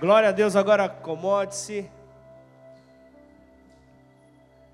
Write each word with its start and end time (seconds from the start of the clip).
Glória 0.00 0.30
a 0.30 0.32
Deus, 0.32 0.56
agora 0.56 0.86
acomode-se. 0.86 1.88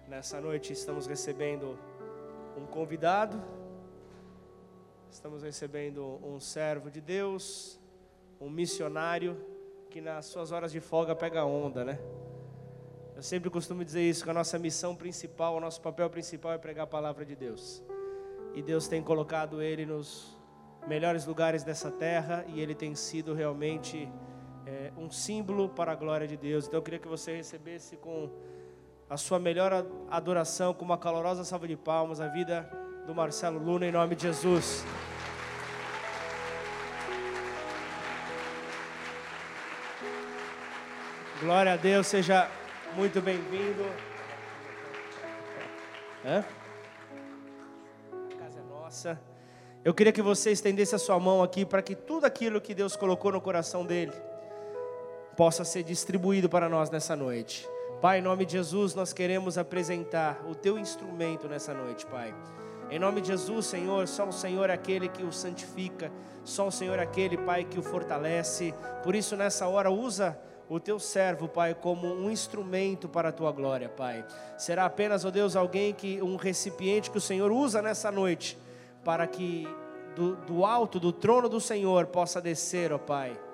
Nessa 0.08 0.40
noite 0.40 0.72
estamos 0.72 1.06
recebendo 1.06 1.78
um 2.56 2.64
convidado, 2.64 3.38
estamos 5.10 5.42
recebendo 5.42 6.18
um 6.24 6.40
servo 6.40 6.90
de 6.90 7.02
Deus, 7.02 7.78
um 8.40 8.48
missionário 8.48 9.36
que 9.90 10.00
nas 10.00 10.24
suas 10.24 10.52
horas 10.52 10.72
de 10.72 10.80
folga 10.80 11.14
pega 11.14 11.44
onda, 11.44 11.84
né? 11.84 11.98
Eu 13.14 13.22
sempre 13.22 13.50
costumo 13.50 13.84
dizer 13.84 14.00
isso, 14.00 14.24
que 14.24 14.30
a 14.30 14.34
nossa 14.34 14.58
missão 14.58 14.96
principal, 14.96 15.54
o 15.54 15.60
nosso 15.60 15.82
papel 15.82 16.08
principal 16.08 16.52
é 16.54 16.58
pregar 16.58 16.84
a 16.84 16.86
palavra 16.86 17.26
de 17.26 17.36
Deus. 17.36 17.82
E 18.54 18.62
Deus 18.62 18.88
tem 18.88 19.02
colocado 19.02 19.60
ele 19.60 19.84
nos 19.84 20.34
melhores 20.88 21.26
lugares 21.26 21.62
dessa 21.62 21.90
terra 21.90 22.42
e 22.48 22.58
ele 22.58 22.74
tem 22.74 22.94
sido 22.94 23.34
realmente 23.34 24.10
é, 24.66 24.92
um 24.96 25.10
símbolo 25.10 25.68
para 25.68 25.92
a 25.92 25.94
glória 25.94 26.26
de 26.26 26.36
Deus. 26.36 26.66
Então 26.66 26.78
eu 26.78 26.82
queria 26.82 26.98
que 26.98 27.08
você 27.08 27.36
recebesse 27.36 27.96
com 27.96 28.30
a 29.08 29.16
sua 29.16 29.38
melhor 29.38 29.86
adoração, 30.10 30.72
com 30.72 30.84
uma 30.84 30.98
calorosa 30.98 31.44
salva 31.44 31.66
de 31.66 31.76
palmas, 31.76 32.20
a 32.20 32.28
vida 32.28 32.70
do 33.06 33.14
Marcelo 33.14 33.58
Luna, 33.58 33.86
em 33.86 33.92
nome 33.92 34.14
de 34.14 34.22
Jesus. 34.22 34.84
Glória 41.40 41.72
a 41.72 41.76
Deus, 41.76 42.06
seja 42.06 42.48
muito 42.94 43.20
bem-vindo. 43.20 43.84
A 46.22 46.44
casa 48.38 48.60
é 48.60 48.62
nossa. 48.62 49.20
Eu 49.82 49.94
queria 49.94 50.12
que 50.12 50.20
você 50.20 50.52
estendesse 50.52 50.94
a 50.94 50.98
sua 50.98 51.18
mão 51.18 51.42
aqui 51.42 51.64
para 51.64 51.80
que 51.80 51.96
tudo 51.96 52.26
aquilo 52.26 52.60
que 52.60 52.74
Deus 52.74 52.94
colocou 52.94 53.32
no 53.32 53.40
coração 53.40 53.86
dele 53.86 54.12
possa 55.40 55.64
ser 55.64 55.82
distribuído 55.82 56.50
para 56.50 56.68
nós 56.68 56.90
nessa 56.90 57.16
noite. 57.16 57.66
Pai, 57.98 58.18
em 58.18 58.20
nome 58.20 58.44
de 58.44 58.52
Jesus, 58.52 58.94
nós 58.94 59.10
queremos 59.10 59.56
apresentar 59.56 60.38
o 60.46 60.54
teu 60.54 60.78
instrumento 60.78 61.48
nessa 61.48 61.72
noite, 61.72 62.04
Pai. 62.04 62.34
Em 62.90 62.98
nome 62.98 63.22
de 63.22 63.28
Jesus, 63.28 63.64
Senhor, 63.64 64.06
só 64.06 64.28
o 64.28 64.32
Senhor 64.34 64.68
é 64.68 64.74
aquele 64.74 65.08
que 65.08 65.22
o 65.22 65.32
santifica, 65.32 66.12
só 66.44 66.68
o 66.68 66.70
Senhor 66.70 66.98
é 66.98 67.04
aquele, 67.04 67.38
Pai, 67.38 67.64
que 67.64 67.78
o 67.78 67.82
fortalece. 67.82 68.74
Por 69.02 69.14
isso, 69.14 69.34
nessa 69.34 69.66
hora, 69.66 69.90
usa 69.90 70.38
o 70.68 70.78
teu 70.78 70.98
servo, 70.98 71.48
Pai, 71.48 71.72
como 71.72 72.06
um 72.06 72.30
instrumento 72.30 73.08
para 73.08 73.30
a 73.30 73.32
tua 73.32 73.50
glória, 73.50 73.88
Pai. 73.88 74.22
Será 74.58 74.84
apenas, 74.84 75.24
ó 75.24 75.28
oh 75.28 75.30
Deus, 75.30 75.56
alguém 75.56 75.94
que, 75.94 76.20
um 76.20 76.36
recipiente 76.36 77.10
que 77.10 77.16
o 77.16 77.18
Senhor 77.18 77.50
usa 77.50 77.80
nessa 77.80 78.12
noite, 78.12 78.58
para 79.02 79.26
que 79.26 79.66
do, 80.14 80.36
do 80.36 80.66
alto, 80.66 81.00
do 81.00 81.14
trono 81.14 81.48
do 81.48 81.62
Senhor, 81.62 82.08
possa 82.08 82.42
descer, 82.42 82.92
ó 82.92 82.96
oh 82.96 82.98
Pai 82.98 83.49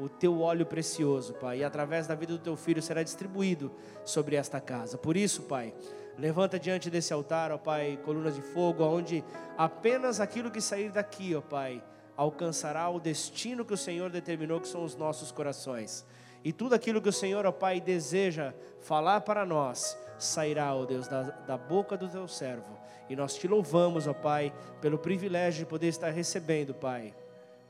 o 0.00 0.08
teu 0.08 0.40
óleo 0.40 0.64
precioso, 0.64 1.34
Pai, 1.34 1.58
e 1.58 1.64
através 1.64 2.06
da 2.06 2.14
vida 2.14 2.32
do 2.32 2.38
teu 2.38 2.56
filho 2.56 2.80
será 2.80 3.02
distribuído 3.02 3.70
sobre 4.02 4.34
esta 4.34 4.58
casa. 4.58 4.96
Por 4.96 5.14
isso, 5.14 5.42
Pai, 5.42 5.74
levanta 6.18 6.58
diante 6.58 6.88
desse 6.88 7.12
altar, 7.12 7.52
ó 7.52 7.58
Pai, 7.58 7.98
colunas 8.02 8.34
de 8.34 8.40
fogo, 8.40 8.82
onde 8.82 9.22
apenas 9.58 10.18
aquilo 10.18 10.50
que 10.50 10.60
sair 10.60 10.90
daqui, 10.90 11.34
ó 11.34 11.42
Pai, 11.42 11.84
alcançará 12.16 12.88
o 12.88 12.98
destino 12.98 13.62
que 13.62 13.74
o 13.74 13.76
Senhor 13.76 14.08
determinou, 14.08 14.58
que 14.58 14.68
são 14.68 14.82
os 14.82 14.96
nossos 14.96 15.30
corações. 15.30 16.06
E 16.42 16.50
tudo 16.50 16.74
aquilo 16.74 17.02
que 17.02 17.08
o 17.10 17.12
Senhor, 17.12 17.44
ó 17.44 17.52
Pai, 17.52 17.78
deseja 17.78 18.54
falar 18.80 19.20
para 19.20 19.44
nós, 19.44 19.98
sairá, 20.18 20.74
ó 20.74 20.86
Deus, 20.86 21.08
da, 21.08 21.22
da 21.24 21.58
boca 21.58 21.94
do 21.94 22.08
teu 22.08 22.26
servo. 22.26 22.78
E 23.10 23.14
nós 23.14 23.34
te 23.34 23.46
louvamos, 23.46 24.06
ó 24.06 24.14
Pai, 24.14 24.50
pelo 24.80 24.96
privilégio 24.96 25.64
de 25.64 25.70
poder 25.70 25.88
estar 25.88 26.08
recebendo, 26.08 26.72
Pai, 26.72 27.14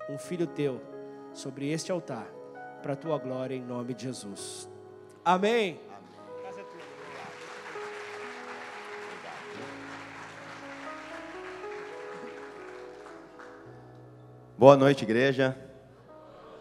um 0.08 0.16
filho 0.16 0.46
teu 0.46 0.80
sobre 1.32 1.70
este 1.70 1.92
altar, 1.92 2.26
para 2.82 2.94
a 2.94 2.96
tua 2.96 3.18
glória, 3.18 3.54
em 3.54 3.62
nome 3.62 3.94
de 3.94 4.04
Jesus. 4.04 4.68
Amém. 5.24 5.80
Boa 14.56 14.76
noite, 14.76 15.04
igreja. 15.04 15.56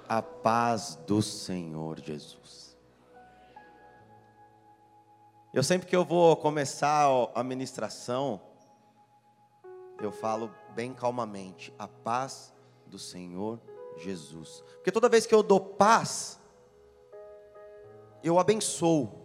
A 0.07 0.21
paz 0.21 0.95
do 1.05 1.21
Senhor 1.21 1.99
Jesus. 1.99 2.77
Eu 5.53 5.63
sempre 5.63 5.87
que 5.87 5.95
eu 5.95 6.05
vou 6.05 6.35
começar 6.37 7.07
a 7.35 7.43
ministração, 7.43 8.39
eu 9.99 10.11
falo 10.11 10.49
bem 10.73 10.93
calmamente: 10.93 11.73
a 11.77 11.87
paz 11.87 12.53
do 12.87 12.97
Senhor 12.97 13.59
Jesus. 13.97 14.63
Porque 14.75 14.91
toda 14.91 15.09
vez 15.09 15.25
que 15.25 15.33
eu 15.33 15.43
dou 15.43 15.59
paz, 15.59 16.39
eu 18.23 18.39
abençoo. 18.39 19.19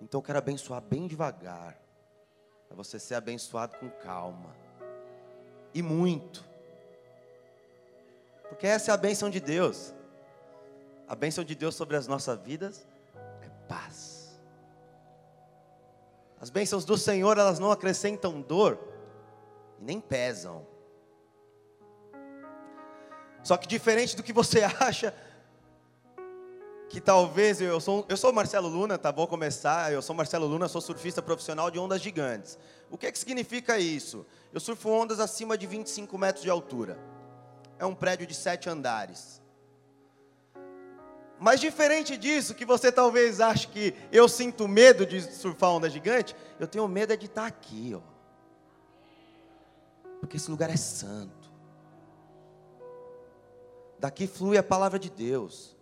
Então 0.00 0.18
eu 0.18 0.22
quero 0.22 0.38
abençoar 0.38 0.80
bem 0.80 1.06
devagar. 1.06 1.80
Para 2.68 2.76
você 2.76 2.98
ser 2.98 3.14
abençoado 3.14 3.76
com 3.78 3.88
calma. 3.88 4.54
E 5.72 5.82
muito. 5.82 6.44
Porque 8.48 8.66
essa 8.66 8.90
é 8.90 8.94
a 8.94 8.96
bênção 8.96 9.30
de 9.30 9.40
Deus. 9.40 9.94
A 11.08 11.14
bênção 11.14 11.44
de 11.44 11.54
Deus 11.54 11.74
sobre 11.74 11.96
as 11.96 12.06
nossas 12.06 12.38
vidas 12.40 12.86
é 13.42 13.48
paz. 13.68 14.40
As 16.40 16.50
bênçãos 16.50 16.84
do 16.84 16.98
Senhor, 16.98 17.38
elas 17.38 17.58
não 17.58 17.70
acrescentam 17.70 18.40
dor 18.40 18.78
e 19.80 19.84
nem 19.84 20.00
pesam. 20.00 20.66
Só 23.46 23.56
que 23.56 23.68
diferente 23.68 24.16
do 24.16 24.24
que 24.24 24.32
você 24.32 24.64
acha, 24.80 25.14
que 26.88 27.00
talvez 27.00 27.60
eu 27.60 27.78
sou, 27.78 28.04
eu 28.08 28.16
sou 28.16 28.32
Marcelo 28.32 28.66
Luna, 28.66 28.98
tá? 28.98 29.12
Vou 29.12 29.28
começar. 29.28 29.92
Eu 29.92 30.02
sou 30.02 30.16
Marcelo 30.16 30.48
Luna, 30.48 30.66
sou 30.66 30.80
surfista 30.80 31.22
profissional 31.22 31.70
de 31.70 31.78
ondas 31.78 32.02
gigantes. 32.02 32.58
O 32.90 32.98
que, 32.98 33.06
é 33.06 33.12
que 33.12 33.16
significa 33.16 33.78
isso? 33.78 34.26
Eu 34.52 34.58
surfo 34.58 34.90
ondas 34.90 35.20
acima 35.20 35.56
de 35.56 35.64
25 35.64 36.18
metros 36.18 36.42
de 36.42 36.50
altura. 36.50 36.98
É 37.78 37.86
um 37.86 37.94
prédio 37.94 38.26
de 38.26 38.34
sete 38.34 38.68
andares. 38.68 39.40
Mas 41.38 41.60
diferente 41.60 42.16
disso, 42.16 42.52
que 42.52 42.64
você 42.64 42.90
talvez 42.90 43.40
ache 43.40 43.68
que 43.68 43.94
eu 44.10 44.28
sinto 44.28 44.66
medo 44.66 45.06
de 45.06 45.22
surfar 45.22 45.70
onda 45.70 45.88
gigante, 45.88 46.34
eu 46.58 46.66
tenho 46.66 46.88
medo 46.88 47.12
é 47.12 47.16
de 47.16 47.26
estar 47.26 47.46
aqui, 47.46 47.94
ó. 47.94 48.00
Porque 50.18 50.36
esse 50.36 50.50
lugar 50.50 50.68
é 50.68 50.76
santo. 50.76 51.35
Daqui 53.98 54.26
flui 54.26 54.58
a 54.58 54.62
palavra 54.62 54.98
de 54.98 55.10
Deus. 55.10 55.74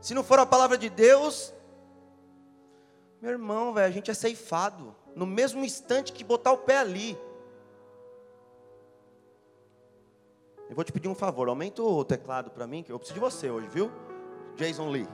Se 0.00 0.14
não 0.14 0.24
for 0.24 0.38
a 0.38 0.46
palavra 0.46 0.76
de 0.76 0.90
Deus, 0.90 1.54
meu 3.20 3.30
irmão, 3.30 3.72
velho, 3.72 3.86
a 3.86 3.90
gente 3.90 4.10
é 4.10 4.14
ceifado. 4.14 4.94
No 5.14 5.24
mesmo 5.24 5.64
instante 5.64 6.12
que 6.12 6.24
botar 6.24 6.52
o 6.52 6.58
pé 6.58 6.78
ali. 6.78 7.16
Eu 10.68 10.74
vou 10.74 10.84
te 10.84 10.92
pedir 10.92 11.08
um 11.08 11.14
favor, 11.14 11.48
aumenta 11.48 11.82
o 11.82 12.04
teclado 12.04 12.50
para 12.50 12.66
mim, 12.66 12.82
que 12.82 12.90
eu 12.90 12.98
preciso 12.98 13.14
de 13.14 13.20
você 13.20 13.50
hoje, 13.50 13.68
viu? 13.68 13.90
Jason 14.56 14.88
Lee. 14.88 15.08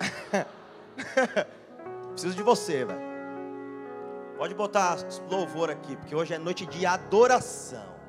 preciso 2.12 2.34
de 2.34 2.42
você, 2.42 2.84
velho. 2.84 3.10
Pode 4.36 4.54
botar 4.54 4.98
louvor 5.30 5.70
aqui, 5.70 5.96
porque 5.96 6.14
hoje 6.14 6.34
é 6.34 6.38
noite 6.38 6.66
de 6.66 6.84
adoração 6.84 7.99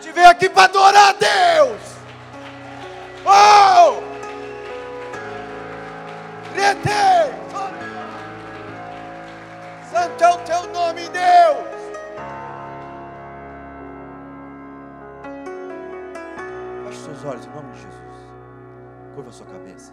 gente 0.00 0.12
veio 0.12 0.30
aqui 0.30 0.48
para 0.48 0.64
adorar 0.64 1.10
a 1.10 1.12
Deus. 1.12 1.80
Oh! 3.26 4.10
Santo 9.90 10.24
é 10.24 10.30
o 10.30 10.38
teu 10.38 10.66
nome, 10.72 11.02
Deus. 11.08 11.70
Feche 16.86 17.00
seus 17.00 17.24
olhos 17.24 17.44
em 17.44 17.50
nome 17.50 17.72
de 17.72 17.80
Jesus. 17.80 18.00
Curva 19.14 19.32
sua 19.32 19.46
cabeça. 19.46 19.92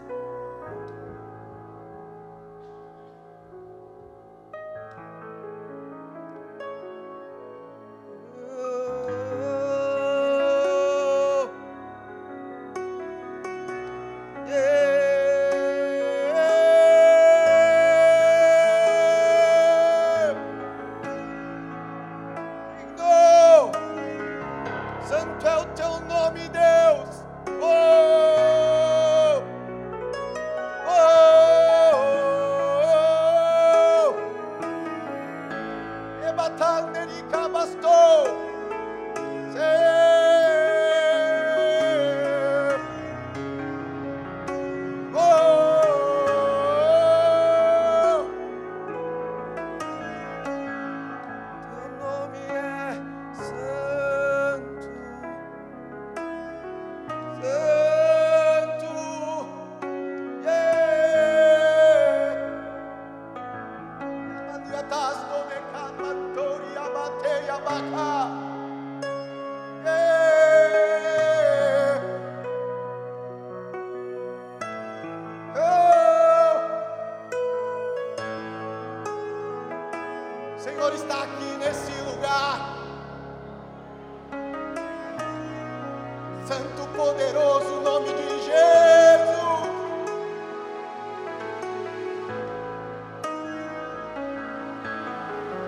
Santo 86.48 86.88
poderoso 86.96 87.82
nome 87.82 88.08
de 88.08 88.30
Jesus. 88.46 88.48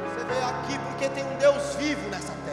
Você 0.06 0.24
veio 0.24 0.46
aqui 0.46 0.80
porque 0.80 1.10
tem 1.10 1.26
um 1.26 1.36
Deus 1.38 1.76
vivo 1.76 2.10
nessa 2.10 2.32
terra. 2.46 2.49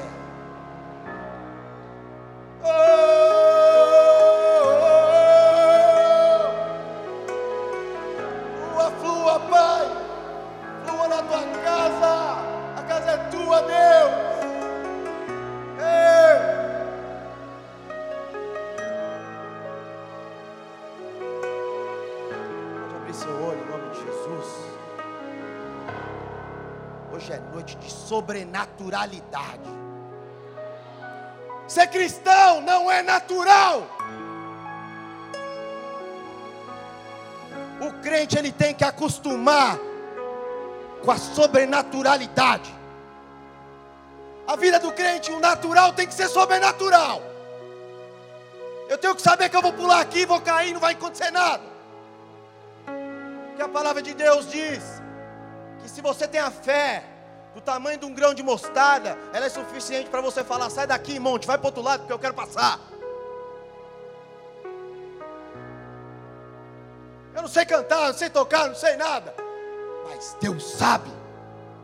Sobrenaturalidade. 28.26 29.70
Ser 31.68 31.86
cristão 31.88 32.60
não 32.60 32.90
é 32.90 33.02
natural. 33.02 33.88
O 37.80 38.02
crente 38.02 38.36
ele 38.36 38.50
tem 38.50 38.74
que 38.74 38.84
acostumar 38.84 39.78
com 41.04 41.10
a 41.10 41.16
sobrenaturalidade. 41.16 42.74
A 44.46 44.56
vida 44.56 44.80
do 44.80 44.92
crente, 44.92 45.30
o 45.30 45.38
natural 45.38 45.92
tem 45.92 46.06
que 46.06 46.14
ser 46.14 46.28
sobrenatural. 46.28 47.22
Eu 48.88 48.98
tenho 48.98 49.14
que 49.14 49.22
saber 49.22 49.48
que 49.48 49.56
eu 49.56 49.62
vou 49.62 49.72
pular 49.72 50.00
aqui, 50.00 50.24
vou 50.24 50.40
cair, 50.40 50.72
não 50.72 50.80
vai 50.80 50.94
acontecer 50.94 51.30
nada. 51.30 51.62
Que 53.56 53.62
a 53.62 53.68
palavra 53.68 54.02
de 54.02 54.14
Deus 54.14 54.50
diz 54.50 55.02
que 55.82 55.88
se 55.88 56.00
você 56.00 56.28
tem 56.28 56.40
a 56.40 56.50
fé 56.50 57.15
do 57.56 57.62
tamanho 57.62 57.96
de 57.98 58.04
um 58.04 58.12
grão 58.12 58.34
de 58.34 58.42
mostarda, 58.42 59.16
ela 59.32 59.46
é 59.46 59.48
suficiente 59.48 60.10
para 60.10 60.20
você 60.20 60.44
falar: 60.44 60.68
sai 60.68 60.86
daqui, 60.86 61.18
monte, 61.18 61.46
vai 61.46 61.56
para 61.56 61.68
outro 61.68 61.82
lado, 61.82 62.00
porque 62.00 62.12
eu 62.12 62.18
quero 62.18 62.34
passar. 62.34 62.78
Eu 67.34 67.40
não 67.40 67.48
sei 67.48 67.64
cantar, 67.64 68.08
não 68.08 68.14
sei 68.14 68.28
tocar, 68.28 68.68
não 68.68 68.74
sei 68.74 68.96
nada, 68.96 69.34
mas 70.04 70.36
Deus 70.38 70.72
sabe. 70.72 71.10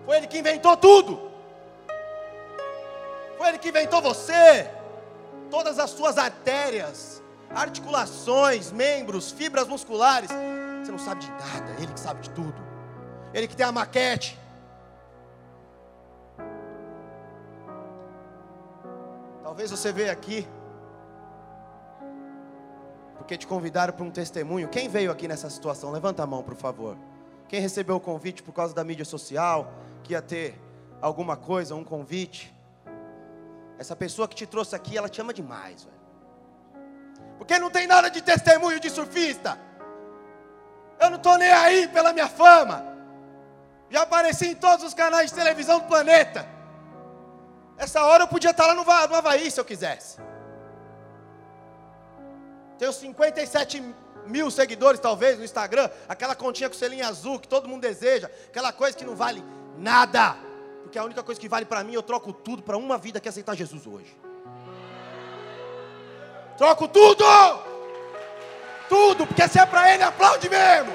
Foi 0.04 0.18
Ele 0.18 0.26
que 0.26 0.38
inventou 0.38 0.76
tudo. 0.76 1.30
Foi 3.38 3.48
Ele 3.48 3.58
que 3.58 3.70
inventou 3.70 4.02
você, 4.02 4.70
todas 5.50 5.78
as 5.78 5.88
suas 5.88 6.18
artérias, 6.18 7.22
articulações, 7.48 8.70
membros, 8.70 9.30
fibras 9.30 9.66
musculares. 9.66 10.30
Você 10.82 10.92
não 10.92 10.98
sabe 10.98 11.22
de 11.22 11.30
nada, 11.30 11.76
Ele 11.78 11.94
que 11.94 12.00
sabe 12.00 12.20
de 12.20 12.28
tudo. 12.30 12.62
Ele 13.32 13.48
que 13.48 13.56
tem 13.56 13.64
a 13.64 13.72
maquete. 13.72 14.41
Talvez 19.52 19.70
você 19.70 19.92
veja 19.92 20.10
aqui 20.10 20.48
porque 23.18 23.36
te 23.36 23.46
convidaram 23.46 23.92
para 23.92 24.02
um 24.02 24.10
testemunho. 24.10 24.66
Quem 24.66 24.88
veio 24.88 25.12
aqui 25.12 25.28
nessa 25.28 25.50
situação? 25.50 25.90
Levanta 25.90 26.22
a 26.22 26.26
mão, 26.26 26.42
por 26.42 26.54
favor. 26.54 26.96
Quem 27.48 27.60
recebeu 27.60 27.96
o 27.96 28.00
convite 28.00 28.42
por 28.42 28.54
causa 28.54 28.74
da 28.74 28.82
mídia 28.82 29.04
social, 29.04 29.70
que 30.02 30.14
ia 30.14 30.22
ter 30.22 30.58
alguma 31.02 31.36
coisa, 31.36 31.74
um 31.74 31.84
convite. 31.84 32.50
Essa 33.78 33.94
pessoa 33.94 34.26
que 34.26 34.34
te 34.34 34.46
trouxe 34.46 34.74
aqui, 34.74 34.96
ela 34.96 35.06
te 35.06 35.20
ama 35.20 35.34
demais, 35.34 35.84
velho. 35.84 36.00
Porque 37.36 37.58
não 37.58 37.70
tem 37.70 37.86
nada 37.86 38.08
de 38.08 38.22
testemunho 38.22 38.80
de 38.80 38.88
surfista. 38.88 39.60
Eu 40.98 41.10
não 41.10 41.18
estou 41.18 41.36
nem 41.36 41.52
aí 41.52 41.88
pela 41.88 42.14
minha 42.14 42.26
fama. 42.28 42.82
Já 43.90 44.00
apareci 44.00 44.46
em 44.46 44.54
todos 44.54 44.82
os 44.82 44.94
canais 44.94 45.28
de 45.28 45.36
televisão 45.36 45.80
do 45.80 45.84
planeta. 45.84 46.61
Essa 47.76 48.04
hora 48.04 48.24
eu 48.24 48.28
podia 48.28 48.50
estar 48.50 48.66
lá 48.66 48.74
no 48.74 48.84
no 48.84 49.14
Havaí 49.16 49.50
se 49.50 49.60
eu 49.60 49.64
quisesse. 49.64 50.18
Tenho 52.78 52.92
57 52.92 53.94
mil 54.26 54.50
seguidores, 54.50 55.00
talvez, 55.00 55.38
no 55.38 55.44
Instagram. 55.44 55.88
Aquela 56.08 56.34
continha 56.34 56.68
com 56.68 56.76
selinho 56.76 57.06
azul 57.06 57.38
que 57.38 57.48
todo 57.48 57.68
mundo 57.68 57.82
deseja. 57.82 58.30
Aquela 58.48 58.72
coisa 58.72 58.96
que 58.96 59.04
não 59.04 59.14
vale 59.14 59.44
nada. 59.78 60.36
Porque 60.82 60.98
a 60.98 61.04
única 61.04 61.22
coisa 61.22 61.40
que 61.40 61.48
vale 61.48 61.64
para 61.64 61.82
mim, 61.84 61.94
eu 61.94 62.02
troco 62.02 62.32
tudo 62.32 62.62
para 62.62 62.76
uma 62.76 62.98
vida 62.98 63.20
que 63.20 63.28
é 63.28 63.30
aceitar 63.30 63.54
Jesus 63.54 63.86
hoje. 63.86 64.16
Troco 66.56 66.86
tudo! 66.88 67.24
Tudo, 68.88 69.26
porque 69.26 69.48
se 69.48 69.58
é 69.58 69.64
para 69.64 69.94
Ele, 69.94 70.02
aplaude 70.02 70.48
mesmo. 70.50 70.92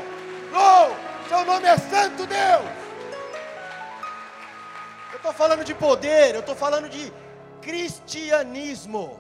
Oh, 0.54 1.28
seu 1.28 1.44
nome 1.46 1.68
é 1.68 1.78
Santo 1.78 2.26
Deus. 2.28 2.87
Estou 5.28 5.46
falando 5.46 5.64
de 5.66 5.76
poder, 5.76 6.36
eu 6.36 6.40
estou 6.40 6.56
falando 6.56 6.88
de 6.88 7.12
cristianismo. 7.62 9.20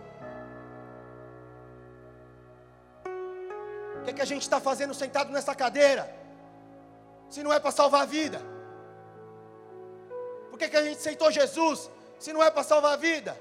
O 3.97 4.03
que, 4.03 4.11
é 4.11 4.13
que 4.13 4.21
a 4.21 4.29
gente 4.31 4.43
está 4.43 4.57
fazendo 4.61 4.93
sentado 4.93 5.33
nessa 5.33 5.53
cadeira? 5.53 6.03
Se 7.29 7.43
não 7.43 7.51
é 7.51 7.59
para 7.59 7.71
salvar 7.71 8.03
a 8.03 8.05
vida? 8.05 8.39
Por 10.49 10.57
que, 10.57 10.69
que 10.69 10.77
a 10.77 10.83
gente 10.85 10.97
aceitou 10.97 11.29
Jesus? 11.29 11.91
Se 12.17 12.31
não 12.31 12.41
é 12.41 12.49
para 12.49 12.63
salvar 12.63 12.93
a 12.93 12.95
vida? 12.95 13.37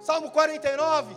Salmo 0.00 0.30
49. 0.30 1.14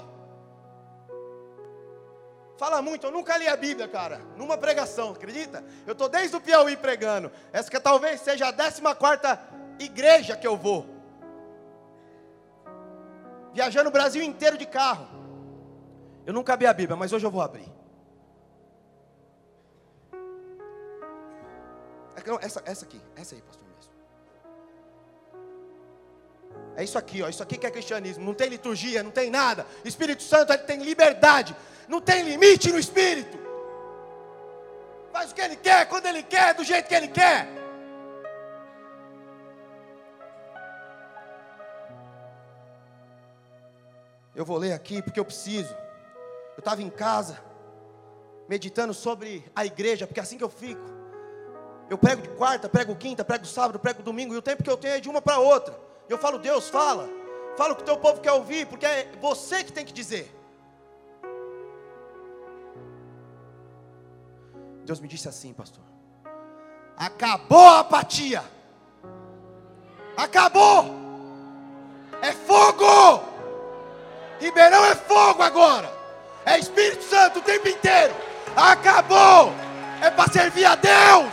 Fala 2.57 2.81
muito, 2.81 3.07
eu 3.07 3.11
nunca 3.11 3.35
li 3.37 3.47
a 3.47 3.57
Bíblia, 3.57 3.87
cara, 3.87 4.19
numa 4.37 4.57
pregação, 4.57 5.11
acredita? 5.11 5.63
Eu 5.87 5.93
estou 5.93 6.07
desde 6.07 6.35
o 6.35 6.41
Piauí 6.41 6.77
pregando. 6.77 7.31
Essa 7.51 7.69
que 7.69 7.79
talvez 7.79 8.21
seja 8.21 8.47
a 8.47 8.53
14 8.53 8.81
igreja 9.79 10.37
que 10.37 10.45
eu 10.45 10.55
vou. 10.55 10.85
Viajando 13.53 13.89
o 13.89 13.91
Brasil 13.91 14.23
inteiro 14.23 14.57
de 14.57 14.65
carro. 14.65 15.07
Eu 16.25 16.33
nunca 16.33 16.53
abri 16.53 16.67
a 16.67 16.73
Bíblia, 16.73 16.95
mas 16.95 17.11
hoje 17.11 17.25
eu 17.25 17.31
vou 17.31 17.41
abrir. 17.41 17.71
É 22.15 22.45
Essa, 22.45 22.61
essa 22.65 22.85
aqui, 22.85 23.01
essa 23.15 23.35
aí, 23.35 23.41
pastor 23.41 23.62
É 26.75 26.83
isso 26.83 26.97
aqui, 26.97 27.21
ó. 27.21 27.29
Isso 27.29 27.43
aqui 27.43 27.57
que 27.57 27.65
é 27.65 27.71
cristianismo. 27.71 28.25
Não 28.25 28.33
tem 28.33 28.49
liturgia, 28.49 29.03
não 29.03 29.11
tem 29.11 29.29
nada. 29.29 29.65
Espírito 29.85 30.23
Santo 30.23 30.51
ele 30.51 30.63
tem 30.63 30.81
liberdade. 30.83 31.55
Não 31.87 32.01
tem 32.01 32.23
limite 32.23 32.71
no 32.71 32.79
Espírito. 32.79 33.37
Faz 35.11 35.31
o 35.31 35.35
que 35.35 35.41
ele 35.41 35.55
quer, 35.55 35.87
quando 35.87 36.07
ele 36.07 36.23
quer, 36.23 36.55
do 36.55 36.63
jeito 36.63 36.87
que 36.87 36.95
ele 36.95 37.07
quer. 37.07 37.47
Eu 44.35 44.43
vou 44.43 44.57
ler 44.57 44.73
aqui 44.73 45.01
porque 45.01 45.19
eu 45.19 45.25
preciso. 45.25 45.71
Eu 46.55 46.59
estava 46.59 46.81
em 46.81 46.89
casa, 46.89 47.39
meditando 48.49 48.93
sobre 48.93 49.45
a 49.55 49.65
igreja, 49.65 50.07
porque 50.07 50.19
assim 50.19 50.37
que 50.37 50.43
eu 50.43 50.49
fico. 50.49 50.81
Eu 51.89 51.97
prego 51.97 52.23
de 52.23 52.29
quarta, 52.29 52.67
prego 52.67 52.95
quinta, 52.95 53.23
prego 53.23 53.45
sábado, 53.45 53.79
prego 53.79 54.01
domingo, 54.01 54.33
e 54.33 54.37
o 54.37 54.41
tempo 54.41 54.63
que 54.63 54.69
eu 54.69 54.77
tenho 54.77 54.95
é 54.95 54.99
de 54.99 55.09
uma 55.09 55.21
para 55.21 55.37
outra. 55.37 55.92
Eu 56.13 56.19
falo, 56.19 56.37
Deus, 56.37 56.69
fala. 56.69 57.09
Fala 57.57 57.73
o 57.73 57.75
que 57.75 57.81
o 57.81 57.85
teu 57.85 57.97
povo 57.97 58.21
quer 58.21 58.31
ouvir, 58.31 58.67
porque 58.67 58.85
é 58.85 59.11
você 59.19 59.63
que 59.63 59.71
tem 59.71 59.83
que 59.85 59.93
dizer. 59.93 60.31
Deus 64.85 64.99
me 64.99 65.07
disse 65.07 65.27
assim, 65.27 65.53
pastor. 65.53 65.83
Acabou 66.95 67.67
a 67.67 67.79
apatia. 67.79 68.43
Acabou. 70.15 70.85
É 72.21 72.31
fogo. 72.31 73.23
Ribeirão 74.39 74.85
é 74.85 74.95
fogo 74.95 75.41
agora. 75.41 75.91
É 76.45 76.59
Espírito 76.59 77.03
Santo 77.03 77.39
o 77.39 77.41
tempo 77.41 77.67
inteiro. 77.67 78.13
Acabou. 78.55 79.51
É 80.01 80.11
para 80.11 80.31
servir 80.31 80.65
a 80.65 80.75
Deus. 80.75 81.31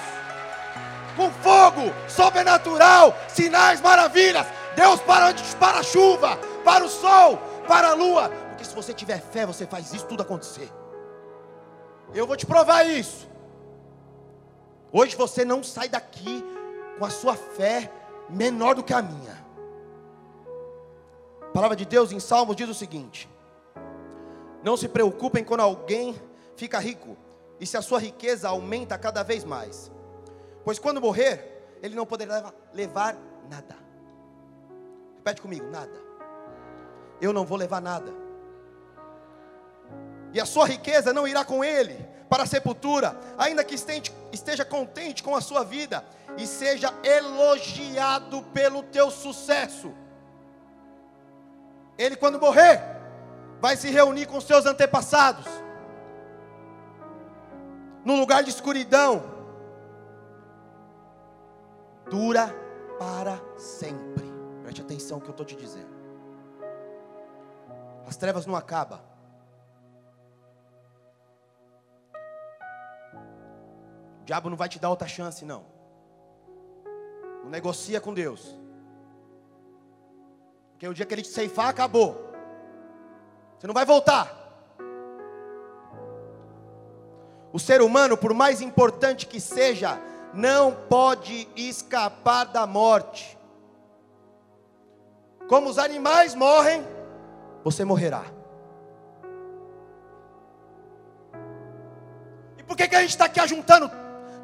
Com 1.17 1.31
fogo 1.31 1.93
sobrenatural, 2.09 3.15
sinais, 3.29 3.81
maravilhas. 3.81 4.47
Deus 4.77 5.01
para, 5.01 5.35
para 5.59 5.79
a 5.79 5.83
chuva, 5.83 6.37
para 6.65 6.85
o 6.85 6.89
sol, 6.89 7.39
para 7.67 7.91
a 7.91 7.95
lua. 7.95 8.29
Porque 8.49 8.65
se 8.65 8.75
você 8.75 8.93
tiver 8.93 9.21
fé, 9.21 9.47
você 9.47 9.67
faz 9.67 9.93
isso 9.93 10.07
tudo 10.07 10.23
acontecer. 10.23 10.71
Eu 12.15 12.27
vou 12.27 12.37
te 12.37 12.47
provar 12.47 12.85
isso. 12.85 13.29
Hoje 14.93 15.17
você 15.17 15.45
não 15.45 15.63
sai 15.63 15.89
daqui 15.89 16.45
com 16.99 17.05
a 17.05 17.11
sua 17.11 17.35
fé 17.35 17.91
menor 18.29 18.75
do 18.75 18.83
que 18.83 18.93
a 18.93 19.01
minha. 19.01 19.45
A 21.43 21.53
palavra 21.53 21.77
de 21.77 21.85
Deus 21.85 22.13
em 22.13 22.21
Salmos 22.21 22.57
diz 22.57 22.69
o 22.69 22.75
seguinte: 22.75 23.29
Não 24.63 24.77
se 24.77 24.89
preocupem 24.89 25.45
quando 25.45 25.61
alguém 25.61 26.21
fica 26.57 26.79
rico 26.79 27.17
e 27.59 27.67
se 27.67 27.77
a 27.77 27.83
sua 27.83 27.99
riqueza 27.99 28.49
aumenta 28.49 28.99
cada 28.99 29.23
vez 29.23 29.45
mais, 29.45 29.91
pois 30.65 30.79
quando 30.79 31.01
morrer, 31.01 31.79
ele 31.83 31.95
não 31.95 32.07
poderá 32.07 32.53
levar 32.73 33.17
nada. 33.49 33.90
Repete 35.21 35.43
comigo: 35.43 35.67
nada. 35.71 35.93
eu 37.21 37.31
não 37.31 37.45
vou 37.45 37.59
levar 37.59 37.81
nada. 37.81 38.11
E 40.33 40.41
a 40.41 40.47
sua 40.47 40.67
riqueza 40.67 41.13
não 41.13 41.29
irá 41.29 41.45
com 41.45 41.63
ele 41.63 42.09
para 42.27 42.45
a 42.45 42.47
sepultura, 42.47 43.19
ainda 43.37 43.63
que 43.63 43.75
esteja 43.75 44.65
contente 44.65 45.23
com 45.23 45.37
a 45.37 45.41
sua 45.43 45.63
vida 45.63 46.03
e 46.39 46.47
seja 46.47 46.95
elogiado 47.03 48.43
pelo 48.55 48.83
teu 48.85 49.11
sucesso. 49.11 49.93
Ele, 51.99 52.17
quando 52.17 52.41
morrer, 52.41 52.81
vai 53.61 53.77
se 53.77 53.91
reunir 53.91 54.25
com 54.25 54.41
seus 54.41 54.65
antepassados, 54.65 55.45
num 58.05 58.19
lugar 58.19 58.43
de 58.43 58.49
escuridão, 58.49 59.23
dura 62.09 62.55
para 62.99 63.39
sempre. 63.59 64.10
Preste 64.71 64.83
atenção 64.83 65.19
no 65.19 65.25
que 65.25 65.29
eu 65.29 65.33
estou 65.33 65.45
te 65.45 65.57
dizendo. 65.57 65.91
As 68.07 68.17
trevas 68.17 68.47
não 68.47 68.55
acabam. 68.55 69.01
O 74.21 74.25
diabo 74.25 74.49
não 74.49 74.57
vai 74.57 74.69
te 74.69 74.79
dar 74.79 74.91
outra 74.91 75.09
chance, 75.09 75.45
não. 75.45 75.65
Não 77.43 77.51
negocia 77.51 78.01
com 78.01 78.15
Deus. 78.15 78.57
Porque 80.71 80.87
o 80.87 80.95
dia 80.95 81.05
que 81.05 81.15
ele 81.15 81.23
te 81.23 81.31
ceifar, 81.31 81.67
acabou. 81.67 82.31
Você 83.59 83.67
não 83.67 83.75
vai 83.75 83.85
voltar. 83.85 84.33
O 87.53 87.59
ser 87.59 87.83
humano, 87.83 88.17
por 88.17 88.33
mais 88.33 88.61
importante 88.61 89.27
que 89.27 89.41
seja, 89.41 90.01
não 90.33 90.73
pode 90.73 91.49
escapar 91.57 92.45
da 92.45 92.69
morte. 92.69 93.40
Como 95.51 95.69
os 95.69 95.79
animais 95.81 96.33
morrem, 96.33 96.87
você 97.65 97.85
morrerá. 97.85 98.23
E 102.57 102.63
por 102.63 102.77
que, 102.77 102.87
que 102.87 102.95
a 102.95 103.01
gente 103.01 103.11
está 103.11 103.25
aqui 103.25 103.41
ajuntando 103.41 103.91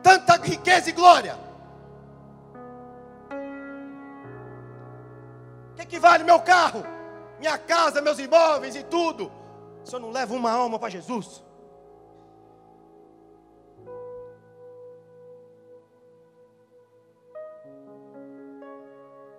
tanta 0.02 0.34
riqueza 0.34 0.90
e 0.90 0.92
glória? 0.92 1.38
O 5.70 5.74
que, 5.76 5.86
que 5.86 6.00
vale 6.00 6.24
meu 6.24 6.40
carro, 6.40 6.82
minha 7.38 7.56
casa, 7.56 8.02
meus 8.02 8.18
imóveis 8.18 8.74
e 8.74 8.82
tudo? 8.82 9.30
Se 9.84 9.94
eu 9.94 10.00
não 10.00 10.10
levo 10.10 10.34
uma 10.34 10.50
alma 10.50 10.76
para 10.76 10.88
Jesus? 10.88 11.44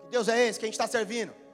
Que 0.03 0.11
Deus 0.11 0.29
é 0.29 0.45
esse 0.45 0.57
que 0.57 0.63
a 0.63 0.67
gente 0.69 0.75
está 0.75 0.87
servindo? 0.87 1.46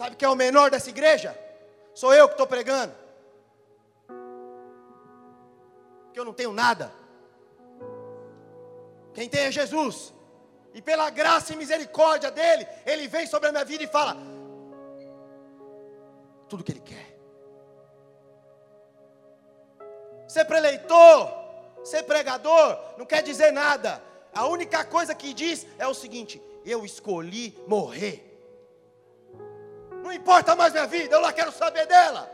Sabe 0.00 0.16
quem 0.16 0.26
é 0.26 0.30
o 0.30 0.34
menor 0.34 0.70
dessa 0.70 0.88
igreja? 0.88 1.38
Sou 1.94 2.14
eu 2.14 2.26
que 2.26 2.32
estou 2.32 2.46
pregando. 2.46 2.94
Que 6.10 6.18
eu 6.18 6.24
não 6.24 6.32
tenho 6.32 6.54
nada. 6.54 6.90
Quem 9.12 9.28
tem 9.28 9.42
é 9.42 9.52
Jesus. 9.52 10.14
E 10.72 10.80
pela 10.80 11.10
graça 11.10 11.52
e 11.52 11.56
misericórdia 11.56 12.30
dele, 12.30 12.66
ele 12.86 13.08
vem 13.08 13.26
sobre 13.26 13.50
a 13.50 13.52
minha 13.52 13.62
vida 13.62 13.84
e 13.84 13.86
fala 13.86 14.16
tudo 16.48 16.64
que 16.64 16.72
ele 16.72 16.80
quer. 16.80 17.18
Ser 20.26 20.46
preleitor, 20.46 21.30
ser 21.84 22.04
pregador, 22.04 22.78
não 22.96 23.04
quer 23.04 23.22
dizer 23.22 23.52
nada. 23.52 24.02
A 24.32 24.46
única 24.46 24.82
coisa 24.82 25.14
que 25.14 25.34
diz 25.34 25.66
é 25.78 25.86
o 25.86 25.92
seguinte: 25.92 26.42
eu 26.64 26.86
escolhi 26.86 27.54
morrer. 27.66 28.29
Não 30.10 30.16
importa 30.16 30.56
mais 30.56 30.72
minha 30.72 30.88
vida, 30.88 31.14
eu 31.14 31.20
lá 31.20 31.32
quero 31.32 31.52
saber 31.52 31.86
dela. 31.86 32.28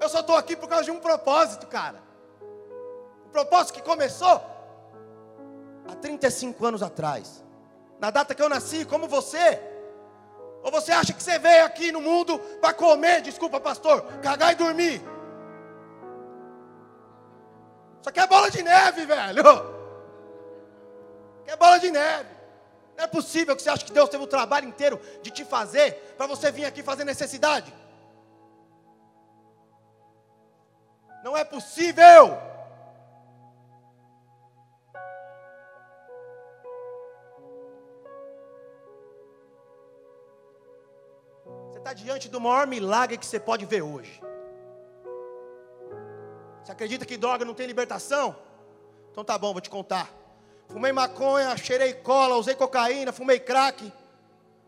Eu 0.00 0.08
só 0.08 0.18
estou 0.18 0.34
aqui 0.34 0.56
por 0.56 0.68
causa 0.68 0.86
de 0.86 0.90
um 0.90 0.98
propósito, 0.98 1.68
cara. 1.68 2.02
Um 3.24 3.28
propósito 3.28 3.74
que 3.74 3.80
começou 3.80 4.42
há 5.88 5.94
35 5.94 6.66
anos 6.66 6.82
atrás. 6.82 7.44
Na 8.00 8.10
data 8.10 8.34
que 8.34 8.42
eu 8.42 8.48
nasci, 8.48 8.84
como 8.84 9.06
você. 9.06 9.62
Ou 10.64 10.72
você 10.72 10.90
acha 10.90 11.12
que 11.12 11.22
você 11.22 11.38
veio 11.38 11.64
aqui 11.64 11.92
no 11.92 12.00
mundo 12.00 12.40
para 12.60 12.74
comer, 12.74 13.20
desculpa, 13.20 13.60
pastor, 13.60 14.02
cagar 14.20 14.50
e 14.50 14.56
dormir? 14.56 15.00
Isso 18.00 18.08
aqui 18.08 18.18
é 18.18 18.26
bola 18.26 18.50
de 18.50 18.64
neve, 18.64 19.06
velho. 19.06 19.42
Isso 21.38 21.42
aqui 21.42 21.50
é 21.52 21.56
bola 21.56 21.78
de 21.78 21.92
neve. 21.92 22.43
Não 22.96 23.04
é 23.04 23.06
possível 23.06 23.56
que 23.56 23.62
você 23.62 23.70
ache 23.70 23.84
que 23.84 23.92
Deus 23.92 24.08
teve 24.08 24.22
o 24.22 24.26
trabalho 24.26 24.68
inteiro 24.68 25.00
de 25.22 25.30
te 25.30 25.44
fazer 25.44 25.94
para 26.16 26.26
você 26.26 26.50
vir 26.52 26.64
aqui 26.64 26.82
fazer 26.82 27.04
necessidade. 27.04 27.74
Não 31.24 31.36
é 31.36 31.42
possível. 31.42 32.38
Você 41.66 41.78
está 41.78 41.92
diante 41.92 42.28
do 42.28 42.40
maior 42.40 42.66
milagre 42.66 43.18
que 43.18 43.26
você 43.26 43.40
pode 43.40 43.64
ver 43.64 43.82
hoje. 43.82 44.22
Você 46.62 46.72
acredita 46.72 47.04
que 47.04 47.16
droga 47.16 47.44
não 47.44 47.54
tem 47.54 47.66
libertação? 47.66 48.36
Então 49.10 49.24
tá 49.24 49.36
bom, 49.36 49.52
vou 49.52 49.60
te 49.60 49.70
contar. 49.70 50.23
Fumei 50.68 50.92
maconha, 50.92 51.56
cheirei 51.56 51.94
cola, 51.94 52.36
usei 52.36 52.54
cocaína, 52.54 53.12
fumei 53.12 53.38
crack, 53.38 53.92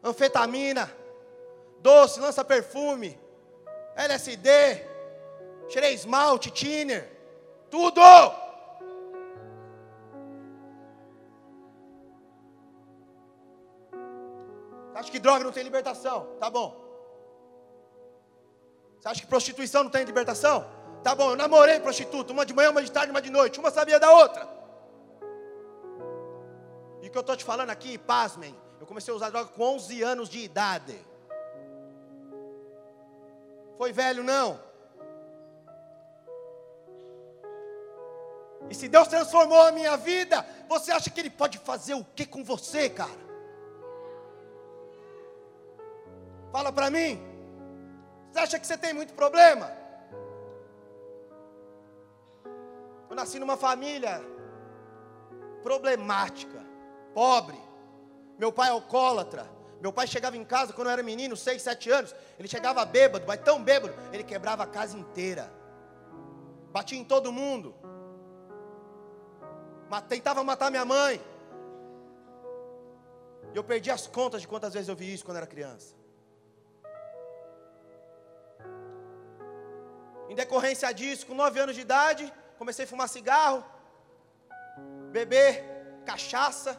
anfetamina, 0.03 0.91
doce, 1.81 2.21
lança 2.21 2.45
perfume, 2.45 3.19
LSD, 3.97 4.85
cheirei 5.69 5.95
esmalte, 5.95 6.51
thinner, 6.51 7.11
tudo. 7.71 8.01
Você 14.93 14.99
acha 15.01 15.11
que 15.11 15.19
droga 15.19 15.45
não 15.45 15.53
tem 15.53 15.65
libertação? 15.65 16.27
Tá 16.39 16.49
bom. 16.49 16.85
Você 18.99 19.09
acha 19.09 19.21
que 19.21 19.27
prostituição 19.27 19.85
não 19.85 19.91
tem 19.91 20.05
libertação? 20.05 20.67
Tá 21.03 21.15
bom, 21.15 21.31
eu 21.31 21.37
namorei 21.37 21.79
prostituta, 21.81 22.33
uma 22.33 22.47
de 22.47 22.55
manhã, 22.55 22.71
uma 22.71 22.83
de 22.83 22.91
tarde, 22.91 23.11
uma 23.11 23.23
de 23.23 23.31
noite, 23.31 23.61
uma 23.61 23.71
sabia 23.71 24.01
da 24.01 24.11
outra. 24.11 24.56
Que 27.17 27.19
eu 27.19 27.23
estou 27.23 27.35
te 27.35 27.45
falando 27.45 27.71
aqui, 27.71 27.97
pasmem, 27.97 28.55
eu 28.79 28.87
comecei 28.87 29.11
a 29.11 29.17
usar 29.17 29.31
droga 29.31 29.49
com 29.49 29.63
11 29.63 30.03
anos 30.03 30.29
de 30.29 30.39
idade. 30.39 31.01
Foi 33.79 33.91
velho, 33.91 34.23
não. 34.23 34.61
E 38.69 38.75
se 38.75 38.87
Deus 38.87 39.09
transformou 39.09 39.63
a 39.63 39.73
minha 39.73 39.97
vida, 39.97 40.47
você 40.69 40.93
acha 40.93 41.09
que 41.09 41.19
Ele 41.19 41.31
pode 41.31 41.57
fazer 41.57 41.95
o 41.95 42.05
que 42.05 42.27
com 42.27 42.45
você, 42.45 42.91
cara? 42.91 43.25
Fala 46.53 46.71
para 46.71 46.91
mim. 46.91 47.19
Você 48.31 48.41
acha 48.41 48.59
que 48.59 48.67
você 48.67 48.77
tem 48.77 48.93
muito 48.93 49.15
problema? 49.15 49.73
Eu 53.09 53.17
nasci 53.17 53.39
numa 53.39 53.57
família 53.57 54.23
problemática 55.63 56.66
pobre. 57.19 57.59
Meu 58.39 58.53
pai 58.53 58.69
é 58.69 58.73
alcoólatra. 58.73 59.45
Meu 59.81 59.91
pai 59.91 60.07
chegava 60.07 60.37
em 60.37 60.45
casa 60.45 60.75
quando 60.75 60.89
eu 60.89 60.93
era 60.93 61.03
menino, 61.03 61.35
6, 61.35 61.63
7 61.63 61.91
anos. 61.99 62.15
Ele 62.39 62.49
chegava 62.55 62.85
bêbado, 62.85 63.25
mas 63.27 63.41
tão 63.41 63.59
bêbado, 63.69 63.95
ele 64.13 64.23
quebrava 64.23 64.65
a 64.65 64.67
casa 64.67 64.99
inteira. 64.99 65.51
Batia 66.75 66.99
em 66.99 67.05
todo 67.05 67.33
mundo. 67.33 67.75
Tentava 70.11 70.45
matar 70.45 70.71
minha 70.71 70.85
mãe. 70.85 71.19
E 73.55 73.57
eu 73.57 73.65
perdi 73.65 73.91
as 73.91 74.07
contas 74.07 74.43
de 74.43 74.49
quantas 74.49 74.75
vezes 74.75 74.89
eu 74.91 74.97
vi 75.03 75.15
isso 75.15 75.25
quando 75.25 75.39
era 75.39 75.47
criança. 75.47 75.95
Em 80.29 80.35
decorrência 80.35 80.93
disso, 80.93 81.27
com 81.27 81.35
9 81.35 81.61
anos 81.61 81.75
de 81.75 81.81
idade, 81.81 82.31
comecei 82.59 82.85
a 82.85 82.89
fumar 82.89 83.09
cigarro, 83.09 83.65
beber 85.11 85.65
cachaça. 86.05 86.73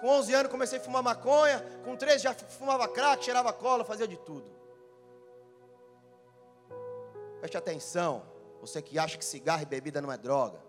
Com 0.00 0.08
11 0.08 0.34
anos 0.34 0.50
comecei 0.50 0.78
a 0.78 0.82
fumar 0.82 1.02
maconha, 1.02 1.60
com 1.84 1.96
13 1.96 2.22
já 2.22 2.34
fumava 2.34 2.86
crack, 2.88 3.24
cheirava 3.24 3.52
cola, 3.52 3.84
fazia 3.84 4.06
de 4.06 4.16
tudo. 4.16 4.48
Preste 7.40 7.56
atenção, 7.56 8.22
você 8.60 8.80
que 8.82 8.98
acha 8.98 9.16
que 9.16 9.24
cigarro 9.24 9.62
e 9.62 9.66
bebida 9.66 10.00
não 10.00 10.12
é 10.12 10.16
droga. 10.16 10.60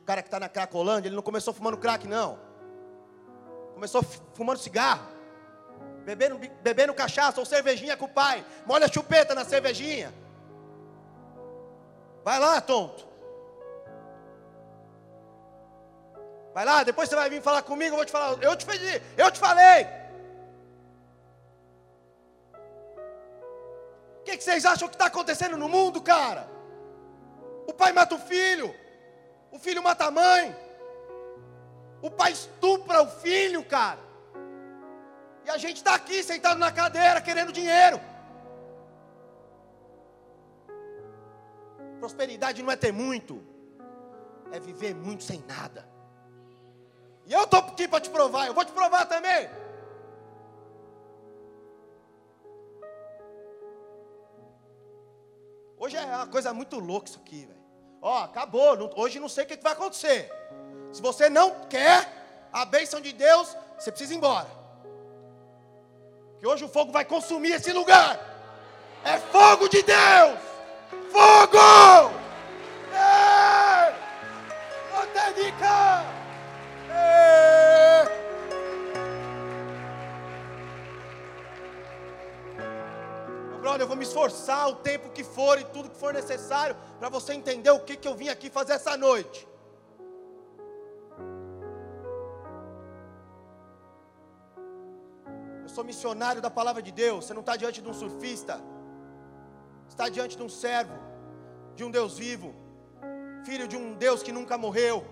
O 0.00 0.04
cara 0.04 0.22
que 0.22 0.28
está 0.28 0.40
na 0.40 0.48
Cracolândia, 0.48 1.08
ele 1.08 1.16
não 1.16 1.22
começou 1.22 1.54
fumando 1.54 1.78
crack, 1.78 2.06
não. 2.06 2.38
Começou 3.74 4.02
fumando 4.34 4.58
cigarro, 4.58 5.06
bebendo, 6.04 6.38
bebendo 6.62 6.92
cachaça 6.92 7.40
ou 7.40 7.46
cervejinha 7.46 7.96
com 7.96 8.06
o 8.06 8.08
pai. 8.08 8.44
Molha 8.66 8.86
a 8.86 8.92
chupeta 8.92 9.34
na 9.34 9.44
cervejinha. 9.44 10.12
Vai 12.24 12.38
lá, 12.38 12.60
tonto. 12.60 13.09
Vai 16.52 16.64
lá, 16.64 16.82
depois 16.82 17.08
você 17.08 17.14
vai 17.14 17.30
vir 17.30 17.40
falar 17.40 17.62
comigo, 17.62 17.92
eu 17.92 17.96
vou 17.96 18.04
te 18.04 18.12
falar, 18.12 18.42
eu 18.42 18.56
te 18.56 18.64
falei, 18.64 19.02
eu 19.16 19.30
te 19.30 19.38
falei. 19.38 19.86
O 24.20 24.22
que, 24.24 24.36
que 24.36 24.44
vocês 24.44 24.64
acham 24.64 24.88
que 24.88 24.94
está 24.94 25.06
acontecendo 25.06 25.56
no 25.56 25.68
mundo, 25.68 26.02
cara? 26.02 26.48
O 27.66 27.72
pai 27.72 27.92
mata 27.92 28.14
o 28.16 28.18
filho, 28.18 28.74
o 29.52 29.58
filho 29.58 29.82
mata 29.82 30.06
a 30.06 30.10
mãe, 30.10 30.56
o 32.02 32.10
pai 32.10 32.32
estupra 32.32 33.02
o 33.02 33.08
filho, 33.08 33.64
cara. 33.64 34.00
E 35.44 35.50
a 35.50 35.56
gente 35.56 35.76
está 35.76 35.94
aqui 35.94 36.22
sentado 36.22 36.58
na 36.58 36.72
cadeira 36.72 37.20
querendo 37.20 37.52
dinheiro. 37.52 38.00
Prosperidade 42.00 42.62
não 42.62 42.72
é 42.72 42.76
ter 42.76 42.92
muito, 42.92 43.42
é 44.50 44.58
viver 44.58 44.94
muito 44.94 45.22
sem 45.22 45.44
nada. 45.46 45.89
E 47.30 47.32
eu 47.32 47.44
estou 47.44 47.60
aqui 47.60 47.86
para 47.86 48.00
te 48.00 48.10
provar, 48.10 48.48
eu 48.48 48.52
vou 48.52 48.64
te 48.64 48.72
provar 48.72 49.06
também. 49.06 49.48
Hoje 55.78 55.96
é 55.96 56.04
uma 56.04 56.26
coisa 56.26 56.52
muito 56.52 56.80
louca 56.80 57.08
isso 57.08 57.20
aqui, 57.20 57.46
velho. 57.46 57.60
Ó, 58.02 58.24
acabou. 58.24 58.92
Hoje 58.96 59.20
não 59.20 59.28
sei 59.28 59.44
o 59.44 59.46
que 59.46 59.56
vai 59.62 59.74
acontecer. 59.74 60.28
Se 60.90 61.00
você 61.00 61.30
não 61.30 61.68
quer 61.68 62.48
a 62.52 62.64
bênção 62.64 63.00
de 63.00 63.12
Deus, 63.12 63.56
você 63.78 63.92
precisa 63.92 64.12
ir 64.12 64.16
embora. 64.16 64.48
Que 66.40 66.48
hoje 66.48 66.64
o 66.64 66.68
fogo 66.68 66.90
vai 66.90 67.04
consumir 67.04 67.52
esse 67.52 67.72
lugar. 67.72 68.18
É 69.04 69.18
fogo 69.18 69.68
de 69.68 69.84
Deus. 69.84 70.36
Fogo! 71.12 72.10
Ei! 72.92 73.94
Otedica! 75.00 75.89
Brother, 83.70 83.84
eu 83.84 83.88
vou 83.88 83.96
me 83.96 84.04
esforçar 84.04 84.68
o 84.68 84.76
tempo 84.76 85.10
que 85.10 85.22
for 85.22 85.60
e 85.60 85.64
tudo 85.64 85.90
que 85.90 85.96
for 85.96 86.12
necessário 86.12 86.76
para 86.98 87.08
você 87.08 87.34
entender 87.34 87.70
o 87.70 87.80
que, 87.80 87.96
que 87.96 88.08
eu 88.08 88.14
vim 88.14 88.28
aqui 88.28 88.50
fazer 88.50 88.72
essa 88.72 88.96
noite. 88.96 89.46
Eu 95.62 95.68
sou 95.68 95.84
missionário 95.84 96.42
da 96.42 96.50
palavra 96.50 96.82
de 96.82 96.90
Deus. 96.90 97.26
Você 97.26 97.34
não 97.34 97.42
está 97.42 97.54
diante 97.56 97.80
de 97.80 97.88
um 97.88 97.94
surfista, 97.94 98.60
está 99.88 100.08
diante 100.08 100.36
de 100.36 100.42
um 100.42 100.48
servo, 100.48 100.96
de 101.76 101.84
um 101.84 101.90
Deus 101.90 102.18
vivo, 102.18 102.52
filho 103.44 103.68
de 103.68 103.76
um 103.76 103.94
Deus 103.94 104.20
que 104.22 104.32
nunca 104.32 104.58
morreu, 104.58 105.06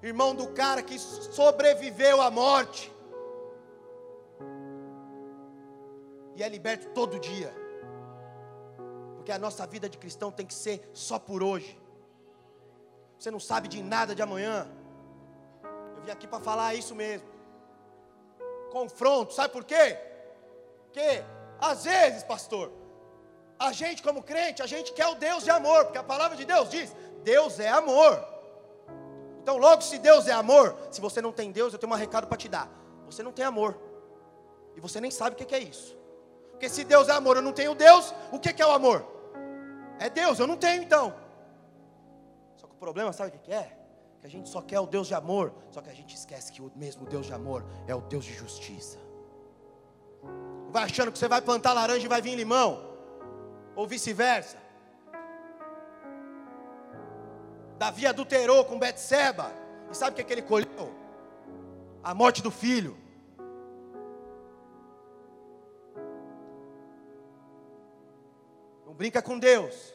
irmão 0.00 0.32
do 0.32 0.48
cara 0.48 0.80
que 0.80 0.96
sobreviveu 0.98 2.20
à 2.22 2.30
morte. 2.30 2.92
É 6.42 6.48
liberto 6.48 6.88
todo 6.90 7.18
dia. 7.18 7.52
Porque 9.16 9.30
a 9.30 9.38
nossa 9.38 9.66
vida 9.66 9.88
de 9.88 9.98
cristão 9.98 10.30
tem 10.30 10.44
que 10.44 10.54
ser 10.54 10.88
só 10.92 11.18
por 11.18 11.42
hoje. 11.42 11.80
Você 13.18 13.30
não 13.30 13.38
sabe 13.38 13.68
de 13.68 13.82
nada 13.82 14.14
de 14.14 14.22
amanhã. 14.22 14.68
Eu 15.96 16.02
vim 16.02 16.10
aqui 16.10 16.26
para 16.26 16.40
falar 16.40 16.74
isso 16.74 16.94
mesmo. 16.94 17.28
Confronto, 18.72 19.32
sabe 19.32 19.52
por 19.52 19.64
quê? 19.64 19.98
Porque 20.84 21.22
às 21.60 21.84
vezes, 21.84 22.24
pastor, 22.24 22.72
a 23.58 23.70
gente 23.70 24.02
como 24.02 24.22
crente, 24.22 24.60
a 24.62 24.66
gente 24.66 24.92
quer 24.92 25.06
o 25.06 25.14
Deus 25.14 25.44
de 25.44 25.50
amor, 25.50 25.84
porque 25.84 25.98
a 25.98 26.02
palavra 26.02 26.36
de 26.36 26.44
Deus 26.44 26.68
diz: 26.68 26.92
Deus 27.22 27.60
é 27.60 27.68
amor. 27.68 28.26
Então, 29.40 29.56
logo 29.56 29.82
se 29.82 29.98
Deus 29.98 30.26
é 30.26 30.32
amor, 30.32 30.76
se 30.90 31.00
você 31.00 31.20
não 31.20 31.32
tem 31.32 31.52
Deus, 31.52 31.72
eu 31.72 31.78
tenho 31.78 31.92
um 31.92 31.96
recado 31.96 32.26
para 32.26 32.36
te 32.36 32.48
dar. 32.48 32.68
Você 33.06 33.22
não 33.22 33.32
tem 33.32 33.44
amor. 33.44 33.78
E 34.76 34.80
você 34.80 35.00
nem 35.00 35.10
sabe 35.10 35.34
o 35.34 35.46
que 35.46 35.54
é 35.54 35.58
isso. 35.58 36.01
Porque 36.62 36.72
se 36.72 36.84
Deus 36.84 37.08
é 37.08 37.12
amor, 37.12 37.34
eu 37.34 37.42
não 37.42 37.52
tenho 37.52 37.74
Deus, 37.74 38.14
o 38.30 38.38
que 38.38 38.62
é 38.62 38.64
o 38.64 38.70
amor? 38.70 39.04
É 39.98 40.08
Deus, 40.08 40.38
eu 40.38 40.46
não 40.46 40.56
tenho 40.56 40.80
então. 40.80 41.12
Só 42.54 42.68
que 42.68 42.74
o 42.74 42.76
problema, 42.76 43.12
sabe 43.12 43.36
o 43.36 43.40
que 43.40 43.52
é? 43.52 43.76
Que 44.20 44.28
a 44.28 44.30
gente 44.30 44.48
só 44.48 44.62
quer 44.62 44.78
o 44.78 44.86
Deus 44.86 45.08
de 45.08 45.14
amor, 45.14 45.52
só 45.72 45.80
que 45.80 45.90
a 45.90 45.92
gente 45.92 46.14
esquece 46.14 46.52
que 46.52 46.62
o 46.62 46.70
mesmo 46.76 47.04
Deus 47.04 47.26
de 47.26 47.34
amor 47.34 47.66
é 47.88 47.92
o 47.92 48.00
Deus 48.02 48.24
de 48.24 48.32
justiça. 48.32 48.96
Vai 50.70 50.84
achando 50.84 51.10
que 51.10 51.18
você 51.18 51.26
vai 51.26 51.42
plantar 51.42 51.72
laranja 51.72 52.06
e 52.06 52.08
vai 52.08 52.22
vir 52.22 52.36
limão, 52.36 52.94
ou 53.74 53.84
vice-versa. 53.84 54.56
Davi 57.76 58.06
adulterou 58.06 58.64
com 58.66 58.78
Betseba, 58.78 59.50
e 59.90 59.96
sabe 59.96 60.12
o 60.12 60.14
que, 60.14 60.20
é 60.20 60.24
que 60.24 60.32
ele 60.32 60.42
colheu? 60.42 60.94
A 62.04 62.14
morte 62.14 62.40
do 62.40 62.52
filho. 62.52 63.01
Não 68.92 68.96
brinca 68.98 69.22
com 69.22 69.38
Deus. 69.38 69.94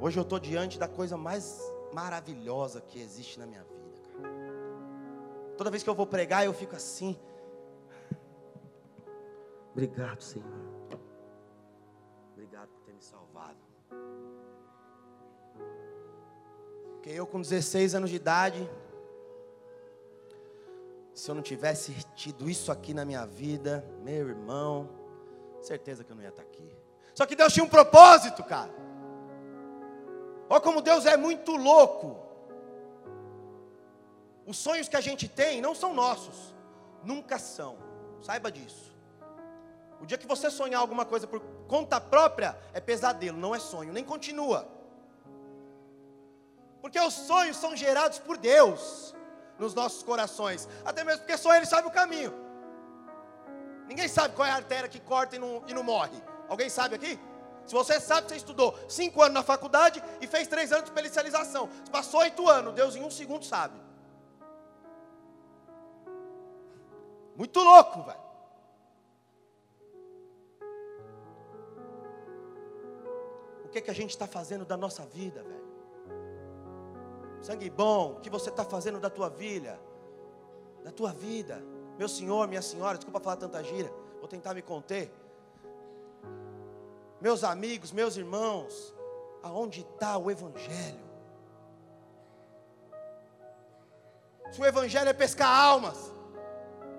Hoje 0.00 0.18
eu 0.18 0.22
estou 0.22 0.40
diante 0.40 0.78
da 0.78 0.88
coisa 0.88 1.18
mais 1.18 1.60
maravilhosa 1.92 2.80
que 2.80 2.98
existe 2.98 3.38
na 3.38 3.44
minha 3.44 3.62
vida, 3.64 4.00
cara. 4.14 4.34
Toda 5.58 5.70
vez 5.70 5.82
que 5.82 5.90
eu 5.90 5.94
vou 5.94 6.06
pregar, 6.06 6.46
eu 6.46 6.54
fico 6.54 6.74
assim. 6.74 7.14
Obrigado, 9.72 10.22
Senhor. 10.22 10.48
Obrigado 12.32 12.70
por 12.70 12.80
ter 12.80 12.94
me 12.94 13.02
salvado. 13.02 13.58
Porque 16.94 17.10
eu, 17.10 17.26
com 17.26 17.42
16 17.42 17.94
anos 17.94 18.08
de 18.08 18.16
idade, 18.16 18.66
se 21.16 21.30
eu 21.30 21.34
não 21.34 21.42
tivesse 21.42 21.94
tido 22.14 22.48
isso 22.48 22.70
aqui 22.70 22.92
na 22.92 23.02
minha 23.02 23.24
vida, 23.24 23.82
meu 24.02 24.28
irmão, 24.28 24.90
certeza 25.62 26.04
que 26.04 26.12
eu 26.12 26.14
não 26.14 26.22
ia 26.22 26.28
estar 26.28 26.42
aqui. 26.42 26.70
Só 27.14 27.24
que 27.24 27.34
Deus 27.34 27.54
tinha 27.54 27.64
um 27.64 27.68
propósito, 27.70 28.44
cara. 28.44 28.70
Olha 30.46 30.60
como 30.60 30.82
Deus 30.82 31.06
é 31.06 31.16
muito 31.16 31.56
louco. 31.56 32.18
Os 34.46 34.58
sonhos 34.58 34.90
que 34.90 34.96
a 34.96 35.00
gente 35.00 35.26
tem 35.26 35.62
não 35.62 35.74
são 35.74 35.94
nossos, 35.94 36.54
nunca 37.02 37.38
são. 37.38 37.78
Saiba 38.20 38.52
disso. 38.52 38.94
O 39.98 40.04
dia 40.04 40.18
que 40.18 40.26
você 40.26 40.50
sonhar 40.50 40.82
alguma 40.82 41.06
coisa 41.06 41.26
por 41.26 41.40
conta 41.66 41.98
própria, 41.98 42.58
é 42.74 42.80
pesadelo, 42.80 43.38
não 43.38 43.54
é 43.54 43.58
sonho, 43.58 43.90
nem 43.90 44.04
continua. 44.04 44.68
Porque 46.82 47.00
os 47.00 47.14
sonhos 47.14 47.56
são 47.56 47.74
gerados 47.74 48.18
por 48.18 48.36
Deus 48.36 49.15
nos 49.58 49.74
nossos 49.74 50.02
corações, 50.02 50.68
até 50.84 51.02
mesmo 51.04 51.20
porque 51.20 51.36
só 51.36 51.54
Ele 51.54 51.66
sabe 51.66 51.88
o 51.88 51.90
caminho. 51.90 52.32
Ninguém 53.86 54.08
sabe 54.08 54.34
qual 54.34 54.46
é 54.46 54.50
a 54.50 54.56
artéria 54.56 54.88
que 54.88 55.00
corta 55.00 55.36
e 55.36 55.38
não, 55.38 55.62
e 55.66 55.72
não 55.72 55.82
morre. 55.82 56.20
Alguém 56.48 56.68
sabe 56.68 56.94
aqui? 56.94 57.18
Se 57.64 57.74
você 57.74 58.00
sabe, 58.00 58.28
você 58.28 58.36
estudou 58.36 58.78
cinco 58.88 59.20
anos 59.20 59.34
na 59.34 59.42
faculdade 59.42 60.02
e 60.20 60.26
fez 60.26 60.46
três 60.46 60.72
anos 60.72 60.84
de 60.84 60.90
especialização. 60.90 61.68
Você 61.68 61.90
passou 61.90 62.20
oito 62.20 62.48
anos, 62.48 62.74
Deus 62.74 62.94
em 62.94 63.02
um 63.02 63.10
segundo 63.10 63.44
sabe. 63.44 63.80
Muito 67.34 67.60
louco, 67.60 68.02
velho. 68.02 68.26
O 73.64 73.68
que, 73.68 73.78
é 73.78 73.80
que 73.80 73.90
a 73.90 73.94
gente 73.94 74.10
está 74.10 74.26
fazendo 74.26 74.64
da 74.64 74.76
nossa 74.76 75.04
vida, 75.04 75.42
velho? 75.42 75.65
Sangue 77.46 77.70
bom, 77.70 78.14
o 78.14 78.20
que 78.20 78.28
você 78.28 78.50
está 78.50 78.64
fazendo 78.64 78.98
da 78.98 79.08
tua 79.08 79.28
vida? 79.28 79.78
Da 80.82 80.90
tua 80.90 81.12
vida. 81.12 81.62
Meu 81.96 82.08
senhor, 82.08 82.48
minha 82.48 82.60
senhora, 82.60 82.98
desculpa 82.98 83.20
falar 83.20 83.36
tanta 83.36 83.62
gira, 83.62 83.88
vou 84.18 84.26
tentar 84.26 84.52
me 84.52 84.62
conter. 84.62 85.12
Meus 87.20 87.44
amigos, 87.44 87.92
meus 87.92 88.16
irmãos, 88.16 88.92
aonde 89.44 89.82
está 89.82 90.18
o 90.18 90.28
Evangelho? 90.28 91.06
Se 94.50 94.60
o 94.60 94.66
Evangelho 94.66 95.08
é 95.08 95.12
pescar 95.12 95.48
almas, 95.48 96.12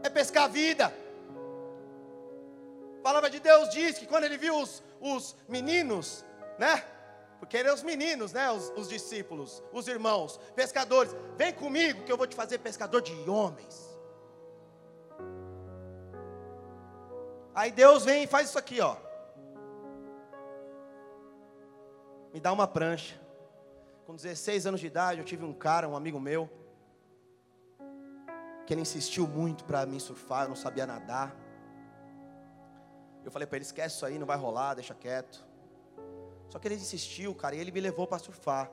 é 0.02 0.10
pescar 0.10 0.50
vida. 0.50 0.94
A 3.00 3.04
palavra 3.04 3.30
de 3.30 3.42
Deus 3.42 3.70
diz 3.70 3.98
que 3.98 4.08
quando 4.08 4.24
ele 4.24 4.38
viu 4.38 4.58
os, 4.62 4.82
os 5.02 5.36
meninos, 5.50 6.24
né? 6.58 6.86
Porque 7.40 7.58
eram 7.58 7.74
os 7.74 7.84
meninos, 7.84 8.34
né? 8.34 8.50
Os, 8.52 8.70
os, 8.76 8.90
discípulos, 8.90 9.64
os 9.72 9.88
irmãos, 9.88 10.40
pescadores. 10.56 11.16
Vem 11.36 11.54
comigo 11.54 12.04
que 12.04 12.12
eu 12.12 12.18
vou 12.18 12.28
te 12.28 12.36
fazer 12.36 12.58
pescador 12.60 13.02
de 13.02 13.14
homens. 13.30 13.98
Aí 17.54 17.72
Deus 17.72 18.06
vem 18.06 18.24
e 18.24 18.28
faz 18.28 18.50
isso 18.50 18.60
aqui, 18.60 18.80
ó. 18.82 18.96
Me 22.34 22.40
dá 22.40 22.52
uma 22.52 22.68
prancha. 22.68 23.20
Com 24.06 24.16
16 24.16 24.68
anos 24.68 24.80
de 24.80 24.88
idade, 24.88 25.20
eu 25.20 25.26
tive 25.26 25.44
um 25.44 25.54
cara, 25.54 25.88
um 25.88 25.96
amigo 25.96 26.20
meu, 26.20 26.50
que 28.66 28.74
ele 28.74 28.82
insistiu 28.82 29.28
muito 29.28 29.64
para 29.64 29.86
mim 29.86 30.00
surfar, 30.00 30.44
eu 30.44 30.50
não 30.50 30.56
sabia 30.56 30.86
nadar. 30.86 31.36
Eu 33.24 33.32
falei 33.32 33.48
para 33.48 33.58
ele: 33.58 33.66
esquece 33.66 33.96
isso 33.96 34.06
aí, 34.06 34.20
não 34.20 34.28
vai 34.28 34.38
rolar, 34.38 34.74
deixa 34.76 34.94
quieto. 34.94 35.47
Só 36.58 36.60
que 36.60 36.68
ele 36.68 36.74
insistiu, 36.74 37.36
cara, 37.36 37.56
e 37.56 37.60
ele 37.60 37.72
me 37.72 37.80
levou 37.80 38.08
para 38.08 38.18
surfar. 38.18 38.72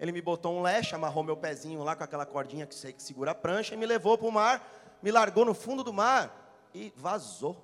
Ele 0.00 0.10
me 0.10 0.20
botou 0.20 0.52
um 0.52 0.62
leche, 0.62 0.96
amarrou 0.96 1.22
meu 1.22 1.36
pezinho 1.36 1.80
lá 1.84 1.94
com 1.94 2.02
aquela 2.02 2.26
cordinha 2.26 2.66
que 2.66 2.74
segura 2.74 3.30
a 3.30 3.34
prancha 3.36 3.72
e 3.72 3.76
me 3.76 3.86
levou 3.86 4.18
para 4.18 4.26
o 4.26 4.32
mar, 4.32 4.98
me 5.00 5.12
largou 5.12 5.44
no 5.44 5.54
fundo 5.54 5.84
do 5.84 5.92
mar 5.92 6.66
e 6.74 6.92
vazou. 6.96 7.56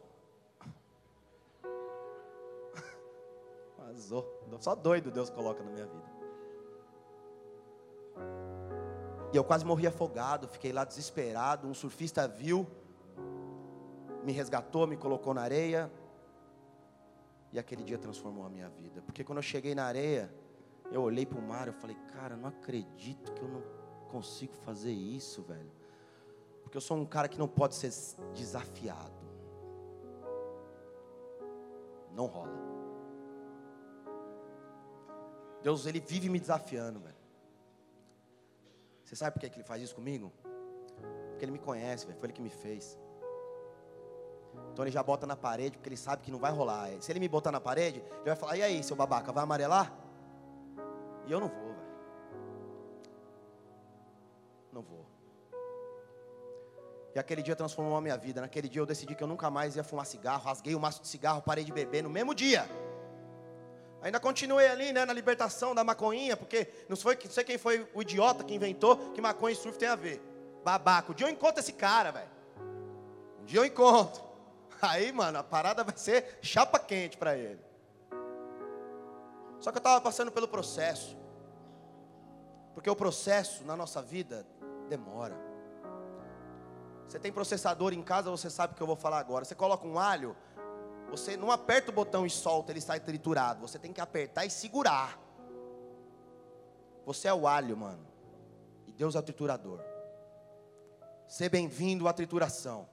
Vazou. 3.76 4.24
Só 4.60 4.76
doido 4.76 5.10
Deus 5.10 5.30
coloca 5.30 5.64
na 5.64 5.70
minha 5.72 5.86
vida. 5.86 6.10
E 9.32 9.36
eu 9.36 9.42
quase 9.42 9.64
morri 9.64 9.88
afogado, 9.88 10.46
fiquei 10.46 10.72
lá 10.72 10.84
desesperado. 10.84 11.66
Um 11.66 11.74
surfista 11.74 12.28
viu, 12.28 12.64
me 14.22 14.30
resgatou, 14.30 14.86
me 14.86 14.96
colocou 14.96 15.34
na 15.34 15.42
areia. 15.42 15.90
E 17.52 17.58
aquele 17.58 17.82
dia 17.82 17.98
transformou 17.98 18.44
a 18.44 18.48
minha 18.48 18.68
vida. 18.68 19.02
Porque 19.02 19.24
quando 19.24 19.38
eu 19.38 19.42
cheguei 19.42 19.74
na 19.74 19.84
areia, 19.84 20.32
eu 20.92 21.02
olhei 21.02 21.26
para 21.26 21.38
o 21.38 21.42
mar, 21.42 21.66
eu 21.66 21.72
falei, 21.72 21.96
cara, 22.12 22.36
não 22.36 22.48
acredito 22.48 23.32
que 23.32 23.42
eu 23.42 23.48
não 23.48 23.62
consigo 24.08 24.54
fazer 24.54 24.92
isso, 24.92 25.42
velho. 25.42 25.70
Porque 26.62 26.76
eu 26.76 26.80
sou 26.80 26.96
um 26.96 27.06
cara 27.06 27.28
que 27.28 27.38
não 27.38 27.48
pode 27.48 27.74
ser 27.74 27.92
desafiado. 28.34 29.20
Não 32.12 32.26
rola. 32.26 32.70
Deus, 35.62 35.86
ele 35.86 36.00
vive 36.00 36.28
me 36.28 36.40
desafiando, 36.40 37.00
velho. 37.00 37.16
Você 39.04 39.16
sabe 39.16 39.34
por 39.34 39.40
que 39.40 39.56
ele 39.56 39.64
faz 39.64 39.82
isso 39.82 39.94
comigo? 39.94 40.32
Porque 41.30 41.44
ele 41.44 41.52
me 41.52 41.58
conhece, 41.58 42.06
velho. 42.06 42.18
Foi 42.18 42.26
ele 42.26 42.32
que 42.32 42.42
me 42.42 42.50
fez. 42.50 42.98
Então 44.72 44.84
ele 44.84 44.90
já 44.90 45.02
bota 45.02 45.26
na 45.26 45.36
parede, 45.36 45.76
porque 45.76 45.88
ele 45.88 45.96
sabe 45.96 46.22
que 46.22 46.30
não 46.30 46.38
vai 46.38 46.52
rolar. 46.52 46.88
Se 47.00 47.12
ele 47.12 47.20
me 47.20 47.28
botar 47.28 47.52
na 47.52 47.60
parede, 47.60 47.98
ele 47.98 48.24
vai 48.24 48.36
falar: 48.36 48.56
e 48.56 48.62
aí, 48.62 48.82
seu 48.82 48.96
babaca, 48.96 49.32
vai 49.32 49.44
amarelar? 49.44 49.92
E 51.26 51.32
eu 51.32 51.40
não 51.40 51.48
vou, 51.48 51.68
velho. 51.68 51.90
Não 54.72 54.82
vou. 54.82 55.06
E 57.14 57.18
aquele 57.18 57.42
dia 57.42 57.56
transformou 57.56 57.96
a 57.96 58.00
minha 58.00 58.16
vida. 58.16 58.40
Naquele 58.40 58.68
dia 58.68 58.80
eu 58.80 58.86
decidi 58.86 59.14
que 59.14 59.22
eu 59.22 59.28
nunca 59.28 59.50
mais 59.50 59.76
ia 59.76 59.82
fumar 59.82 60.06
cigarro. 60.06 60.44
Rasguei 60.44 60.74
o 60.74 60.80
maço 60.80 61.02
de 61.02 61.08
cigarro, 61.08 61.42
parei 61.42 61.64
de 61.64 61.72
beber 61.72 62.02
no 62.02 62.10
mesmo 62.10 62.34
dia. 62.34 62.68
Ainda 64.02 64.18
continuei 64.18 64.66
ali, 64.66 64.92
né, 64.92 65.04
na 65.04 65.12
libertação 65.12 65.74
da 65.74 65.84
maconhinha, 65.84 66.36
porque 66.36 66.68
não, 66.88 66.96
foi, 66.96 67.18
não 67.22 67.30
sei 67.30 67.44
quem 67.44 67.58
foi 67.58 67.86
o 67.92 68.00
idiota 68.00 68.42
que 68.42 68.54
inventou 68.54 68.96
que 69.12 69.20
maconha 69.20 69.52
e 69.52 69.56
surf 69.56 69.78
tem 69.78 69.88
a 69.88 69.96
ver. 69.96 70.22
Babaca. 70.64 71.12
Um 71.12 71.14
dia 71.14 71.26
eu 71.26 71.30
encontro 71.30 71.60
esse 71.60 71.72
cara, 71.72 72.10
velho. 72.10 72.30
Um 73.42 73.44
dia 73.44 73.60
eu 73.60 73.64
encontro. 73.64 74.30
Aí, 74.83 75.12
mano, 75.12 75.38
a 75.38 75.43
parada 75.43 75.85
vai 75.85 75.97
ser 75.97 76.38
chapa 76.43 76.79
quente 76.79 77.16
para 77.16 77.37
ele. 77.37 77.61
Só 79.61 79.71
que 79.71 79.77
eu 79.77 79.81
estava 79.81 80.01
passando 80.01 80.33
pelo 80.33 80.49
processo. 80.49 81.16
Porque 82.75 82.88
o 82.88 82.97
processo 82.97 83.62
na 83.64 83.77
nossa 83.77 84.01
vida 84.01 84.47
demora. 84.88 85.37
Você 87.07 87.19
tem 87.19 87.33
processador 87.33 87.93
em 87.93 88.03
casa, 88.03 88.31
você 88.31 88.49
sabe 88.49 88.73
o 88.73 88.77
que 88.77 88.83
eu 88.83 88.87
vou 88.87 88.97
falar 88.97 89.19
agora. 89.19 89.45
Você 89.45 89.55
coloca 89.55 89.87
um 89.87 89.99
alho, 89.99 90.37
você 91.11 91.37
não 91.37 91.51
aperta 91.51 91.90
o 91.90 91.95
botão 91.95 92.25
e 92.25 92.31
solta, 92.31 92.73
ele 92.73 92.81
sai 92.81 93.01
triturado. 93.01 93.61
Você 93.61 93.79
tem 93.79 93.93
que 93.93 94.01
apertar 94.01 94.47
e 94.47 94.51
segurar. 94.51 95.19
Você 97.05 97.29
é 97.29 97.35
o 97.35 97.47
alho, 97.47 97.77
mano. 97.77 98.07
E 98.87 98.93
Deus 98.93 99.14
é 99.14 99.19
o 99.19 99.23
triturador. 99.23 99.81
Seja 101.27 101.51
bem-vindo 101.51 102.09
à 102.09 102.12
trituração. 102.12 102.88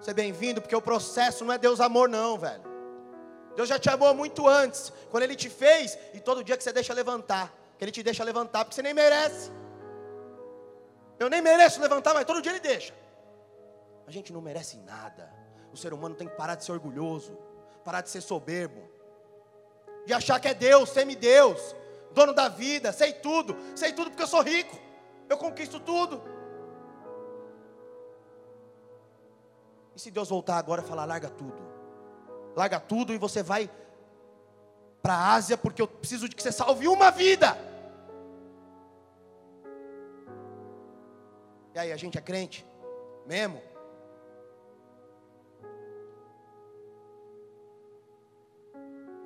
Seja 0.00 0.14
bem-vindo, 0.14 0.60
porque 0.60 0.76
o 0.76 0.82
processo 0.82 1.44
não 1.44 1.52
é 1.52 1.58
Deus 1.58 1.80
amor, 1.80 2.08
não, 2.08 2.38
velho. 2.38 2.62
Deus 3.54 3.68
já 3.68 3.78
te 3.78 3.88
amou 3.88 4.14
muito 4.14 4.46
antes, 4.46 4.92
quando 5.10 5.22
Ele 5.22 5.34
te 5.34 5.48
fez, 5.48 5.98
e 6.12 6.20
todo 6.20 6.44
dia 6.44 6.56
que 6.56 6.62
você 6.62 6.72
deixa 6.72 6.92
levantar, 6.92 7.52
que 7.78 7.84
Ele 7.84 7.90
te 7.90 8.02
deixa 8.02 8.22
levantar, 8.22 8.64
porque 8.64 8.74
você 8.74 8.82
nem 8.82 8.92
merece. 8.92 9.50
Eu 11.18 11.30
nem 11.30 11.40
mereço 11.40 11.80
levantar, 11.80 12.12
mas 12.12 12.26
todo 12.26 12.42
dia 12.42 12.52
Ele 12.52 12.60
deixa. 12.60 12.94
A 14.06 14.10
gente 14.10 14.32
não 14.32 14.40
merece 14.40 14.76
nada. 14.76 15.32
O 15.72 15.76
ser 15.76 15.92
humano 15.92 16.14
tem 16.14 16.28
que 16.28 16.36
parar 16.36 16.54
de 16.54 16.64
ser 16.64 16.72
orgulhoso, 16.72 17.36
parar 17.82 18.02
de 18.02 18.10
ser 18.10 18.20
soberbo, 18.20 18.82
de 20.04 20.12
achar 20.12 20.38
que 20.38 20.48
é 20.48 20.54
Deus, 20.54 20.90
semi-Deus, 20.90 21.74
dono 22.12 22.32
da 22.32 22.48
vida, 22.48 22.92
sei 22.92 23.14
tudo, 23.14 23.56
sei 23.74 23.92
tudo 23.92 24.10
porque 24.10 24.22
eu 24.22 24.28
sou 24.28 24.42
rico, 24.42 24.78
eu 25.28 25.36
conquisto 25.36 25.80
tudo. 25.80 26.22
E 29.96 29.98
se 29.98 30.10
Deus 30.10 30.28
voltar 30.28 30.58
agora 30.58 30.82
e 30.82 30.84
falar, 30.84 31.06
larga 31.06 31.30
tudo, 31.30 31.56
larga 32.54 32.78
tudo 32.78 33.14
e 33.14 33.18
você 33.18 33.42
vai 33.42 33.70
para 35.00 35.14
a 35.14 35.32
Ásia, 35.32 35.56
porque 35.56 35.80
eu 35.80 35.88
preciso 35.88 36.28
de 36.28 36.36
que 36.36 36.42
você 36.42 36.52
salve 36.52 36.86
uma 36.86 37.10
vida. 37.10 37.56
E 41.74 41.78
aí, 41.78 41.92
a 41.92 41.96
gente 41.96 42.18
é 42.18 42.20
crente? 42.20 42.66
Mesmo? 43.24 43.62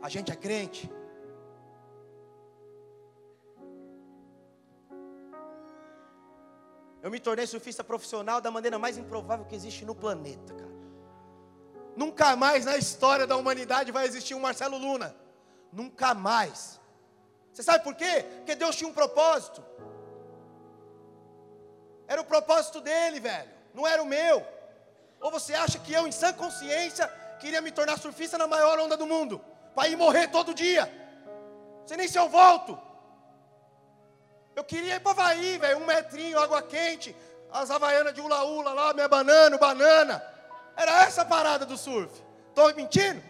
A 0.00 0.08
gente 0.08 0.30
é 0.30 0.36
crente? 0.36 0.88
Eu 7.02 7.10
me 7.10 7.18
tornei 7.18 7.46
surfista 7.46 7.82
profissional 7.82 8.40
da 8.40 8.50
maneira 8.50 8.78
mais 8.78 8.98
improvável 8.98 9.46
que 9.46 9.54
existe 9.54 9.84
no 9.84 9.94
planeta, 9.94 10.54
cara. 10.54 10.70
Nunca 11.96 12.36
mais 12.36 12.64
na 12.64 12.76
história 12.76 13.26
da 13.26 13.36
humanidade 13.36 13.90
vai 13.90 14.06
existir 14.06 14.34
um 14.34 14.40
Marcelo 14.40 14.76
Luna. 14.76 15.14
Nunca 15.72 16.14
mais. 16.14 16.80
Você 17.52 17.62
sabe 17.62 17.82
por 17.82 17.94
quê? 17.94 18.24
Porque 18.36 18.54
Deus 18.54 18.76
tinha 18.76 18.88
um 18.88 18.92
propósito. 18.92 19.62
Era 22.06 22.20
o 22.20 22.24
propósito 22.24 22.80
dele, 22.80 23.20
velho. 23.20 23.50
Não 23.74 23.86
era 23.86 24.02
o 24.02 24.06
meu. 24.06 24.44
Ou 25.20 25.30
você 25.30 25.54
acha 25.54 25.78
que 25.78 25.92
eu, 25.92 26.06
em 26.06 26.12
sã 26.12 26.32
consciência, 26.32 27.06
queria 27.38 27.60
me 27.60 27.70
tornar 27.70 27.98
surfista 27.98 28.36
na 28.38 28.46
maior 28.46 28.78
onda 28.78 28.96
do 28.96 29.06
mundo? 29.06 29.40
Para 29.74 29.88
ir 29.88 29.96
morrer 29.96 30.28
todo 30.28 30.54
dia? 30.54 30.90
Sei 31.86 31.96
nem 31.96 32.08
se 32.08 32.18
eu 32.18 32.28
volto. 32.28 32.78
Eu 34.54 34.64
queria 34.64 34.96
ir 34.96 35.00
para 35.00 35.12
Havaí, 35.12 35.58
velho, 35.58 35.78
um 35.78 35.86
metrinho, 35.86 36.38
água 36.38 36.62
quente, 36.62 37.16
as 37.50 37.70
havaianas 37.70 38.14
de 38.14 38.20
ula-ula 38.20 38.72
lá, 38.72 38.92
minha 38.92 39.08
banana, 39.08 39.56
banana. 39.58 40.22
Era 40.76 41.04
essa 41.04 41.22
a 41.22 41.24
parada 41.24 41.64
do 41.64 41.76
surf. 41.76 42.12
Estou 42.48 42.74
mentindo? 42.74 43.22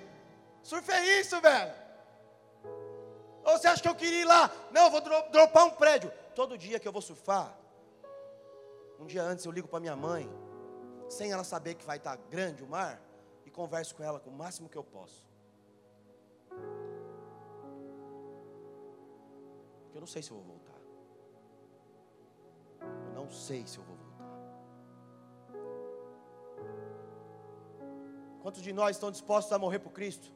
Surf 0.62 0.90
é 0.90 1.20
isso, 1.20 1.40
velho. 1.40 1.72
Ou 3.44 3.58
você 3.58 3.66
acha 3.66 3.82
que 3.82 3.88
eu 3.88 3.94
queria 3.94 4.22
ir 4.22 4.24
lá? 4.24 4.50
Não, 4.70 4.84
eu 4.84 4.90
vou 4.90 5.00
dropar 5.30 5.64
um 5.64 5.70
prédio. 5.70 6.12
Todo 6.34 6.58
dia 6.58 6.78
que 6.78 6.86
eu 6.86 6.92
vou 6.92 7.02
surfar, 7.02 7.56
um 8.98 9.06
dia 9.06 9.22
antes 9.22 9.44
eu 9.44 9.52
ligo 9.52 9.66
para 9.66 9.80
minha 9.80 9.96
mãe, 9.96 10.30
sem 11.08 11.32
ela 11.32 11.42
saber 11.42 11.74
que 11.74 11.84
vai 11.84 11.96
estar 11.96 12.16
tá 12.16 12.22
grande 12.30 12.62
o 12.62 12.66
mar, 12.66 13.00
e 13.44 13.50
converso 13.50 13.94
com 13.94 14.02
ela 14.02 14.20
com 14.20 14.30
o 14.30 14.32
máximo 14.32 14.68
que 14.68 14.76
eu 14.76 14.84
posso. 14.84 15.28
Eu 19.94 20.00
não 20.00 20.06
sei 20.06 20.22
se 20.22 20.30
eu 20.30 20.36
vou 20.36 20.44
voltar. 20.44 20.59
Sei 23.30 23.64
se 23.66 23.78
eu 23.78 23.84
vou 23.84 23.96
voltar. 23.96 24.10
Quantos 28.42 28.62
de 28.62 28.72
nós 28.72 28.96
estão 28.96 29.10
dispostos 29.10 29.52
a 29.52 29.58
morrer 29.58 29.78
por 29.78 29.92
Cristo? 29.92 30.32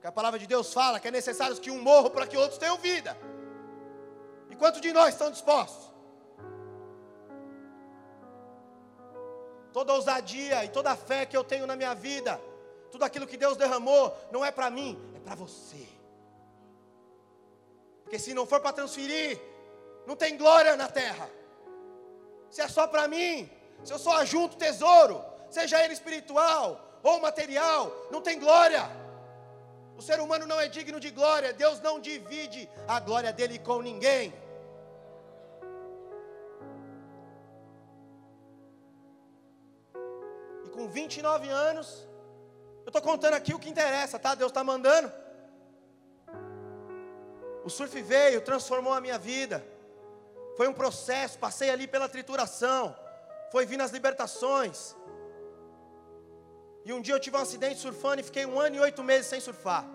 Que 0.00 0.06
a 0.08 0.12
palavra 0.12 0.38
de 0.38 0.48
Deus 0.48 0.72
fala 0.72 0.98
que 0.98 1.06
é 1.06 1.12
necessário 1.12 1.56
que 1.60 1.70
um 1.70 1.80
morra 1.80 2.10
para 2.10 2.26
que 2.26 2.36
outros 2.36 2.58
tenham 2.58 2.76
vida. 2.76 3.16
E 4.50 4.56
quantos 4.56 4.80
de 4.80 4.92
nós 4.92 5.10
estão 5.14 5.30
dispostos? 5.30 5.92
Toda 9.72 9.92
ousadia 9.92 10.64
e 10.64 10.68
toda 10.68 10.90
a 10.90 10.96
fé 10.96 11.24
que 11.24 11.36
eu 11.36 11.44
tenho 11.44 11.66
na 11.66 11.76
minha 11.76 11.94
vida, 11.94 12.40
tudo 12.90 13.04
aquilo 13.04 13.26
que 13.26 13.36
Deus 13.36 13.56
derramou, 13.56 14.14
não 14.32 14.44
é 14.44 14.50
para 14.50 14.68
mim, 14.68 15.00
é 15.14 15.20
para 15.20 15.36
você. 15.36 15.86
Porque 18.12 18.24
se 18.24 18.34
não 18.34 18.44
for 18.44 18.60
para 18.60 18.74
transferir, 18.74 19.40
não 20.06 20.14
tem 20.14 20.36
glória 20.36 20.76
na 20.76 20.86
terra. 20.86 21.30
Se 22.50 22.60
é 22.60 22.68
só 22.68 22.86
para 22.86 23.08
mim, 23.08 23.50
se 23.82 23.90
eu 23.90 23.98
só 23.98 24.18
ajunto 24.18 24.58
tesouro, 24.58 25.24
seja 25.48 25.82
ele 25.82 25.94
espiritual 25.94 27.00
ou 27.02 27.18
material, 27.20 27.90
não 28.10 28.20
tem 28.20 28.38
glória. 28.38 28.82
O 29.96 30.02
ser 30.02 30.20
humano 30.20 30.46
não 30.46 30.60
é 30.60 30.68
digno 30.68 31.00
de 31.00 31.10
glória, 31.10 31.54
Deus 31.54 31.80
não 31.80 31.98
divide 31.98 32.68
a 32.86 33.00
glória 33.00 33.32
dele 33.32 33.58
com 33.58 33.80
ninguém. 33.80 34.34
E 40.66 40.68
com 40.68 40.86
29 40.86 41.48
anos, 41.48 42.06
eu 42.84 42.88
estou 42.88 43.00
contando 43.00 43.32
aqui 43.32 43.54
o 43.54 43.58
que 43.58 43.70
interessa, 43.70 44.18
tá? 44.18 44.34
Deus 44.34 44.50
está 44.50 44.62
mandando. 44.62 45.21
O 47.64 47.70
surf 47.70 48.00
veio, 48.02 48.40
transformou 48.40 48.92
a 48.92 49.00
minha 49.00 49.18
vida. 49.18 49.64
Foi 50.56 50.68
um 50.68 50.72
processo, 50.72 51.38
passei 51.38 51.70
ali 51.70 51.86
pela 51.86 52.08
trituração. 52.08 52.96
foi 53.50 53.66
vir 53.66 53.76
nas 53.76 53.90
libertações. 53.90 54.96
E 56.84 56.92
um 56.92 57.00
dia 57.00 57.14
eu 57.14 57.20
tive 57.20 57.36
um 57.36 57.40
acidente 57.40 57.78
surfando 57.78 58.20
e 58.20 58.24
fiquei 58.24 58.46
um 58.46 58.58
ano 58.58 58.76
e 58.76 58.80
oito 58.80 59.02
meses 59.04 59.26
sem 59.26 59.40
surfar. 59.40 59.86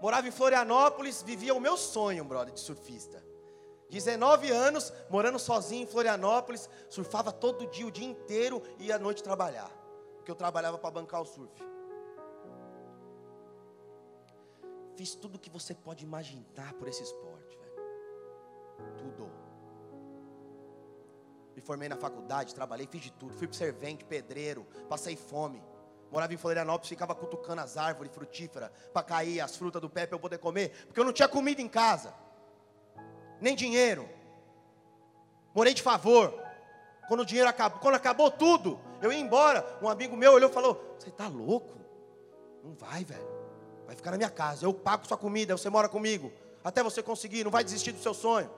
Morava 0.00 0.26
em 0.26 0.30
Florianópolis, 0.30 1.22
vivia 1.22 1.54
o 1.54 1.60
meu 1.60 1.76
sonho, 1.76 2.24
brother, 2.24 2.52
de 2.52 2.60
surfista. 2.60 3.22
19 3.90 4.50
anos, 4.50 4.92
morando 5.08 5.38
sozinho 5.38 5.82
em 5.82 5.86
Florianópolis, 5.86 6.68
surfava 6.88 7.32
todo 7.32 7.66
dia, 7.66 7.86
o 7.86 7.90
dia 7.90 8.06
inteiro 8.06 8.62
e 8.78 8.92
à 8.92 8.98
noite 8.98 9.22
trabalhar. 9.22 9.70
Porque 10.16 10.30
eu 10.30 10.34
trabalhava 10.34 10.78
para 10.78 10.90
bancar 10.90 11.20
o 11.20 11.26
surf. 11.26 11.52
Fiz 15.00 15.14
tudo 15.14 15.36
o 15.36 15.38
que 15.38 15.48
você 15.48 15.74
pode 15.74 16.04
imaginar 16.04 16.74
por 16.74 16.86
esse 16.86 17.02
esporte, 17.02 17.56
velho. 17.56 17.72
Tudo. 18.98 19.30
Me 21.56 21.62
formei 21.62 21.88
na 21.88 21.96
faculdade, 21.96 22.54
trabalhei, 22.54 22.86
fiz 22.86 23.04
de 23.04 23.12
tudo. 23.12 23.32
Fui 23.32 23.48
servente, 23.50 24.04
pedreiro, 24.04 24.66
passei 24.90 25.16
fome. 25.16 25.64
Morava 26.12 26.34
em 26.34 26.36
Florianópolis, 26.36 26.90
ficava 26.90 27.14
cutucando 27.14 27.62
as 27.62 27.78
árvores 27.78 28.12
frutíferas 28.12 28.70
para 28.92 29.02
cair 29.02 29.40
as 29.40 29.56
frutas 29.56 29.80
do 29.80 29.88
pé 29.88 30.04
para 30.04 30.16
eu 30.16 30.20
poder 30.20 30.36
comer, 30.36 30.84
porque 30.84 31.00
eu 31.00 31.04
não 31.04 31.14
tinha 31.14 31.28
comida 31.28 31.62
em 31.62 31.68
casa, 31.68 32.12
nem 33.40 33.56
dinheiro. 33.56 34.06
Morei 35.54 35.72
de 35.72 35.80
favor. 35.80 36.38
Quando 37.08 37.20
o 37.20 37.24
dinheiro 37.24 37.48
acabou, 37.48 37.80
quando 37.80 37.94
acabou 37.94 38.30
tudo, 38.30 38.78
eu 39.00 39.10
ia 39.10 39.18
embora. 39.18 39.64
Um 39.80 39.88
amigo 39.88 40.14
meu 40.14 40.32
olhou 40.32 40.50
e 40.50 40.52
falou: 40.52 40.94
Você 40.98 41.08
está 41.08 41.26
louco? 41.26 41.80
Não 42.62 42.74
vai, 42.74 43.02
velho. 43.02 43.39
Vai 43.90 43.96
ficar 43.96 44.12
na 44.12 44.16
minha 44.16 44.30
casa. 44.30 44.64
Eu 44.64 44.72
pago 44.72 45.04
sua 45.04 45.18
comida, 45.18 45.56
você 45.56 45.68
mora 45.68 45.88
comigo. 45.88 46.32
Até 46.62 46.80
você 46.80 47.02
conseguir, 47.02 47.42
não 47.42 47.50
vai 47.50 47.64
desistir 47.64 47.90
do 47.90 48.00
seu 48.00 48.14
sonho. 48.14 48.48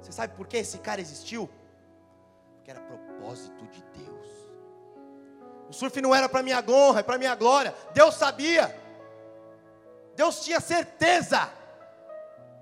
Você 0.00 0.12
sabe 0.12 0.36
por 0.36 0.46
que 0.46 0.58
esse 0.58 0.78
cara 0.78 1.00
existiu? 1.00 1.50
Porque 2.54 2.70
era 2.70 2.80
propósito 2.80 3.66
de 3.66 3.82
Deus. 3.82 4.28
O 5.68 5.72
surf 5.72 6.00
não 6.00 6.14
era 6.14 6.28
para 6.28 6.44
minha 6.44 6.64
honra, 6.68 7.00
é 7.00 7.02
para 7.02 7.18
minha 7.18 7.34
glória. 7.34 7.74
Deus 7.92 8.14
sabia. 8.14 8.72
Deus 10.14 10.44
tinha 10.44 10.60
certeza. 10.60 11.52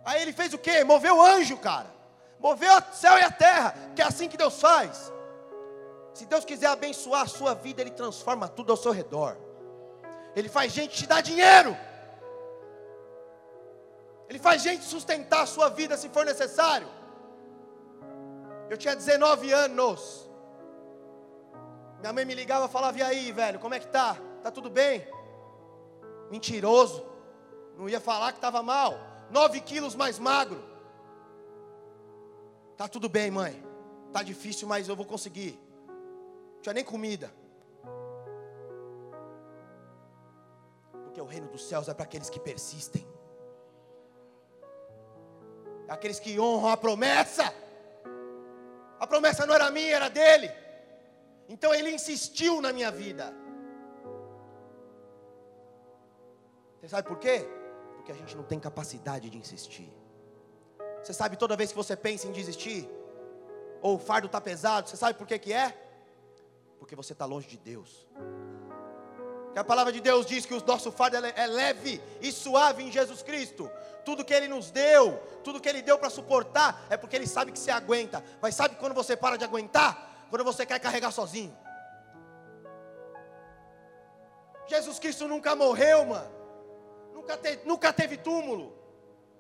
Aí 0.07 0.23
ele 0.23 0.33
fez 0.33 0.55
o 0.55 0.59
quê? 0.59 0.83
Moveu 0.85 1.19
o 1.19 1.23
anjo, 1.23 1.59
cara. 1.59 1.95
Moveu 2.41 2.73
o 2.73 2.95
céu 2.95 3.19
e 3.19 3.23
a 3.23 3.31
terra, 3.31 3.75
que 3.95 4.01
é 4.01 4.07
assim 4.07 4.27
que 4.27 4.39
Deus 4.39 4.59
faz. 4.59 5.13
Se 6.17 6.25
Deus 6.25 6.47
quiser 6.47 6.69
abençoar 6.69 7.23
a 7.25 7.27
sua 7.27 7.53
vida, 7.53 7.83
Ele 7.83 7.91
transforma 7.91 8.49
tudo 8.49 8.71
ao 8.71 8.77
seu 8.79 8.91
redor. 8.91 9.37
Ele 10.35 10.49
faz 10.49 10.73
gente 10.73 10.97
te 10.97 11.07
dar 11.07 11.21
dinheiro. 11.21 11.77
Ele 14.27 14.39
faz 14.39 14.63
gente 14.63 14.83
sustentar 14.83 15.43
a 15.43 15.47
sua 15.47 15.69
vida 15.69 15.95
se 15.95 16.09
for 16.09 16.25
necessário. 16.25 16.89
Eu 18.71 18.79
tinha 18.79 18.97
19 18.97 19.53
anos. 19.53 20.27
Minha 22.01 22.15
mãe 22.15 22.25
me 22.25 22.35
ligava 22.35 22.65
e 22.65 22.71
falava: 22.71 22.99
E 22.99 23.03
aí, 23.03 23.31
velho, 23.31 23.59
como 23.59 23.75
é 23.75 23.79
que 23.79 23.89
tá? 23.89 24.17
Tá 24.43 24.51
tudo 24.51 24.71
bem? 24.71 25.07
Mentiroso. 26.31 27.05
Não 27.77 27.91
ia 27.91 28.01
falar 28.01 28.33
que 28.33 28.39
estava 28.39 28.63
mal. 28.63 28.95
9 29.31 29.61
quilos 29.61 29.95
mais 29.95 30.19
magro. 30.19 30.65
Tá 32.75 32.89
tudo 32.89 33.07
bem, 33.07 33.31
mãe. 33.31 33.63
Tá 34.15 34.23
difícil, 34.23 34.67
mas 34.67 34.89
eu 34.89 34.97
vou 34.97 35.05
conseguir. 35.05 35.66
Tinha 36.67 36.75
nem 36.75 36.85
comida. 36.85 37.33
Porque 41.05 41.21
o 41.21 41.25
reino 41.25 41.47
dos 41.47 41.69
céus 41.69 41.89
é 41.89 41.95
para 41.95 42.03
aqueles 42.03 42.29
que 42.29 42.41
persistem. 42.41 43.07
É 45.87 45.93
aqueles 45.93 46.19
que 46.19 46.41
honram 46.41 46.71
a 46.71 46.77
promessa. 46.77 47.55
A 48.99 49.07
promessa 49.07 49.47
não 49.47 49.55
era 49.55 49.71
minha, 49.71 49.95
era 49.95 50.09
dele. 50.09 50.51
Então 51.49 51.73
ele 51.73 51.91
insistiu 51.91 52.61
na 52.61 52.73
minha 52.73 52.91
vida. 52.91 53.33
Você 56.81 56.89
sabe 56.89 57.07
por 57.07 57.21
quê? 57.21 57.49
Porque 57.95 58.11
a 58.11 58.17
gente 58.17 58.37
não 58.37 58.43
tem 58.43 58.59
capacidade 58.59 59.31
de 59.31 59.39
insistir. 59.39 59.89
Você 61.01 61.13
sabe 61.13 61.37
toda 61.37 61.57
vez 61.57 61.71
que 61.71 61.77
você 61.77 61.95
pensa 61.95 62.27
em 62.27 62.33
desistir, 62.33 62.91
ou 63.81 63.95
o 63.95 63.99
fardo 64.01 64.27
está 64.27 64.41
pesado, 64.41 64.89
você 64.89 64.97
sabe 64.97 65.17
por 65.17 65.29
que, 65.29 65.39
que 65.39 65.53
é? 65.53 65.86
Porque 66.79 66.97
você 66.97 67.13
está 67.13 67.25
longe 67.25 67.47
de 67.47 67.57
Deus. 67.57 68.07
Que 69.53 69.59
a 69.59 69.65
palavra 69.65 69.93
de 69.93 70.01
Deus 70.01 70.27
diz 70.27 70.45
que 70.45 70.53
o 70.53 70.63
nosso 70.67 70.93
fardo 70.93 71.17
é 71.17 71.47
leve 71.47 72.01
e 72.21 72.31
suave 72.31 72.83
em 72.83 72.93
Jesus 72.93 73.23
Cristo. 73.23 73.71
Tudo 74.05 74.25
que 74.25 74.35
Ele 74.35 74.49
nos 74.49 74.71
deu, 74.71 75.19
tudo 75.43 75.61
que 75.61 75.69
Ele 75.69 75.81
deu 75.81 75.99
para 75.99 76.11
suportar, 76.11 76.87
é 76.91 76.97
porque 76.97 77.17
Ele 77.17 77.27
sabe 77.27 77.53
que 77.53 77.59
você 77.59 77.71
aguenta. 77.71 78.23
Mas 78.41 78.55
sabe 78.55 78.77
quando 78.77 78.95
você 78.95 79.17
para 79.17 79.39
de 79.39 79.45
aguentar? 79.45 80.27
Quando 80.29 80.45
você 80.45 80.67
quer 80.67 80.79
carregar 80.79 81.11
sozinho. 81.11 81.57
Jesus 84.67 84.99
Cristo 84.99 85.27
nunca 85.27 85.57
morreu, 85.57 86.05
mano. 86.05 86.31
Nunca, 87.15 87.37
te, 87.37 87.61
nunca 87.65 87.93
teve 87.93 88.17
túmulo. 88.19 88.77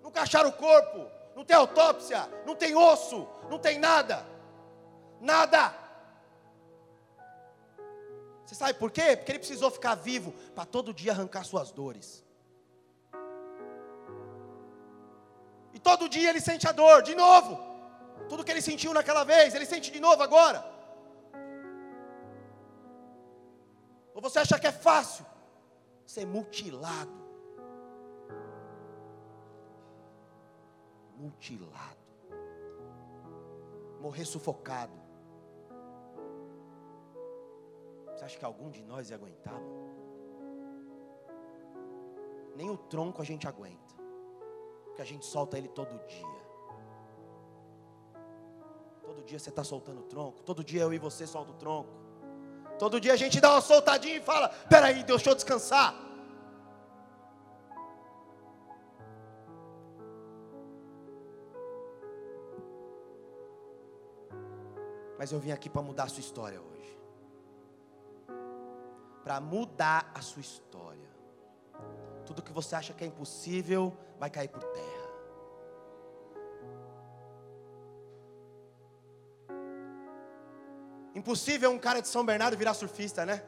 Nunca 0.03 0.22
acharam 0.22 0.49
o 0.49 0.53
corpo. 0.53 1.11
Não 1.35 1.44
tem 1.44 1.57
autópsia. 1.57 2.29
Não 2.46 2.55
tem 2.55 2.75
osso. 2.75 3.29
Não 3.51 3.59
tem 3.59 3.79
nada. 3.79 4.25
Nada. 5.20 5.75
Você 8.46 8.54
sabe 8.54 8.74
por 8.74 8.92
quê? 8.92 9.16
Porque 9.16 9.32
ele 9.32 9.40
precisou 9.40 9.70
ficar 9.72 9.96
vivo 9.96 10.32
para 10.54 10.64
todo 10.64 10.94
dia 10.94 11.11
arrancar 11.11 11.44
suas 11.44 11.72
dores. 11.72 12.24
E 15.74 15.80
todo 15.80 16.09
dia 16.09 16.30
ele 16.30 16.40
sente 16.40 16.66
a 16.68 16.70
dor, 16.70 17.02
de 17.02 17.16
novo. 17.16 17.59
Tudo 18.28 18.44
que 18.44 18.52
ele 18.52 18.62
sentiu 18.62 18.94
naquela 18.94 19.24
vez, 19.24 19.52
ele 19.52 19.66
sente 19.66 19.90
de 19.90 19.98
novo 19.98 20.22
agora. 20.22 20.64
Ou 24.14 24.22
você 24.22 24.38
acha 24.38 24.59
que 24.61 24.68
é 24.68 24.72
fácil 24.72 25.26
ser 26.06 26.24
mutilado? 26.24 27.26
Mutilado. 31.16 31.96
Morrer 34.00 34.24
sufocado 34.24 35.06
Você 38.16 38.24
acha 38.24 38.38
que 38.38 38.44
algum 38.46 38.70
de 38.70 38.83
nós 38.83 39.11
ia 39.11 39.16
aguentar? 39.16 39.52
Mano? 39.52 39.87
Nem 42.57 42.70
o 42.70 42.76
tronco 42.79 43.20
a 43.20 43.24
gente 43.24 43.46
aguenta. 43.46 43.94
Porque 44.87 45.02
a 45.02 45.05
gente 45.05 45.26
solta 45.26 45.59
ele 45.59 45.68
todo 45.68 45.98
dia. 46.07 46.46
Todo 49.02 49.22
dia 49.22 49.38
você 49.38 49.50
está 49.50 49.62
soltando 49.62 50.00
o 50.00 50.05
tronco. 50.05 50.42
Todo 50.42 50.64
dia 50.64 50.81
eu 50.81 50.94
e 50.94 50.98
você 50.98 51.26
solta 51.26 51.52
o 51.52 51.57
tronco. 51.57 51.90
Todo 52.79 52.98
dia 52.98 53.12
a 53.12 53.16
gente 53.16 53.38
dá 53.38 53.52
uma 53.52 53.61
soltadinha 53.61 54.16
e 54.16 54.20
fala: 54.22 54.48
Peraí, 54.48 55.05
deixa 55.05 55.29
eu 55.29 55.35
descansar. 55.35 55.94
Mas 65.18 65.33
eu 65.33 65.38
vim 65.38 65.50
aqui 65.50 65.68
para 65.68 65.83
mudar 65.83 66.05
a 66.05 66.09
sua 66.09 66.20
história 66.20 66.59
hoje 66.59 66.76
para 69.27 69.41
mudar 69.41 70.12
a 70.15 70.23
sua 70.23 70.41
história. 70.41 71.11
Tudo 72.25 72.41
que 72.41 72.53
você 72.53 72.77
acha 72.77 72.93
que 72.95 73.03
é 73.03 73.09
impossível 73.09 73.93
vai 74.21 74.31
cair 74.31 74.47
por 74.47 74.62
terra. 74.62 75.09
Impossível 81.12 81.73
um 81.73 81.79
cara 81.79 82.01
de 82.01 82.07
São 82.07 82.25
Bernardo 82.25 82.57
virar 82.57 82.73
surfista, 82.75 83.27
né? 83.27 83.45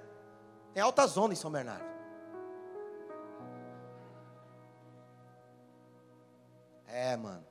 Tem 0.75 0.83
alta 0.83 1.07
zona 1.07 1.33
em 1.33 1.37
São 1.37 1.49
Bernardo. 1.49 1.87
É, 6.88 7.17
mano. 7.17 7.47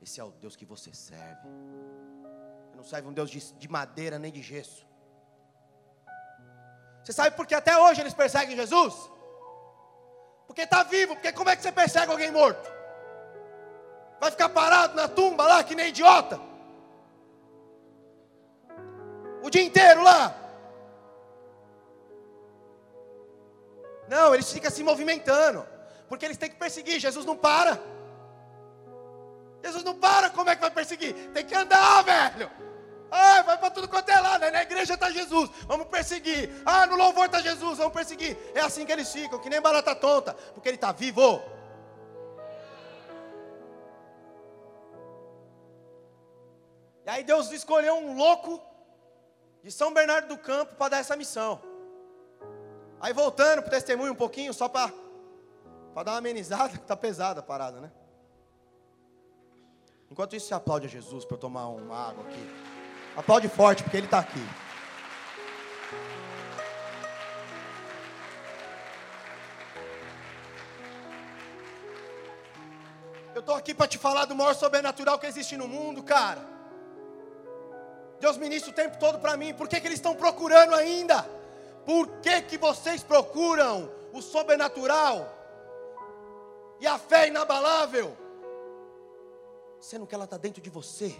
Esse 0.00 0.18
é 0.18 0.24
o 0.24 0.32
Deus 0.32 0.56
que 0.56 0.64
você 0.64 0.92
serve. 0.92 1.48
Não 2.74 2.82
serve 2.82 3.06
um 3.06 3.12
Deus 3.12 3.30
de, 3.30 3.54
de 3.54 3.68
madeira 3.68 4.18
nem 4.18 4.32
de 4.32 4.42
gesso. 4.42 4.84
Você 7.02 7.12
sabe 7.12 7.36
por 7.36 7.46
que 7.46 7.54
até 7.54 7.76
hoje 7.76 8.00
eles 8.00 8.14
perseguem 8.14 8.56
Jesus? 8.56 8.94
Porque 10.46 10.62
está 10.62 10.82
vivo, 10.82 11.14
porque 11.14 11.32
como 11.32 11.50
é 11.50 11.56
que 11.56 11.62
você 11.62 11.72
persegue 11.72 12.12
alguém 12.12 12.30
morto? 12.30 12.70
Vai 14.20 14.30
ficar 14.30 14.48
parado 14.48 14.94
na 14.94 15.08
tumba 15.08 15.44
lá 15.44 15.64
que 15.64 15.74
nem 15.74 15.88
idiota? 15.88 16.40
O 19.42 19.50
dia 19.50 19.62
inteiro 19.62 20.02
lá? 20.02 20.34
Não, 24.08 24.34
eles 24.34 24.52
ficam 24.52 24.70
se 24.70 24.84
movimentando, 24.84 25.66
porque 26.08 26.24
eles 26.24 26.36
têm 26.36 26.50
que 26.50 26.56
perseguir, 26.56 27.00
Jesus 27.00 27.24
não 27.24 27.36
para. 27.36 27.80
Jesus 29.62 29.82
não 29.82 29.94
para, 29.94 30.30
como 30.30 30.50
é 30.50 30.54
que 30.54 30.60
vai 30.60 30.70
perseguir? 30.70 31.14
Tem 31.30 31.44
que 31.44 31.54
andar, 31.54 32.02
velho. 32.02 32.50
Ah, 33.14 33.42
vai 33.42 33.58
para 33.58 33.70
tudo 33.70 33.86
quanto 33.86 34.08
é 34.08 34.18
lado. 34.18 34.50
Na 34.50 34.62
igreja 34.62 34.94
está 34.94 35.10
Jesus, 35.10 35.50
vamos 35.66 35.86
perseguir. 35.88 36.50
Ah, 36.64 36.86
no 36.86 36.96
louvor 36.96 37.26
está 37.26 37.42
Jesus, 37.42 37.76
vamos 37.76 37.92
perseguir. 37.92 38.38
É 38.54 38.60
assim 38.60 38.86
que 38.86 38.92
eles 38.92 39.12
ficam, 39.12 39.38
que 39.38 39.50
nem 39.50 39.60
barata 39.60 39.94
tonta, 39.94 40.32
porque 40.54 40.66
ele 40.70 40.76
está 40.76 40.92
vivo. 40.92 41.42
E 47.04 47.10
aí 47.10 47.22
Deus 47.22 47.52
escolheu 47.52 47.96
um 47.96 48.16
louco 48.16 48.58
de 49.62 49.70
São 49.70 49.92
Bernardo 49.92 50.28
do 50.28 50.38
Campo 50.38 50.74
para 50.76 50.88
dar 50.88 50.98
essa 50.98 51.14
missão. 51.14 51.60
Aí 52.98 53.12
voltando 53.12 53.60
para 53.60 53.68
o 53.68 53.70
testemunho 53.70 54.12
um 54.12 54.16
pouquinho, 54.16 54.54
só 54.54 54.70
para 54.70 54.90
dar 55.96 56.12
uma 56.12 56.18
amenizada, 56.18 56.70
que 56.78 56.84
está 56.84 56.96
pesada 56.96 57.40
a 57.40 57.42
parada, 57.42 57.78
né? 57.78 57.92
Enquanto 60.10 60.34
isso, 60.34 60.46
você 60.46 60.54
aplaude 60.54 60.86
a 60.86 60.90
Jesus 60.90 61.26
para 61.26 61.34
eu 61.34 61.40
tomar 61.40 61.68
uma 61.68 62.08
água 62.08 62.24
aqui. 62.24 62.71
Aplaude 63.16 63.48
forte, 63.48 63.82
porque 63.82 63.96
Ele 63.96 64.06
está 64.06 64.18
aqui. 64.18 64.44
Eu 73.34 73.40
estou 73.40 73.54
aqui 73.54 73.74
para 73.74 73.86
te 73.86 73.98
falar 73.98 74.24
do 74.24 74.34
maior 74.34 74.54
sobrenatural 74.54 75.18
que 75.18 75.26
existe 75.26 75.56
no 75.56 75.68
mundo, 75.68 76.02
cara. 76.02 76.40
Deus 78.20 78.36
ministra 78.36 78.70
o 78.70 78.74
tempo 78.74 78.98
todo 78.98 79.18
para 79.18 79.36
mim. 79.36 79.52
Por 79.52 79.68
que, 79.68 79.80
que 79.80 79.86
eles 79.86 79.98
estão 79.98 80.14
procurando 80.14 80.74
ainda? 80.74 81.22
Por 81.84 82.06
que, 82.20 82.40
que 82.42 82.56
vocês 82.56 83.02
procuram 83.02 83.90
o 84.12 84.22
sobrenatural 84.22 85.28
e 86.80 86.86
a 86.86 86.98
fé 86.98 87.28
inabalável? 87.28 88.16
Sendo 89.80 90.06
que 90.06 90.14
ela 90.14 90.24
está 90.24 90.36
dentro 90.36 90.62
de 90.62 90.70
você. 90.70 91.16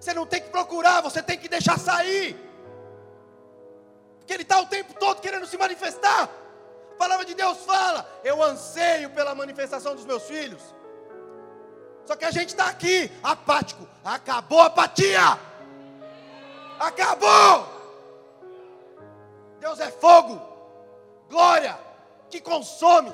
Você 0.00 0.12
não 0.12 0.26
tem 0.26 0.40
que 0.40 0.50
procurar, 0.50 1.00
você 1.00 1.22
tem 1.22 1.38
que 1.38 1.48
deixar 1.48 1.78
sair. 1.78 2.36
Porque 4.18 4.32
Ele 4.32 4.42
está 4.42 4.60
o 4.60 4.66
tempo 4.66 4.94
todo 4.94 5.20
querendo 5.20 5.46
se 5.46 5.56
manifestar. 5.56 6.28
A 6.92 6.96
palavra 6.96 7.24
de 7.24 7.34
Deus 7.34 7.58
fala: 7.58 8.06
Eu 8.22 8.42
anseio 8.42 9.10
pela 9.10 9.34
manifestação 9.34 9.94
dos 9.94 10.04
meus 10.04 10.22
filhos. 10.24 10.62
Só 12.04 12.16
que 12.16 12.24
a 12.24 12.30
gente 12.30 12.50
está 12.50 12.66
aqui, 12.68 13.10
apático. 13.22 13.88
Acabou 14.04 14.60
a 14.60 14.66
apatia. 14.66 15.38
Acabou. 16.78 17.74
Deus 19.58 19.80
é 19.80 19.90
fogo, 19.90 20.40
glória, 21.30 21.78
que 22.28 22.40
consome 22.40 23.10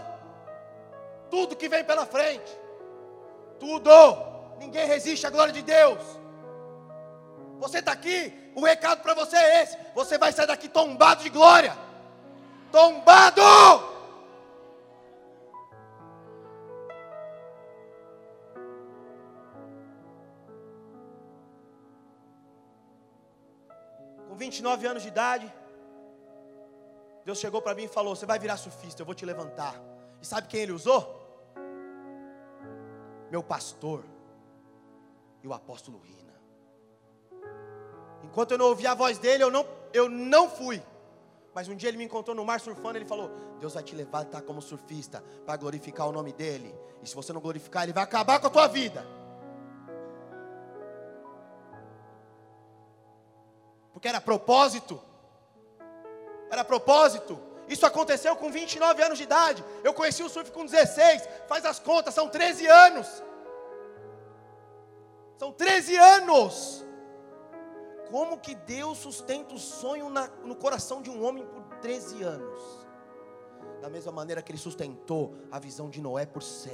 tudo 1.30 1.54
que 1.54 1.68
vem 1.68 1.84
pela 1.84 2.04
frente. 2.04 2.50
Tudo. 3.58 3.90
Ninguém 4.58 4.86
resiste 4.86 5.26
à 5.26 5.30
glória 5.30 5.52
de 5.52 5.62
Deus. 5.62 6.00
Você 7.60 7.78
está 7.78 7.92
aqui, 7.92 8.52
o 8.56 8.64
recado 8.64 9.02
para 9.02 9.14
você 9.14 9.36
é 9.36 9.62
esse: 9.62 9.78
você 9.94 10.18
vai 10.18 10.32
sair 10.32 10.48
daqui 10.48 10.68
tombado 10.68 11.22
de 11.22 11.30
glória 11.30 11.90
tombado. 12.70 13.42
Com 24.28 24.36
29 24.36 24.86
anos 24.86 25.02
de 25.02 25.08
idade, 25.08 25.52
Deus 27.24 27.38
chegou 27.38 27.60
para 27.60 27.74
mim 27.74 27.84
e 27.84 27.88
falou: 27.88 28.14
Você 28.14 28.26
vai 28.26 28.38
virar 28.38 28.56
surfista, 28.56 29.02
eu 29.02 29.06
vou 29.06 29.14
te 29.14 29.24
levantar. 29.24 29.74
E 30.20 30.26
sabe 30.26 30.48
quem 30.48 30.60
ele 30.60 30.72
usou? 30.72 31.18
Meu 33.30 33.42
pastor 33.42 34.04
e 35.42 35.46
o 35.46 35.52
apóstolo 35.52 35.98
Rina. 35.98 36.29
Enquanto 38.30 38.52
eu 38.52 38.58
não 38.58 38.66
ouvi 38.66 38.86
a 38.86 38.94
voz 38.94 39.18
dele, 39.18 39.42
eu 39.42 39.50
não, 39.50 39.66
eu 39.92 40.08
não 40.08 40.48
fui. 40.48 40.80
Mas 41.52 41.68
um 41.68 41.74
dia 41.74 41.88
ele 41.88 41.98
me 41.98 42.04
encontrou 42.04 42.34
no 42.34 42.44
mar 42.44 42.60
surfando, 42.60 42.96
ele 42.96 43.04
falou: 43.04 43.30
Deus 43.58 43.74
vai 43.74 43.82
te 43.82 43.94
levar 43.94 44.24
tá 44.24 44.40
como 44.40 44.62
surfista 44.62 45.22
para 45.44 45.56
glorificar 45.56 46.08
o 46.08 46.12
nome 46.12 46.32
dele. 46.32 46.72
E 47.02 47.08
se 47.08 47.14
você 47.14 47.32
não 47.32 47.40
glorificar, 47.40 47.82
ele 47.82 47.92
vai 47.92 48.04
acabar 48.04 48.38
com 48.38 48.46
a 48.46 48.50
tua 48.50 48.68
vida. 48.68 49.04
Porque 53.92 54.06
era 54.06 54.20
propósito. 54.20 55.00
Era 56.50 56.64
propósito. 56.64 57.38
Isso 57.68 57.84
aconteceu 57.84 58.36
com 58.36 58.50
29 58.50 59.02
anos 59.02 59.18
de 59.18 59.24
idade. 59.24 59.64
Eu 59.82 59.92
conheci 59.92 60.22
o 60.22 60.28
surf 60.28 60.52
com 60.52 60.64
16. 60.64 61.28
Faz 61.48 61.64
as 61.64 61.80
contas, 61.80 62.14
são 62.14 62.28
13 62.28 62.66
anos. 62.66 63.22
São 65.36 65.52
13 65.52 65.96
anos. 65.96 66.84
Como 68.10 68.38
que 68.38 68.54
Deus 68.54 68.98
sustenta 68.98 69.54
o 69.54 69.58
sonho 69.58 70.10
na, 70.10 70.26
no 70.44 70.56
coração 70.56 71.00
de 71.00 71.08
um 71.08 71.24
homem 71.24 71.46
por 71.46 71.62
13 71.80 72.22
anos? 72.22 72.60
Da 73.80 73.88
mesma 73.88 74.10
maneira 74.10 74.42
que 74.42 74.50
ele 74.50 74.58
sustentou 74.58 75.36
a 75.50 75.58
visão 75.58 75.88
de 75.88 76.00
Noé 76.00 76.26
por 76.26 76.42
100. 76.42 76.72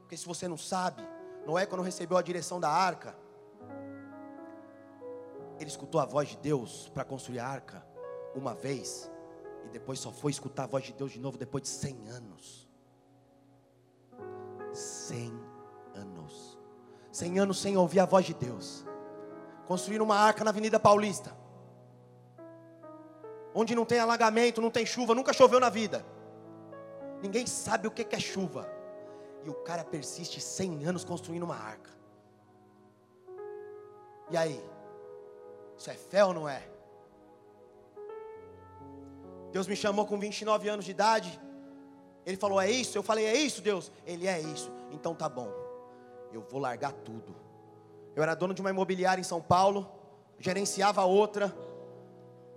Porque 0.00 0.16
se 0.16 0.26
você 0.26 0.48
não 0.48 0.56
sabe, 0.56 1.06
Noé, 1.46 1.66
quando 1.66 1.82
recebeu 1.82 2.16
a 2.16 2.22
direção 2.22 2.58
da 2.58 2.70
arca, 2.70 3.14
ele 5.58 5.68
escutou 5.68 6.00
a 6.00 6.06
voz 6.06 6.30
de 6.30 6.38
Deus 6.38 6.88
para 6.88 7.04
construir 7.04 7.38
a 7.38 7.46
arca 7.46 7.86
uma 8.34 8.54
vez, 8.54 9.10
e 9.66 9.68
depois 9.68 9.98
só 9.98 10.10
foi 10.10 10.30
escutar 10.30 10.64
a 10.64 10.66
voz 10.66 10.84
de 10.84 10.92
Deus 10.94 11.12
de 11.12 11.20
novo 11.20 11.36
depois 11.36 11.62
de 11.62 11.68
100 11.68 12.08
anos. 12.08 12.68
100 14.72 15.38
anos. 15.94 16.58
100 17.12 17.38
anos 17.40 17.60
sem 17.60 17.76
ouvir 17.76 18.00
a 18.00 18.06
voz 18.06 18.24
de 18.24 18.34
Deus. 18.34 18.86
Construíram 19.70 20.04
uma 20.04 20.16
arca 20.16 20.42
na 20.42 20.50
Avenida 20.50 20.80
Paulista. 20.80 21.32
Onde 23.54 23.72
não 23.72 23.84
tem 23.84 24.00
alagamento, 24.00 24.60
não 24.60 24.68
tem 24.68 24.84
chuva, 24.84 25.14
nunca 25.14 25.32
choveu 25.32 25.60
na 25.60 25.68
vida. 25.70 26.04
Ninguém 27.22 27.46
sabe 27.46 27.86
o 27.86 27.90
que 27.92 28.04
é 28.10 28.18
chuva. 28.18 28.68
E 29.44 29.48
o 29.48 29.54
cara 29.54 29.84
persiste 29.84 30.40
100 30.40 30.86
anos 30.86 31.04
construindo 31.04 31.44
uma 31.44 31.54
arca. 31.54 31.88
E 34.28 34.36
aí? 34.36 34.60
Isso 35.78 35.88
é 35.88 35.94
fé 35.94 36.24
ou 36.24 36.34
não 36.34 36.48
é? 36.48 36.68
Deus 39.52 39.68
me 39.68 39.76
chamou 39.76 40.04
com 40.04 40.18
29 40.18 40.68
anos 40.68 40.84
de 40.84 40.90
idade. 40.90 41.40
Ele 42.26 42.36
falou: 42.36 42.60
É 42.60 42.68
isso? 42.68 42.98
Eu 42.98 43.04
falei: 43.04 43.24
É 43.24 43.34
isso, 43.36 43.62
Deus? 43.62 43.92
Ele 44.04 44.26
é 44.26 44.40
isso. 44.40 44.68
Então 44.90 45.14
tá 45.14 45.28
bom. 45.28 45.48
Eu 46.32 46.40
vou 46.40 46.58
largar 46.58 46.92
tudo 46.92 47.39
eu 48.14 48.22
era 48.22 48.34
dono 48.34 48.54
de 48.54 48.60
uma 48.60 48.70
imobiliária 48.70 49.20
em 49.20 49.24
São 49.24 49.40
Paulo, 49.40 49.90
gerenciava 50.38 51.04
outra. 51.04 51.54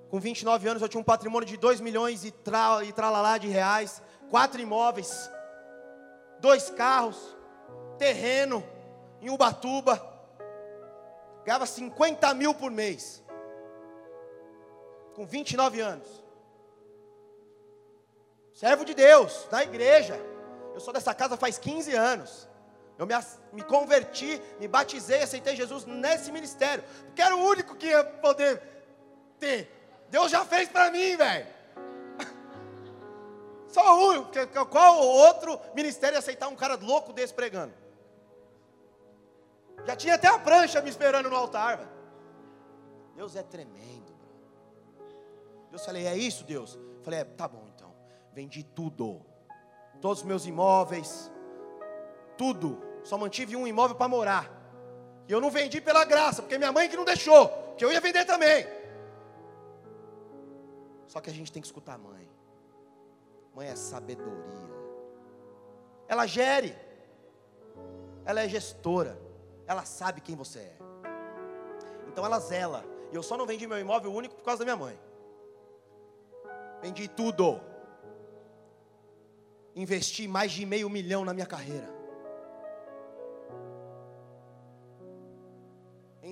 Com 0.09 0.19
29 0.19 0.67
anos 0.67 0.81
eu 0.81 0.89
tinha 0.89 1.01
um 1.01 1.03
patrimônio 1.03 1.47
de 1.47 1.57
2 1.57 1.81
milhões 1.81 2.23
e, 2.23 2.31
tra, 2.31 2.83
e 2.83 2.91
tralalá 2.91 3.37
de 3.37 3.47
reais, 3.47 4.01
quatro 4.29 4.61
imóveis, 4.61 5.29
dois 6.39 6.69
carros, 6.69 7.17
terreno 7.97 8.63
em 9.21 9.29
Ubatuba. 9.29 10.01
Ganhava 11.45 11.65
50 11.65 12.33
mil 12.33 12.53
por 12.53 12.71
mês. 12.71 13.23
Com 15.15 15.25
29 15.25 15.81
anos. 15.81 16.23
Servo 18.53 18.85
de 18.85 18.93
Deus, 18.93 19.47
da 19.49 19.63
igreja. 19.63 20.19
Eu 20.73 20.79
sou 20.79 20.93
dessa 20.93 21.13
casa 21.13 21.35
faz 21.35 21.57
15 21.57 21.93
anos. 21.95 22.47
Eu 22.97 23.05
me, 23.05 23.13
me 23.51 23.63
converti, 23.63 24.41
me 24.59 24.67
batizei, 24.67 25.23
aceitei 25.23 25.55
Jesus 25.55 25.85
nesse 25.85 26.31
ministério. 26.31 26.83
Porque 27.05 27.21
era 27.21 27.35
o 27.35 27.43
único 27.43 27.75
que 27.75 27.87
ia 27.87 28.03
poder 28.03 28.61
ter. 29.39 30.05
Deus 30.09 30.31
já 30.31 30.45
fez 30.45 30.69
para 30.69 30.91
mim, 30.91 31.15
velho. 31.15 31.47
Só 33.67 33.97
o 33.97 34.07
único. 34.09 34.31
Qual 34.67 34.99
outro 34.99 35.59
ministério 35.73 36.15
ia 36.15 36.19
aceitar 36.19 36.47
um 36.47 36.55
cara 36.55 36.75
louco 36.75 37.11
desse 37.11 37.33
pregando? 37.33 37.73
Já 39.85 39.95
tinha 39.95 40.15
até 40.15 40.27
a 40.27 40.39
prancha 40.39 40.81
me 40.81 40.89
esperando 40.89 41.29
no 41.29 41.35
altar, 41.35 41.77
velho. 41.77 41.89
Deus 43.15 43.35
é 43.35 43.43
tremendo. 43.43 44.13
Deus 45.69 45.83
falei, 45.83 46.05
é 46.05 46.15
isso, 46.15 46.43
Deus? 46.43 46.77
Falei, 47.03 47.21
é, 47.21 47.23
tá 47.23 47.47
bom 47.47 47.67
então. 47.73 47.93
Vendi 48.31 48.63
tudo. 48.63 49.21
Todos 49.99 50.19
os 50.19 50.25
meus 50.25 50.45
imóveis, 50.45 51.31
tudo. 52.37 52.81
Só 53.03 53.17
mantive 53.17 53.55
um 53.55 53.67
imóvel 53.67 53.95
para 53.95 54.07
morar. 54.07 54.51
E 55.27 55.31
eu 55.31 55.39
não 55.39 55.49
vendi 55.49 55.79
pela 55.79 56.03
graça, 56.05 56.41
porque 56.41 56.57
minha 56.57 56.71
mãe 56.71 56.89
que 56.89 56.97
não 56.97 57.05
deixou, 57.05 57.49
que 57.77 57.83
eu 57.83 57.91
ia 57.91 58.01
vender 58.01 58.25
também. 58.25 58.67
Só 61.07 61.21
que 61.21 61.29
a 61.29 61.33
gente 61.33 61.51
tem 61.51 61.61
que 61.61 61.67
escutar 61.67 61.93
a 61.93 61.97
mãe. 61.97 62.29
Mãe 63.53 63.67
é 63.67 63.75
sabedoria. 63.75 64.73
Ela 66.07 66.25
gere. 66.25 66.75
Ela 68.25 68.41
é 68.41 68.49
gestora. 68.49 69.19
Ela 69.67 69.85
sabe 69.85 70.21
quem 70.21 70.35
você 70.35 70.59
é. 70.59 70.77
Então 72.07 72.25
ela 72.25 72.39
zela. 72.39 72.83
E 73.11 73.15
eu 73.15 73.21
só 73.21 73.37
não 73.37 73.45
vendi 73.45 73.67
meu 73.67 73.79
imóvel 73.79 74.11
único 74.11 74.35
por 74.35 74.43
causa 74.43 74.59
da 74.59 74.65
minha 74.65 74.75
mãe. 74.75 74.99
Vendi 76.81 77.07
tudo. 77.07 77.61
Investi 79.75 80.27
mais 80.27 80.51
de 80.51 80.65
meio 80.65 80.89
milhão 80.89 81.23
na 81.23 81.33
minha 81.33 81.45
carreira. 81.45 81.92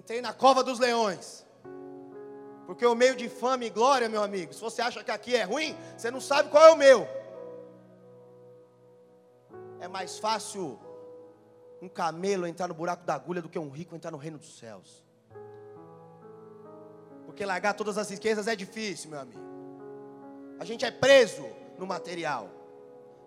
Entrei 0.02 0.20
na 0.20 0.34
cova 0.34 0.64
dos 0.64 0.80
leões. 0.80 1.45
Porque 2.66 2.84
o 2.84 2.95
meio 2.95 3.16
de 3.16 3.30
fama 3.30 3.66
e 3.66 3.70
glória, 3.70 4.10
meu 4.10 4.24
amigo, 4.24 4.52
se 4.52 4.60
você 4.60 4.82
acha 4.82 5.04
que 5.04 5.12
aqui 5.12 5.36
é 5.36 5.43
ruim, 5.43 5.78
você 5.95 6.10
não 6.10 6.20
sabe 6.20 6.49
qual 6.49 6.70
é 6.70 6.72
o 6.72 6.76
meu. 6.76 7.08
É 9.80 9.88
mais 9.88 10.18
fácil 10.18 10.80
um 11.80 11.88
camelo 11.88 12.47
entrar 12.47 12.68
no 12.68 12.74
buraco 12.74 13.06
da 13.06 13.14
agulha 13.14 13.43
do 13.43 13.49
que 13.49 13.60
um 13.60 13.70
rico 13.70 13.95
entrar 13.95 14.10
no 14.10 14.18
reino 14.18 14.39
dos 14.39 14.58
céus. 14.58 15.06
Porque 17.28 17.45
largar 17.45 17.76
todas 17.76 17.95
as 17.99 18.10
riquezas 18.10 18.47
é 18.47 18.56
difícil, 18.56 19.12
meu 19.12 19.20
amigo. 19.20 19.39
A 20.60 20.66
gente 20.66 20.84
é 20.84 20.89
preso 20.89 21.47
no 21.78 21.86
material. 21.86 22.49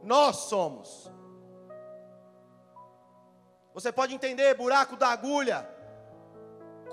Nós 0.03 0.37
somos. 0.37 1.09
Você 3.73 3.93
pode 3.93 4.13
entender 4.13 4.55
buraco 4.55 4.97
da 4.97 5.11
agulha 5.11 5.73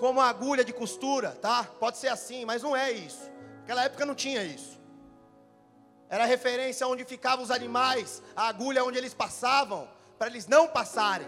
como 0.02 0.20
agulha 0.20 0.66
de 0.66 0.74
costura, 0.74 1.30
tá? 1.40 1.64
Pode 1.80 2.00
ser 2.00 2.08
assim, 2.08 2.44
mas 2.44 2.64
não 2.64 2.76
é 2.76 2.92
isso. 2.92 3.30
Naquela 3.60 3.84
época 3.84 4.04
não 4.04 4.16
tinha 4.16 4.44
isso. 4.44 4.82
Era 6.10 6.26
referência 6.26 6.88
onde 6.88 7.06
ficavam 7.06 7.46
os 7.46 7.52
animais, 7.52 8.24
a 8.36 8.48
agulha 8.48 8.84
onde 8.84 8.98
eles 8.98 9.14
passavam, 9.14 9.88
para 10.18 10.28
eles 10.28 10.48
não 10.48 10.68
passarem. 10.68 11.28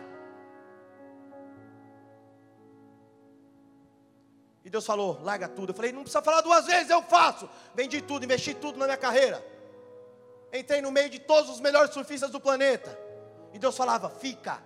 E 4.65 4.71
Deus 4.71 4.87
falou: 4.87 5.21
larga 5.21 5.47
tudo. 5.47 5.69
Eu 5.69 5.75
falei: 5.75 5.91
não 5.91 6.01
precisa 6.01 6.23
falar 6.23 6.41
duas 6.41 6.65
vezes, 6.65 6.89
eu 6.89 7.03
faço. 7.03 7.47
Vendi 7.75 8.01
tudo, 8.01 8.25
investi 8.25 8.55
tudo 8.55 8.79
na 8.79 8.85
minha 8.85 8.97
carreira. 8.97 9.45
Entrei 10.51 10.81
no 10.81 10.91
meio 10.91 11.11
de 11.11 11.19
todos 11.19 11.47
os 11.47 11.59
melhores 11.59 11.93
surfistas 11.93 12.31
do 12.31 12.39
planeta. 12.39 12.99
E 13.53 13.59
Deus 13.59 13.77
falava: 13.77 14.09
fica. 14.09 14.63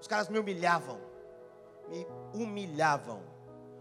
Os 0.00 0.08
caras 0.08 0.28
me 0.28 0.36
humilhavam. 0.36 1.00
Me 1.88 2.04
humilhavam. 2.34 3.35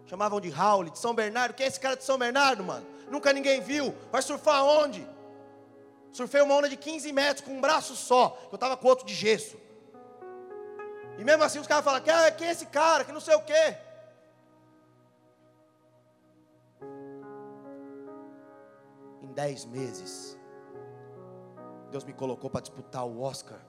Chamavam 0.05 0.39
de 0.39 0.49
Raul, 0.49 0.85
de 0.85 0.99
São 0.99 1.15
Bernardo. 1.15 1.53
Quem 1.53 1.65
é 1.65 1.69
esse 1.69 1.79
cara 1.79 1.95
de 1.95 2.03
São 2.03 2.17
Bernardo, 2.17 2.63
mano? 2.63 2.85
Nunca 3.09 3.33
ninguém 3.33 3.61
viu. 3.61 3.93
Vai 4.11 4.21
surfar 4.21 4.63
onde? 4.63 5.07
Surfei 6.11 6.41
uma 6.41 6.55
onda 6.55 6.69
de 6.69 6.77
15 6.77 7.11
metros 7.11 7.45
com 7.45 7.57
um 7.57 7.61
braço 7.61 7.95
só. 7.95 8.37
Eu 8.51 8.55
estava 8.55 8.77
com 8.77 8.87
outro 8.87 9.05
de 9.05 9.13
gesso. 9.13 9.57
E 11.17 11.23
mesmo 11.23 11.43
assim 11.43 11.59
os 11.59 11.67
caras 11.67 11.83
falam: 11.83 12.01
é, 12.05 12.31
quem 12.31 12.47
é 12.47 12.51
esse 12.51 12.65
cara? 12.67 13.03
Que 13.03 13.11
não 13.11 13.19
sei 13.19 13.35
o 13.35 13.41
quê. 13.41 13.77
Em 19.23 19.33
10 19.33 19.65
meses, 19.65 20.37
Deus 21.89 22.03
me 22.03 22.13
colocou 22.13 22.49
para 22.49 22.61
disputar 22.61 23.05
o 23.05 23.21
Oscar 23.21 23.59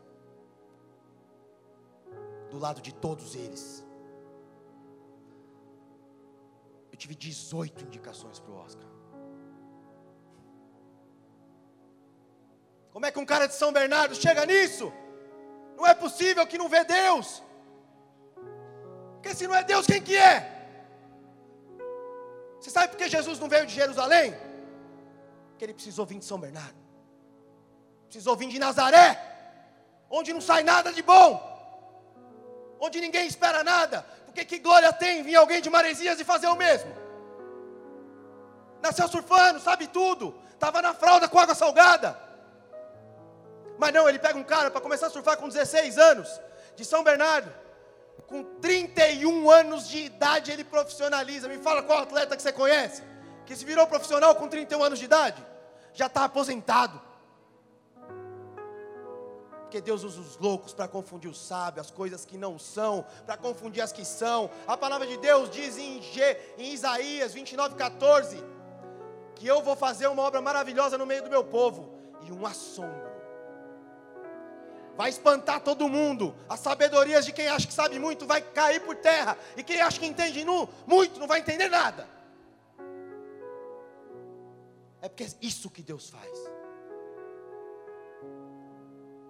do 2.51 2.59
lado 2.59 2.81
de 2.81 2.93
todos 2.93 3.35
eles. 3.35 3.86
Eu 6.97 6.99
tive 6.99 7.15
18 7.15 7.85
indicações 7.85 8.39
para 8.41 8.53
o 8.53 8.57
Oscar. 8.57 8.89
Como 12.91 13.05
é 13.05 13.11
que 13.13 13.19
um 13.19 13.27
cara 13.27 13.47
de 13.47 13.55
São 13.55 13.71
Bernardo 13.71 14.15
chega 14.15 14.47
nisso? 14.47 14.91
Não 15.77 15.87
é 15.87 15.93
possível 15.93 16.47
que 16.47 16.57
não 16.57 16.71
vê 16.71 16.83
Deus. 16.85 17.43
Porque 19.13 19.35
se 19.35 19.47
não 19.47 19.55
é 19.55 19.63
Deus, 19.63 19.85
quem 19.87 20.01
que 20.01 20.17
é? 20.17 20.37
Você 22.59 22.71
sabe 22.71 22.89
por 22.89 22.97
que 22.97 23.11
Jesus 23.11 23.39
não 23.39 23.51
veio 23.55 23.67
de 23.67 23.75
Jerusalém? 23.75 24.35
Porque 25.51 25.67
ele 25.67 25.75
precisou 25.75 26.07
vir 26.07 26.19
de 26.19 26.25
São 26.25 26.41
Bernardo. 26.41 26.81
Precisou 28.07 28.35
vir 28.37 28.49
de 28.49 28.59
Nazaré, 28.59 29.21
onde 30.09 30.33
não 30.33 30.41
sai 30.41 30.63
nada 30.63 30.91
de 30.95 31.03
bom 31.03 31.57
onde 32.81 33.01
ninguém 33.01 33.27
espera 33.27 33.65
nada, 33.65 34.07
porque 34.37 34.45
que 34.45 34.59
glória 34.59 34.93
tem 34.93 35.23
vir 35.23 35.35
alguém 35.35 35.63
de 35.63 35.71
Maresias 35.71 36.21
e 36.21 36.25
fazer 36.25 36.49
o 36.49 36.57
mesmo? 36.57 36.95
Nasceu 38.83 39.09
surfando, 39.09 39.59
sabe 39.59 39.87
tudo, 39.87 40.35
estava 40.53 40.83
na 40.83 40.93
fralda 40.93 41.27
com 41.27 41.39
água 41.39 41.55
salgada. 41.55 42.21
Mas 43.79 43.95
não, 43.95 44.07
ele 44.07 44.19
pega 44.19 44.39
um 44.39 44.45
cara 44.45 44.71
para 44.71 44.83
começar 44.83 45.07
a 45.07 45.11
surfar 45.11 45.39
com 45.39 45.49
16 45.49 45.97
anos, 45.97 46.39
de 46.77 46.85
São 46.85 47.03
Bernardo, 47.03 47.51
com 48.27 48.45
31 48.61 49.51
anos 49.51 49.89
de 49.89 50.05
idade 50.05 50.53
ele 50.53 50.65
profissionaliza. 50.65 51.49
Me 51.49 51.57
fala 51.57 51.83
qual 51.83 52.01
atleta 52.01 52.37
que 52.37 52.43
você 52.43 52.53
conhece, 52.53 53.03
que 53.47 53.57
se 53.57 53.65
virou 53.65 53.87
profissional 53.87 54.35
com 54.35 54.49
31 54.49 54.83
anos 54.83 54.99
de 54.99 55.07
idade, 55.07 55.43
já 55.95 56.07
está 56.07 56.25
aposentado. 56.25 57.01
Porque 59.77 59.91
Deus 59.91 60.05
usa 60.05 60.23
os 60.23 60.39
loucos 60.39 60.73
para 60.73 60.89
confundir 60.89 61.31
os 61.31 61.39
sábios, 61.39 61.87
as 61.87 61.91
coisas 61.91 62.25
que 62.25 62.39
não 62.39 62.59
são, 62.59 63.05
para 63.27 63.37
confundir 63.37 63.83
as 63.83 63.93
que 63.93 64.07
são. 64.07 64.51
A 64.67 64.75
palavra 64.75 65.07
de 65.07 65.19
Deus 65.19 65.51
diz 65.51 65.77
em, 65.77 66.01
G, 66.01 66.55
em 66.57 66.73
Isaías 66.73 67.35
29, 67.35 67.75
14: 67.75 68.43
que 69.35 69.47
eu 69.47 69.61
vou 69.61 69.77
fazer 69.77 70.07
uma 70.07 70.23
obra 70.23 70.41
maravilhosa 70.41 70.97
no 70.97 71.05
meio 71.05 71.23
do 71.23 71.29
meu 71.29 71.45
povo, 71.45 71.93
e 72.23 72.33
um 72.33 72.47
assombro. 72.47 73.07
Vai 74.97 75.11
espantar 75.11 75.61
todo 75.61 75.91
mundo. 75.91 76.35
As 76.49 76.61
sabedorias 76.61 77.27
de 77.27 77.33
quem 77.35 77.47
acha 77.47 77.67
que 77.67 77.75
sabe 77.75 77.99
muito 77.99 78.27
vai 78.27 78.41
cair 78.41 78.81
por 78.81 78.97
terra. 78.97 79.37
E 79.59 79.63
quem 79.63 79.83
acha 79.83 80.01
que 80.01 80.07
entende 80.07 80.43
muito 80.87 81.21
não 81.21 81.27
vai 81.27 81.41
entender 81.41 81.69
nada. 81.69 82.09
É 85.03 85.09
porque 85.11 85.25
é 85.25 85.29
isso 85.43 85.69
que 85.69 85.83
Deus 85.83 86.09
faz. 86.09 86.56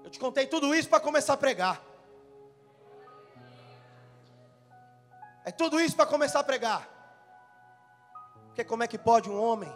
Eu 0.06 0.10
te 0.10 0.20
contei 0.20 0.46
tudo 0.46 0.72
isso 0.72 0.88
para 0.88 1.00
começar 1.00 1.32
a 1.32 1.36
pregar. 1.36 1.82
É 5.44 5.50
tudo 5.50 5.80
isso 5.80 5.96
para 5.96 6.06
começar 6.06 6.38
a 6.38 6.44
pregar. 6.44 6.88
Porque 8.46 8.62
como 8.62 8.84
é 8.84 8.86
que 8.86 8.96
pode 8.96 9.28
um 9.28 9.42
homem, 9.42 9.72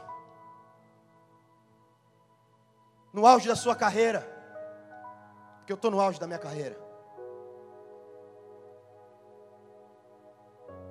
no 3.12 3.26
auge 3.26 3.48
da 3.48 3.56
sua 3.56 3.74
carreira, 3.74 4.20
porque 5.58 5.72
eu 5.72 5.74
estou 5.74 5.90
no 5.90 6.00
auge 6.00 6.20
da 6.20 6.28
minha 6.28 6.38
carreira, 6.38 6.78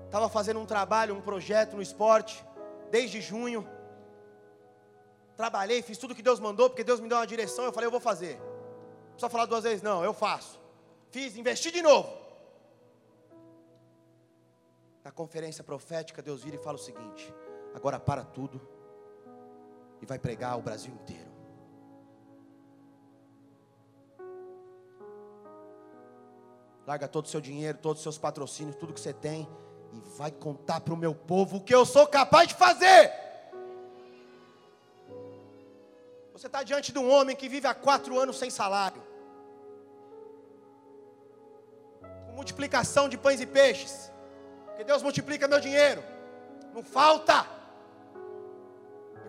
estava 0.03 0.27
fazendo 0.27 0.59
um 0.59 0.65
trabalho, 0.65 1.15
um 1.15 1.21
projeto 1.21 1.77
no 1.77 1.81
esporte, 1.81 2.45
desde 2.91 3.21
junho, 3.21 3.65
trabalhei, 5.37 5.81
fiz 5.81 5.97
tudo 5.97 6.13
que 6.13 6.21
Deus 6.21 6.41
mandou, 6.41 6.69
porque 6.69 6.83
Deus 6.83 6.99
me 6.99 7.07
deu 7.07 7.17
uma 7.17 7.25
direção, 7.25 7.63
eu 7.63 7.71
falei, 7.71 7.87
eu 7.87 7.91
vou 7.91 8.01
fazer 8.01 8.48
precisa 9.19 9.29
falar 9.29 9.45
duas 9.45 9.65
vezes, 9.65 9.81
não, 9.81 10.03
eu 10.03 10.13
faço. 10.13 10.57
Fiz, 11.11 11.35
investi 11.35 11.71
de 11.71 11.81
novo. 11.81 12.17
Na 15.03 15.11
conferência 15.11 15.63
profética, 15.63 16.21
Deus 16.21 16.43
vira 16.43 16.55
e 16.55 16.59
fala 16.59 16.77
o 16.77 16.81
seguinte: 16.81 17.33
agora 17.73 17.99
para 17.99 18.23
tudo 18.23 18.61
e 20.01 20.05
vai 20.05 20.17
pregar 20.17 20.57
o 20.57 20.61
Brasil 20.61 20.93
inteiro. 20.93 21.29
Larga 26.87 27.07
todo 27.07 27.25
o 27.25 27.29
seu 27.29 27.41
dinheiro, 27.41 27.77
todos 27.77 27.99
os 27.99 28.03
seus 28.03 28.17
patrocínios, 28.17 28.75
tudo 28.75 28.93
que 28.93 28.99
você 28.99 29.13
tem, 29.13 29.47
e 29.93 29.99
vai 30.17 30.31
contar 30.31 30.79
para 30.79 30.93
o 30.93 30.97
meu 30.97 31.13
povo 31.13 31.57
o 31.57 31.61
que 31.61 31.75
eu 31.75 31.85
sou 31.85 32.07
capaz 32.07 32.47
de 32.47 32.55
fazer. 32.55 33.11
Você 36.33 36.47
está 36.47 36.63
diante 36.63 36.93
de 36.93 36.97
um 36.97 37.11
homem 37.11 37.35
que 37.35 37.49
vive 37.49 37.67
há 37.67 37.73
quatro 37.73 38.17
anos 38.17 38.39
sem 38.39 38.49
salário. 38.49 39.08
Multiplicação 42.39 43.09
de 43.09 43.17
pães 43.17 43.41
e 43.41 43.45
peixes. 43.45 43.93
Que 44.77 44.83
Deus 44.89 45.01
multiplica 45.07 45.45
meu 45.53 45.59
dinheiro. 45.59 46.01
Não 46.73 46.81
falta. 46.81 47.37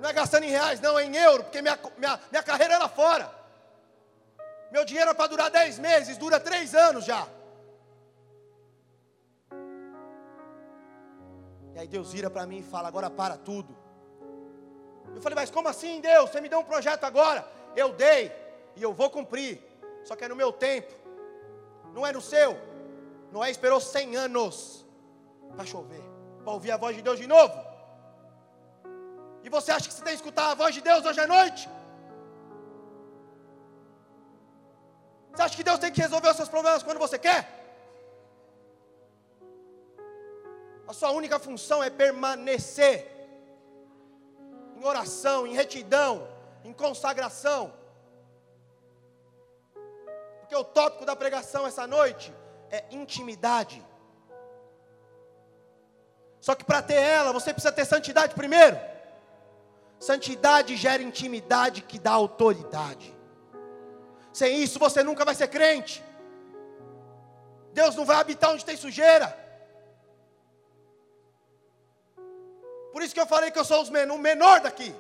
Não 0.01 0.09
é 0.09 0.13
gastando 0.13 0.45
em 0.45 0.51
reais, 0.59 0.81
não, 0.81 0.97
é 0.99 1.05
em 1.05 1.17
euro, 1.17 1.43
porque 1.45 1.61
minha, 1.61 1.79
minha, 1.99 2.21
minha 2.31 2.43
carreira 2.43 2.75
era 2.75 2.89
fora. 2.89 3.27
Meu 4.71 4.85
dinheiro 4.85 5.11
é 5.11 5.15
para 5.15 5.27
durar 5.27 5.51
10 5.51 5.81
meses, 5.81 6.17
dura 6.17 6.39
3 6.39 6.75
anos 6.75 7.05
já. 7.05 7.27
E 11.75 11.79
aí 11.81 11.89
Deus 11.89 12.13
vira 12.13 12.31
para 12.31 12.47
mim 12.47 12.61
e 12.61 12.63
fala: 12.63 12.87
agora 12.87 13.11
para 13.11 13.37
tudo. 13.37 13.77
Eu 15.17 15.21
falei, 15.21 15.35
mas 15.35 15.51
como 15.51 15.69
assim, 15.69 16.01
Deus? 16.01 16.31
Você 16.31 16.41
me 16.41 16.49
deu 16.49 16.61
um 16.61 16.71
projeto 16.73 17.03
agora? 17.03 17.45
Eu 17.75 17.93
dei, 17.93 18.33
e 18.77 18.83
eu 18.83 18.93
vou 18.93 19.11
cumprir. 19.11 19.61
Só 20.05 20.15
que 20.15 20.25
é 20.25 20.29
no 20.29 20.37
meu 20.37 20.53
tempo, 20.53 20.95
não 21.93 22.07
é 22.07 22.13
no 22.13 22.21
seu. 22.21 22.70
Noé 23.33 23.51
esperou 23.51 23.81
100 23.81 24.17
anos 24.17 24.55
para 25.55 25.65
chover, 25.65 26.03
para 26.45 26.53
ouvir 26.53 26.73
a 26.73 26.77
voz 26.77 26.97
de 26.97 27.03
Deus 27.03 27.19
de 27.19 27.27
novo. 27.27 27.55
E 29.45 29.49
você 29.49 29.71
acha 29.73 29.89
que 29.89 29.95
você 29.95 30.03
tem 30.03 30.15
que 30.15 30.23
escutar 30.23 30.51
a 30.51 30.55
voz 30.55 30.75
de 30.75 30.81
Deus 30.81 31.05
hoje 31.05 31.21
à 31.21 31.27
noite? 31.27 31.69
Você 35.31 35.43
acha 35.43 35.57
que 35.57 35.63
Deus 35.63 35.79
tem 35.79 35.93
que 35.93 36.01
resolver 36.01 36.29
os 36.29 36.37
seus 36.37 36.49
problemas 36.49 36.83
quando 36.83 36.99
você 36.99 37.19
quer? 37.19 37.41
A 40.89 40.93
sua 40.93 41.13
única 41.13 41.39
função 41.39 41.83
é 41.85 41.89
permanecer 41.89 42.97
em 44.77 44.85
oração, 44.85 45.47
em 45.47 45.55
retidão, 45.55 46.27
em 46.65 46.73
consagração. 46.73 47.73
Porque 50.41 50.57
o 50.57 50.65
tópico 50.65 51.05
da 51.05 51.15
pregação 51.15 51.65
essa 51.65 51.87
noite 51.87 52.35
é 52.71 52.85
intimidade. 52.91 53.85
Só 56.41 56.55
que 56.55 56.65
para 56.65 56.81
ter 56.81 56.95
ela, 56.95 57.33
você 57.33 57.53
precisa 57.53 57.73
ter 57.73 57.85
santidade 57.85 58.35
primeiro. 58.35 58.79
Santidade 59.99 60.77
gera 60.77 61.03
intimidade 61.03 61.83
que 61.83 61.99
dá 61.99 62.13
autoridade. 62.13 63.15
Sem 64.33 64.63
isso, 64.63 64.79
você 64.79 65.03
nunca 65.03 65.25
vai 65.25 65.35
ser 65.35 65.49
crente. 65.49 66.03
Deus 67.73 67.95
não 67.95 68.05
vai 68.05 68.17
habitar 68.17 68.51
onde 68.51 68.65
tem 68.65 68.77
sujeira. 68.77 69.39
Por 72.93 73.03
isso 73.03 73.15
que 73.15 73.21
eu 73.21 73.27
falei 73.27 73.51
que 73.51 73.59
eu 73.59 73.65
sou 73.65 73.85
o 73.85 74.19
menor 74.19 74.61
daqui. 74.61 74.95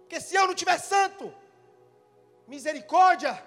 Porque 0.00 0.20
se 0.20 0.36
eu 0.36 0.46
não 0.46 0.54
tiver 0.54 0.78
santo, 0.78 1.34
misericórdia, 2.46 3.42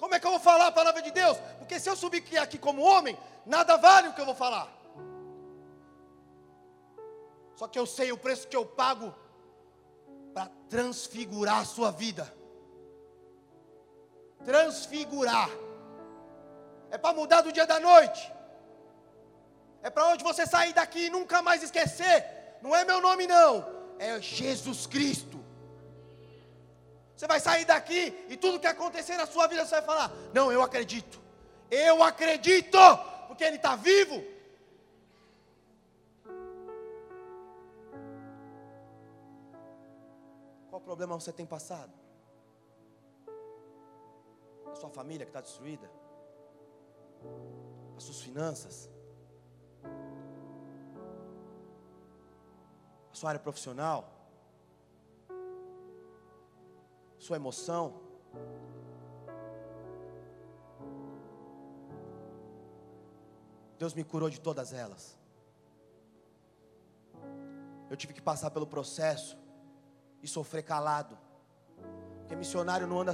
como 0.00 0.14
é 0.14 0.18
que 0.18 0.26
eu 0.26 0.30
vou 0.30 0.40
falar 0.40 0.68
a 0.68 0.72
palavra 0.72 1.02
de 1.02 1.10
Deus? 1.10 1.36
Porque 1.58 1.78
se 1.78 1.90
eu 1.90 1.94
subir 1.94 2.38
aqui 2.38 2.56
como 2.56 2.80
homem, 2.80 3.18
nada 3.44 3.76
vale 3.76 4.08
o 4.08 4.14
que 4.14 4.20
eu 4.22 4.24
vou 4.24 4.34
falar. 4.34 4.66
Só 7.54 7.68
que 7.68 7.78
eu 7.78 7.84
sei 7.84 8.10
o 8.10 8.16
preço 8.16 8.48
que 8.48 8.56
eu 8.56 8.64
pago 8.64 9.14
para 10.32 10.50
transfigurar 10.70 11.58
a 11.58 11.66
sua 11.66 11.90
vida. 11.90 12.34
Transfigurar. 14.42 15.50
É 16.90 16.96
para 16.96 17.14
mudar 17.14 17.42
do 17.42 17.52
dia 17.52 17.66
da 17.66 17.78
noite. 17.78 18.32
É 19.82 19.90
para 19.90 20.06
onde 20.06 20.24
você 20.24 20.46
sair 20.46 20.72
daqui 20.72 21.08
e 21.08 21.10
nunca 21.10 21.42
mais 21.42 21.62
esquecer. 21.62 22.24
Não 22.62 22.74
é 22.74 22.86
meu 22.86 23.02
nome 23.02 23.26
não, 23.26 23.66
é 23.98 24.18
Jesus 24.18 24.86
Cristo. 24.86 25.29
Você 27.20 27.26
vai 27.26 27.38
sair 27.38 27.66
daqui 27.66 28.24
e 28.30 28.36
tudo 28.38 28.58
que 28.58 28.66
acontecer 28.66 29.14
na 29.18 29.26
sua 29.26 29.46
vida 29.46 29.62
você 29.62 29.74
vai 29.74 29.82
falar: 29.82 30.10
Não, 30.32 30.50
eu 30.50 30.62
acredito. 30.62 31.20
Eu 31.70 32.02
acredito, 32.02 32.78
porque 33.28 33.44
Ele 33.44 33.56
está 33.56 33.76
vivo. 33.76 34.24
Qual 40.70 40.80
problema 40.80 41.20
você 41.20 41.30
tem 41.30 41.44
passado? 41.44 41.92
A 44.72 44.74
sua 44.76 44.88
família 44.88 45.26
que 45.26 45.30
está 45.30 45.42
destruída? 45.42 45.90
As 47.98 48.02
suas 48.02 48.22
finanças? 48.22 48.88
A 53.12 53.14
sua 53.14 53.28
área 53.28 53.40
profissional? 53.40 54.19
Sua 57.20 57.36
emoção. 57.36 58.00
Deus 63.78 63.94
me 63.94 64.02
curou 64.02 64.28
de 64.28 64.40
todas 64.40 64.72
elas. 64.72 65.18
Eu 67.90 67.96
tive 67.96 68.12
que 68.12 68.22
passar 68.22 68.50
pelo 68.50 68.66
processo 68.66 69.38
e 70.22 70.28
sofrer 70.28 70.62
calado. 70.62 71.16
Porque 72.20 72.34
missionário 72.36 72.86
não 72.86 73.00
anda 73.00 73.12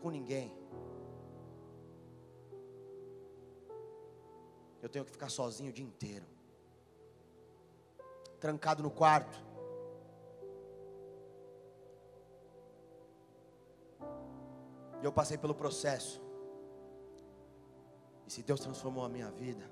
com 0.00 0.10
ninguém. 0.10 0.56
Eu 4.82 4.88
tenho 4.88 5.04
que 5.04 5.10
ficar 5.10 5.28
sozinho 5.28 5.70
o 5.70 5.72
dia 5.72 5.84
inteiro. 5.84 6.26
Trancado 8.40 8.82
no 8.82 8.90
quarto. 8.90 9.47
E 15.00 15.04
eu 15.04 15.12
passei 15.12 15.38
pelo 15.38 15.54
processo. 15.54 16.20
E 18.26 18.30
se 18.30 18.42
Deus 18.42 18.60
transformou 18.60 19.04
a 19.04 19.08
minha 19.08 19.30
vida, 19.30 19.64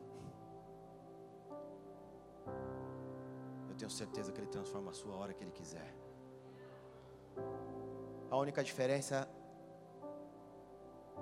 eu 3.68 3.74
tenho 3.76 3.90
certeza 3.90 4.32
que 4.32 4.40
Ele 4.40 4.48
transforma 4.48 4.90
a 4.90 4.94
sua 4.94 5.14
hora 5.14 5.34
que 5.34 5.42
Ele 5.44 5.50
quiser. 5.50 5.94
A 8.30 8.36
única 8.36 8.62
diferença 8.64 9.28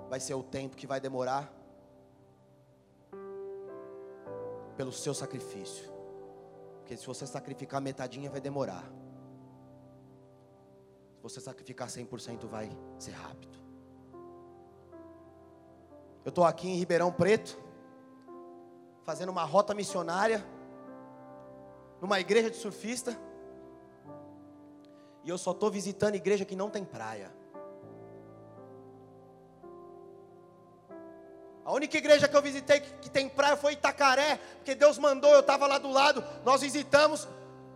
vai 0.09 0.19
ser 0.19 0.33
o 0.33 0.43
tempo 0.43 0.75
que 0.75 0.87
vai 0.87 0.99
demorar 0.99 1.51
pelo 4.77 4.91
seu 4.91 5.13
sacrifício. 5.13 5.93
Porque 6.79 6.95
se 6.95 7.05
você 7.05 7.25
sacrificar 7.25 7.81
metadinha, 7.81 8.29
vai 8.29 8.39
demorar. 8.39 8.83
Se 11.15 11.23
você 11.23 11.41
sacrificar 11.41 11.87
100%, 11.87 12.45
vai 12.45 12.69
ser 12.99 13.11
rápido. 13.11 13.64
Eu 16.25 16.29
estou 16.29 16.43
aqui 16.43 16.67
em 16.67 16.75
Ribeirão 16.75 17.11
Preto, 17.11 17.55
fazendo 19.03 19.29
uma 19.29 19.43
rota 19.43 19.75
missionária, 19.75 20.43
numa 22.01 22.19
igreja 22.19 22.49
de 22.49 22.57
surfista, 22.57 23.15
e 25.23 25.29
eu 25.29 25.37
só 25.37 25.51
estou 25.51 25.69
visitando 25.69 26.15
igreja 26.15 26.43
que 26.43 26.55
não 26.55 26.67
tem 26.67 26.83
praia. 26.83 27.31
A 31.63 31.71
única 31.71 31.95
igreja 31.95 32.27
que 32.27 32.35
eu 32.35 32.41
visitei 32.41 32.79
que 32.79 33.09
tem 33.09 33.29
praia 33.29 33.55
foi 33.55 33.73
Itacaré, 33.73 34.39
porque 34.55 34.73
Deus 34.73 34.97
mandou, 34.97 35.31
eu 35.31 35.41
estava 35.41 35.67
lá 35.67 35.77
do 35.77 35.91
lado, 35.91 36.23
nós 36.43 36.61
visitamos, 36.61 37.27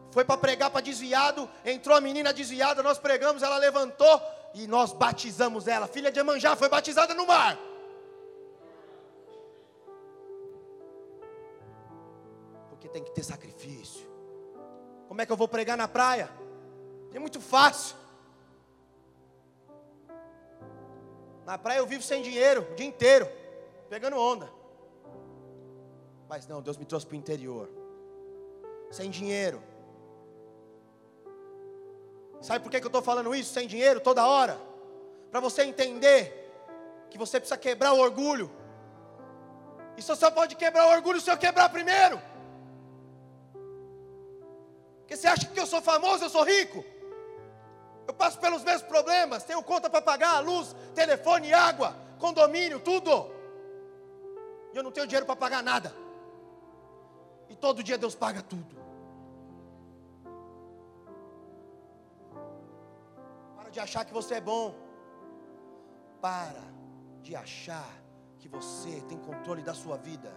foi 0.10 0.26
para 0.26 0.38
pregar 0.39 0.72
para 0.72 0.82
desviado, 0.82 1.47
entrou 1.64 1.95
a 1.95 2.02
menina 2.02 2.34
desviada, 2.34 2.82
nós 2.82 2.97
pregamos, 2.97 3.43
ela 3.43 3.58
levantou 3.58 4.20
e 4.56 4.66
nós 4.66 4.91
batizamos 4.91 5.68
ela. 5.68 5.86
Filha 5.86 6.12
de 6.12 6.20
Emanjá 6.20 6.56
foi 6.56 6.68
batizada 6.68 7.14
no 7.14 7.28
mar. 7.28 7.69
Tem 12.90 13.04
que 13.04 13.12
ter 13.12 13.24
sacrifício. 13.24 14.10
Como 15.08 15.22
é 15.22 15.26
que 15.26 15.32
eu 15.32 15.38
vou 15.38 15.48
pregar 15.48 15.78
na 15.78 15.88
praia? 15.88 16.30
É 17.14 17.20
muito 17.20 17.42
fácil. 17.42 17.96
Na 21.46 21.58
praia 21.58 21.80
eu 21.80 21.88
vivo 21.88 22.04
sem 22.04 22.22
dinheiro 22.22 22.68
o 22.72 22.76
dia 22.76 22.86
inteiro, 22.86 23.28
pegando 23.90 24.18
onda. 24.18 24.50
Mas 26.28 26.46
não, 26.46 26.62
Deus 26.62 26.78
me 26.78 26.86
trouxe 26.86 27.08
para 27.08 27.16
o 27.16 27.18
interior, 27.18 27.68
sem 28.92 29.10
dinheiro. 29.10 29.62
Sabe 32.40 32.64
por 32.64 32.70
que, 32.70 32.80
que 32.80 32.86
eu 32.86 32.90
estou 32.90 33.02
falando 33.02 33.34
isso? 33.34 33.52
Sem 33.52 33.68
dinheiro 33.68 34.00
toda 34.00 34.28
hora? 34.28 34.60
Para 35.32 35.40
você 35.40 35.64
entender 35.64 36.40
que 37.10 37.18
você 37.18 37.40
precisa 37.40 37.58
quebrar 37.58 37.94
o 37.94 38.00
orgulho. 38.00 38.52
E 39.98 40.02
só 40.02 40.32
pode 40.32 40.56
quebrar 40.56 40.88
o 40.88 40.92
orgulho 40.92 41.20
se 41.20 41.30
eu 41.30 41.38
quebrar 41.38 41.68
primeiro. 41.70 42.22
Porque 45.10 45.18
você 45.18 45.28
acha 45.28 45.47
que 45.47 45.60
eu 45.60 45.66
sou 45.66 45.82
famoso, 45.82 46.24
eu 46.24 46.30
sou 46.30 46.43
rico? 46.43 46.86
Eu 48.07 48.14
passo 48.14 48.39
pelos 48.39 48.64
mesmos 48.64 48.84
problemas, 48.84 49.43
tenho 49.43 49.64
conta 49.64 49.89
para 49.89 50.03
pagar, 50.03 50.39
luz, 50.39 50.76
telefone, 50.93 51.51
água, 51.51 51.95
condomínio, 52.20 52.80
tudo. 52.80 53.32
E 54.72 54.78
eu 54.78 54.84
não 54.84 54.91
tenho 54.91 55.07
dinheiro 55.07 55.26
para 55.26 55.36
pagar 55.36 55.64
nada. 55.64 55.91
E 57.49 57.55
todo 57.55 57.82
dia 57.82 57.97
Deus 57.97 58.14
paga 58.14 58.43
tudo. 58.43 58.78
Para 63.55 63.72
de 63.72 63.80
achar 63.80 64.05
que 64.05 64.14
você 64.14 64.36
é 64.36 64.41
bom. 64.41 64.76
Para 66.22 66.62
de 67.24 67.36
achar 67.36 67.91
que 68.38 68.47
você 68.47 69.01
tem 69.10 69.18
controle 69.18 69.64
da 69.64 69.74
sua 69.74 69.97
vida. 69.97 70.32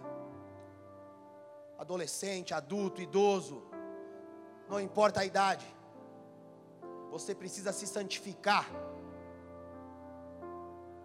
Adolescente, 1.77 2.55
adulto, 2.55 3.03
idoso 3.03 3.71
não 4.69 4.79
importa 4.79 5.19
a 5.19 5.25
idade, 5.25 5.65
você 7.11 7.35
precisa 7.35 7.71
se 7.71 7.85
santificar 7.85 8.67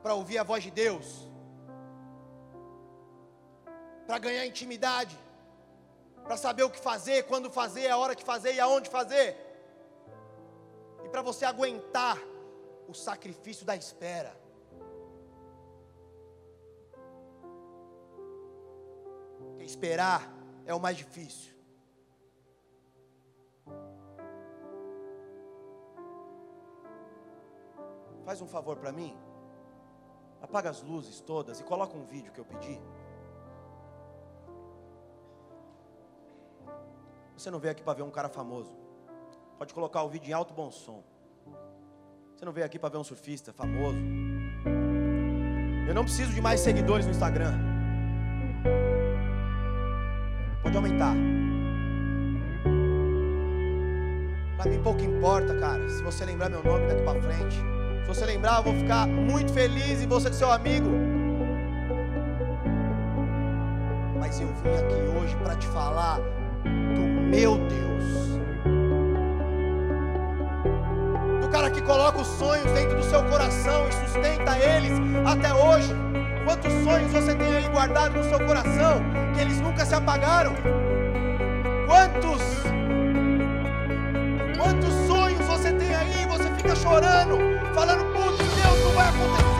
para 0.02 0.14
ouvir 0.14 0.38
a 0.38 0.42
voz 0.42 0.62
de 0.62 0.70
Deus, 0.70 1.28
para 4.06 4.18
ganhar 4.18 4.46
intimidade, 4.46 5.18
para 6.24 6.36
saber 6.36 6.62
o 6.62 6.70
que 6.70 6.78
fazer, 6.78 7.24
quando 7.24 7.50
fazer, 7.50 7.88
a 7.88 7.98
hora 7.98 8.14
que 8.14 8.24
fazer 8.24 8.54
e 8.54 8.60
aonde 8.60 8.88
fazer, 8.88 9.36
e 11.04 11.08
para 11.08 11.20
você 11.20 11.44
aguentar 11.44 12.18
o 12.86 12.94
sacrifício 12.94 13.66
da 13.66 13.76
espera. 13.76 14.34
Porque 19.36 19.64
esperar 19.64 20.32
é 20.64 20.74
o 20.74 20.80
mais 20.80 20.96
difícil. 20.96 21.57
Faz 28.28 28.42
um 28.42 28.46
favor 28.46 28.76
para 28.76 28.92
mim? 28.92 29.16
Apaga 30.42 30.68
as 30.68 30.82
luzes 30.82 31.18
todas 31.18 31.60
e 31.60 31.64
coloca 31.64 31.96
um 31.96 32.04
vídeo 32.04 32.30
que 32.30 32.38
eu 32.38 32.44
pedi. 32.44 32.78
Você 37.34 37.50
não 37.50 37.58
veio 37.58 37.72
aqui 37.72 37.82
para 37.82 37.94
ver 37.94 38.02
um 38.02 38.10
cara 38.10 38.28
famoso. 38.28 38.70
Pode 39.56 39.72
colocar 39.72 40.02
o 40.02 40.10
vídeo 40.10 40.28
em 40.28 40.34
alto 40.34 40.52
bom 40.52 40.70
som. 40.70 41.02
Você 42.36 42.44
não 42.44 42.52
veio 42.52 42.66
aqui 42.66 42.78
para 42.78 42.90
ver 42.90 42.98
um 42.98 43.04
surfista 43.04 43.50
famoso. 43.50 43.96
Eu 45.88 45.94
não 45.94 46.04
preciso 46.04 46.30
de 46.34 46.42
mais 46.42 46.60
seguidores 46.60 47.06
no 47.06 47.12
Instagram. 47.12 47.54
Pode 50.62 50.76
aumentar. 50.76 51.14
Para 54.58 54.70
mim 54.70 54.82
pouco 54.82 55.00
importa, 55.00 55.58
cara. 55.58 55.88
Se 55.88 56.02
você 56.02 56.26
lembrar 56.26 56.50
meu 56.50 56.62
nome 56.62 56.86
daqui 56.88 57.02
para 57.02 57.22
frente 57.22 57.77
Se 58.08 58.14
você 58.14 58.24
lembrar, 58.24 58.56
eu 58.56 58.62
vou 58.62 58.72
ficar 58.72 59.06
muito 59.06 59.52
feliz 59.52 60.02
e 60.02 60.06
você 60.06 60.32
seu 60.32 60.50
amigo. 60.50 60.88
Mas 64.18 64.40
eu 64.40 64.48
vim 64.48 64.70
aqui 64.70 65.18
hoje 65.18 65.36
para 65.36 65.54
te 65.56 65.66
falar 65.66 66.18
do 66.64 67.02
meu 67.02 67.58
Deus. 67.58 68.04
Do 71.42 71.50
cara 71.50 71.70
que 71.70 71.82
coloca 71.82 72.22
os 72.22 72.26
sonhos 72.28 72.72
dentro 72.72 72.96
do 72.96 73.04
seu 73.04 73.22
coração 73.24 73.86
e 73.90 73.92
sustenta 73.92 74.56
eles 74.56 74.94
até 75.26 75.52
hoje. 75.52 75.94
Quantos 76.46 76.72
sonhos 76.84 77.12
você 77.12 77.34
tem 77.34 77.56
aí 77.56 77.68
guardado 77.68 78.16
no 78.16 78.24
seu 78.24 78.38
coração 78.46 79.02
que 79.34 79.40
eles 79.42 79.60
nunca 79.60 79.84
se 79.84 79.94
apagaram? 79.94 80.54
Quantos 81.86 82.40
Quantos 84.56 84.94
sonhos 85.06 85.46
você 85.46 85.72
tem 85.72 85.94
aí? 85.94 86.26
Você 86.26 86.50
fica 86.54 86.74
chorando, 86.74 87.47
falando, 87.74 88.04
putz, 88.12 88.38
Deus, 88.38 88.84
não 88.84 88.92
vai 88.92 89.08
acontecer. 89.08 89.58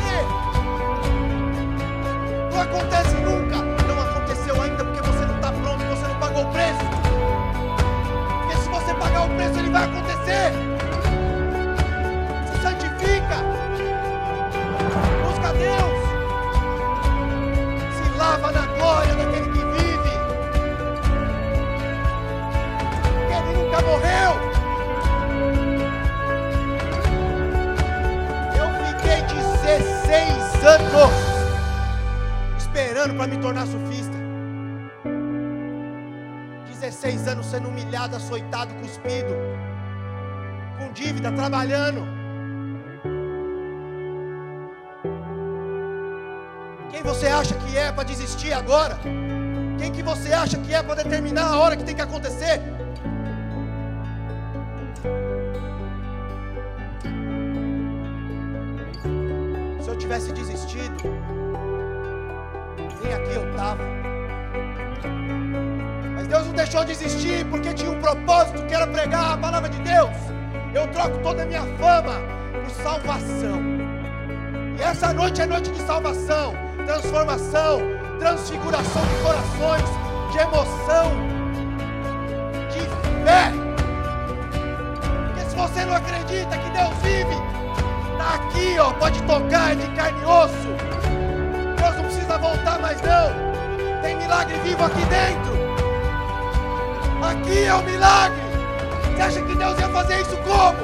Não 2.53 2.61
acontece 2.61 3.15
nunca. 3.17 3.57
Não 3.87 4.01
aconteceu 4.01 4.63
ainda 4.63 4.85
porque 4.85 5.01
você 5.01 5.25
não 5.25 5.35
está 5.37 5.53
pronto, 5.53 5.85
você 5.85 6.07
não 6.07 6.19
pagou 6.19 6.43
o 6.45 6.53
preço. 6.53 6.79
Porque 8.41 8.57
se 8.57 8.69
você 8.69 8.95
pagar 8.95 9.27
o 9.27 9.29
preço, 9.31 9.59
ele 9.59 9.71
vai 9.71 9.85
acontecer. 9.85 10.53
Se 12.47 12.63
santifica. 12.63 13.37
Busca 15.25 15.53
Deus. 15.53 15.99
Se 17.95 18.19
lava 18.19 18.53
na 18.53 18.67
glória 18.67 19.15
daquele 19.15 19.51
que 19.51 19.65
vive. 19.65 20.13
Ele 23.31 23.53
nunca 23.57 23.81
morreu. 23.83 24.48
16 30.89 30.95
anos 30.95 31.39
esperando 32.57 33.15
para 33.15 33.27
me 33.27 33.37
tornar 33.39 33.67
sufista. 33.67 34.17
16 36.69 37.29
anos 37.29 37.47
sendo 37.47 37.69
humilhado, 37.69 38.17
açoitado, 38.17 38.75
cuspido, 38.77 39.35
com 40.79 40.93
dívida, 40.93 41.31
trabalhando. 41.33 42.07
Quem 46.91 47.03
você 47.03 47.27
acha 47.27 47.55
que 47.55 47.77
é 47.77 47.93
para 47.93 48.05
desistir 48.05 48.53
agora? 48.53 48.99
Quem 49.79 49.93
que 49.93 50.03
você 50.03 50.33
acha 50.33 50.57
que 50.59 50.73
é 50.73 50.83
para 50.83 51.03
determinar 51.03 51.49
a 51.49 51.59
hora 51.59 51.77
que 51.77 51.85
tem 51.85 51.95
que 51.95 52.03
acontecer? 52.03 52.61
Tivesse 60.09 60.33
desistido, 60.33 61.03
nem 63.03 63.13
aqui 63.13 63.35
eu 63.35 63.51
estava. 63.51 63.83
Mas 66.15 66.27
Deus 66.27 66.47
não 66.47 66.55
deixou 66.55 66.83
de 66.83 66.93
existir 66.93 67.45
porque 67.51 67.75
tinha 67.75 67.91
um 67.91 68.01
propósito 68.01 68.65
que 68.65 68.73
era 68.73 68.87
pregar 68.87 69.35
a 69.35 69.37
palavra 69.37 69.69
de 69.69 69.79
Deus. 69.83 70.17
Eu 70.75 70.89
troco 70.93 71.19
toda 71.19 71.43
a 71.43 71.47
minha 71.47 71.61
fama 71.77 72.23
por 72.55 72.71
salvação. 72.71 73.61
E 74.79 74.83
essa 74.83 75.13
noite 75.13 75.43
é 75.43 75.47
noite 75.47 75.71
de 75.71 75.83
salvação, 75.83 76.55
transformação, 76.87 77.83
transfiguração 78.19 79.03
de 79.03 79.23
corações, 79.23 79.91
de 80.33 80.39
emoção, 80.39 81.38
ó, 88.79 88.93
pode 88.93 89.23
tocar, 89.23 89.73
é 89.73 89.75
de 89.75 89.89
carne 89.89 90.21
e 90.21 90.25
osso. 90.25 90.69
Deus 91.77 91.97
não 91.97 92.05
precisa 92.05 92.39
voltar 92.39 92.79
mais 92.79 93.01
não. 93.03 94.03
Tem 94.03 94.17
milagre 94.17 94.57
vivo 94.65 94.85
aqui 94.85 95.05
dentro. 95.07 95.59
Aqui 97.23 97.65
é 97.65 97.75
o 97.75 97.83
milagre. 97.83 98.41
Você 99.15 99.23
acha 99.23 99.43
que 99.43 99.55
Deus 99.57 99.79
ia 99.79 99.89
fazer 99.89 100.21
isso 100.21 100.37
como? 100.39 100.79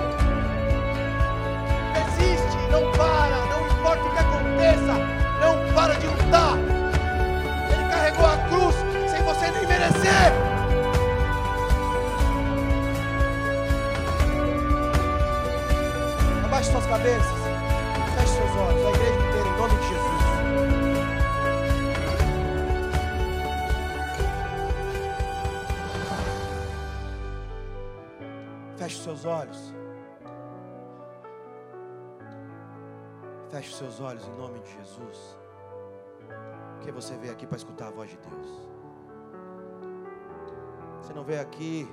Existe, 1.97 2.57
não 2.71 2.91
para, 2.93 3.37
não 3.47 3.67
importa 3.67 4.03
o 4.03 4.11
que 4.11 4.19
aconteça, 4.19 4.95
não 5.41 5.75
para 5.75 5.95
de 5.95 6.07
lutar. 6.07 6.59
Ele 7.71 7.89
carregou 7.91 8.27
a 8.27 8.37
cruz 8.49 8.75
sem 9.09 9.23
você 9.23 9.51
nem 9.53 9.67
merecer. 9.67 10.33
Abaixe 16.45 16.71
suas 16.73 16.87
cabeças, 16.87 17.44
olhos, 18.57 18.85
a 18.85 18.91
igreja 18.91 19.15
inteira, 19.15 19.49
em 19.49 19.57
nome 19.57 19.77
de 19.77 19.89
Jesus. 19.89 20.25
Feche 28.77 28.97
os 28.97 29.03
seus 29.03 29.25
olhos. 29.25 29.75
Feche 33.51 33.71
os 33.71 33.77
seus 33.77 34.01
olhos 34.01 34.27
em 34.27 34.35
nome 34.37 34.61
de 34.61 34.73
Jesus. 34.73 35.39
Porque 36.75 36.93
você 36.93 37.17
veio 37.17 37.33
aqui 37.33 37.47
para 37.47 37.57
escutar 37.57 37.89
a 37.89 37.91
voz 37.91 38.11
de 38.11 38.19
Deus. 38.19 38.69
Você 41.01 41.13
não 41.13 41.25
veio 41.25 41.41
aqui 41.41 41.89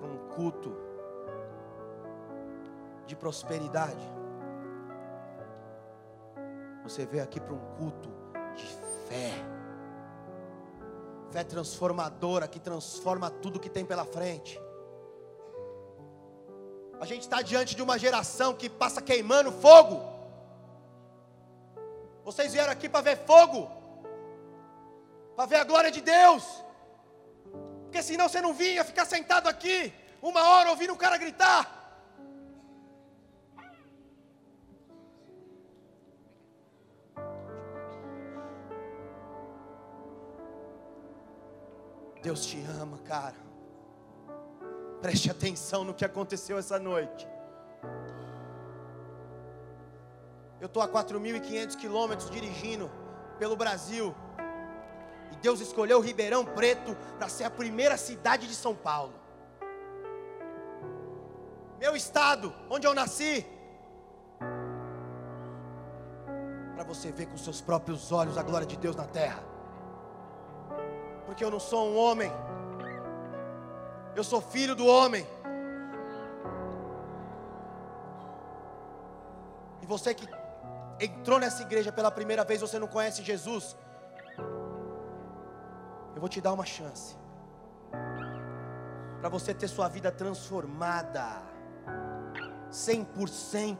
para 0.00 0.08
um 0.08 0.18
culto 0.34 0.74
de 3.06 3.14
prosperidade. 3.14 4.17
Você 6.88 7.04
veio 7.04 7.22
aqui 7.22 7.38
para 7.38 7.52
um 7.52 7.58
culto 7.76 8.08
de 8.56 8.64
fé. 9.06 9.32
Fé 11.30 11.44
transformadora 11.44 12.48
que 12.48 12.58
transforma 12.58 13.28
tudo 13.30 13.60
que 13.60 13.68
tem 13.68 13.84
pela 13.84 14.06
frente. 14.06 14.58
A 16.98 17.04
gente 17.04 17.22
está 17.22 17.42
diante 17.42 17.76
de 17.76 17.82
uma 17.82 17.98
geração 17.98 18.54
que 18.54 18.70
passa 18.70 19.02
queimando 19.02 19.52
fogo. 19.52 20.02
Vocês 22.24 22.54
vieram 22.54 22.72
aqui 22.72 22.88
para 22.88 23.02
ver 23.02 23.18
fogo, 23.18 23.70
para 25.36 25.44
ver 25.44 25.56
a 25.56 25.64
glória 25.64 25.90
de 25.90 26.00
Deus. 26.00 26.42
Porque 27.82 28.02
senão 28.02 28.30
você 28.30 28.40
não 28.40 28.54
vinha 28.54 28.82
ficar 28.82 29.04
sentado 29.04 29.46
aqui 29.46 29.92
uma 30.22 30.42
hora 30.42 30.70
ouvindo 30.70 30.94
o 30.94 30.96
cara 30.96 31.18
gritar. 31.18 31.77
Deus 42.22 42.46
te 42.46 42.62
ama, 42.80 42.98
cara. 42.98 43.36
Preste 45.00 45.30
atenção 45.30 45.84
no 45.84 45.94
que 45.94 46.04
aconteceu 46.04 46.58
essa 46.58 46.78
noite. 46.78 47.28
Eu 50.60 50.66
estou 50.66 50.82
a 50.82 50.88
4.500 50.88 51.76
quilômetros 51.76 52.30
dirigindo 52.30 52.90
pelo 53.38 53.56
Brasil. 53.56 54.14
E 55.32 55.36
Deus 55.36 55.60
escolheu 55.60 56.00
Ribeirão 56.00 56.44
Preto 56.44 56.96
para 57.16 57.28
ser 57.28 57.44
a 57.44 57.50
primeira 57.50 57.96
cidade 57.96 58.48
de 58.48 58.54
São 58.54 58.74
Paulo. 58.74 59.14
Meu 61.78 61.94
estado, 61.94 62.52
onde 62.68 62.86
eu 62.86 62.94
nasci. 62.94 63.46
Para 66.74 66.82
você 66.82 67.12
ver 67.12 67.26
com 67.26 67.36
seus 67.36 67.60
próprios 67.60 68.10
olhos 68.10 68.36
a 68.36 68.42
glória 68.42 68.66
de 68.66 68.76
Deus 68.76 68.96
na 68.96 69.04
terra. 69.04 69.57
Porque 71.28 71.44
eu 71.44 71.50
não 71.50 71.60
sou 71.60 71.90
um 71.90 71.96
homem. 71.98 72.32
Eu 74.16 74.24
sou 74.24 74.40
filho 74.40 74.74
do 74.74 74.86
homem. 74.86 75.26
E 79.82 79.86
você 79.86 80.14
que 80.14 80.26
entrou 80.98 81.38
nessa 81.38 81.60
igreja 81.60 81.92
pela 81.92 82.10
primeira 82.10 82.44
vez, 82.44 82.62
você 82.62 82.78
não 82.78 82.88
conhece 82.88 83.22
Jesus. 83.22 83.76
Eu 86.14 86.20
vou 86.20 86.30
te 86.30 86.40
dar 86.40 86.54
uma 86.54 86.64
chance. 86.64 87.14
Para 89.20 89.28
você 89.28 89.52
ter 89.52 89.68
sua 89.68 89.86
vida 89.86 90.10
transformada. 90.10 91.42
100%. 92.72 93.76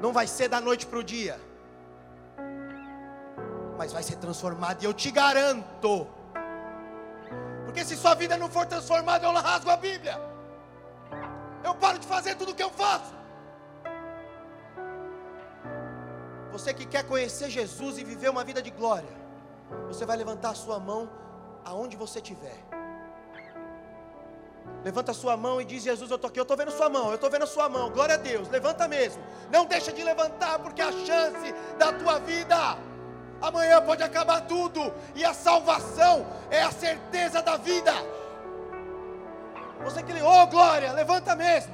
Não 0.00 0.14
vai 0.14 0.26
ser 0.26 0.48
da 0.48 0.62
noite 0.62 0.86
para 0.86 0.98
o 0.98 1.04
dia. 1.04 1.38
Mas 3.78 3.92
vai 3.92 4.02
ser 4.02 4.16
transformada. 4.16 4.82
E 4.82 4.84
eu 4.84 4.92
te 4.92 5.10
garanto. 5.10 6.06
Porque 7.64 7.84
se 7.84 7.96
sua 7.96 8.14
vida 8.14 8.36
não 8.36 8.50
for 8.50 8.66
transformada, 8.66 9.24
eu 9.24 9.32
rasgo 9.32 9.70
a 9.70 9.76
Bíblia. 9.76 10.20
Eu 11.62 11.74
paro 11.74 11.98
de 11.98 12.06
fazer 12.06 12.34
tudo 12.34 12.52
o 12.52 12.54
que 12.54 12.62
eu 12.62 12.70
faço. 12.70 13.14
Você 16.50 16.74
que 16.74 16.86
quer 16.86 17.04
conhecer 17.04 17.48
Jesus 17.48 17.98
e 17.98 18.04
viver 18.04 18.28
uma 18.30 18.42
vida 18.42 18.60
de 18.60 18.70
glória, 18.70 19.16
você 19.86 20.04
vai 20.04 20.16
levantar 20.16 20.50
a 20.50 20.54
sua 20.54 20.80
mão 20.80 21.08
aonde 21.64 21.96
você 21.96 22.18
estiver. 22.18 22.58
Levanta 24.82 25.12
a 25.12 25.14
sua 25.14 25.36
mão 25.36 25.60
e 25.60 25.64
diz: 25.64 25.82
Jesus, 25.84 26.10
eu 26.10 26.16
estou 26.16 26.28
aqui, 26.28 26.40
eu 26.40 26.42
estou 26.42 26.56
vendo 26.56 26.70
sua 26.72 26.88
mão, 26.88 27.08
eu 27.08 27.14
estou 27.14 27.30
vendo 27.30 27.44
a 27.44 27.46
sua 27.46 27.68
mão, 27.68 27.90
glória 27.90 28.14
a 28.14 28.18
Deus, 28.18 28.48
levanta 28.48 28.88
mesmo. 28.88 29.22
Não 29.50 29.66
deixa 29.66 29.92
de 29.92 30.02
levantar, 30.02 30.58
porque 30.58 30.82
a 30.82 30.90
chance 30.90 31.52
da 31.78 31.92
tua 31.92 32.18
vida. 32.18 32.87
Amanhã 33.40 33.80
pode 33.80 34.02
acabar 34.02 34.40
tudo, 34.42 34.92
e 35.14 35.24
a 35.24 35.32
salvação 35.32 36.26
é 36.50 36.62
a 36.62 36.72
certeza 36.72 37.40
da 37.40 37.56
vida. 37.56 37.92
Você 39.84 40.02
que, 40.02 40.12
oh 40.22 40.46
glória, 40.48 40.92
levanta 40.92 41.36
mesmo. 41.36 41.72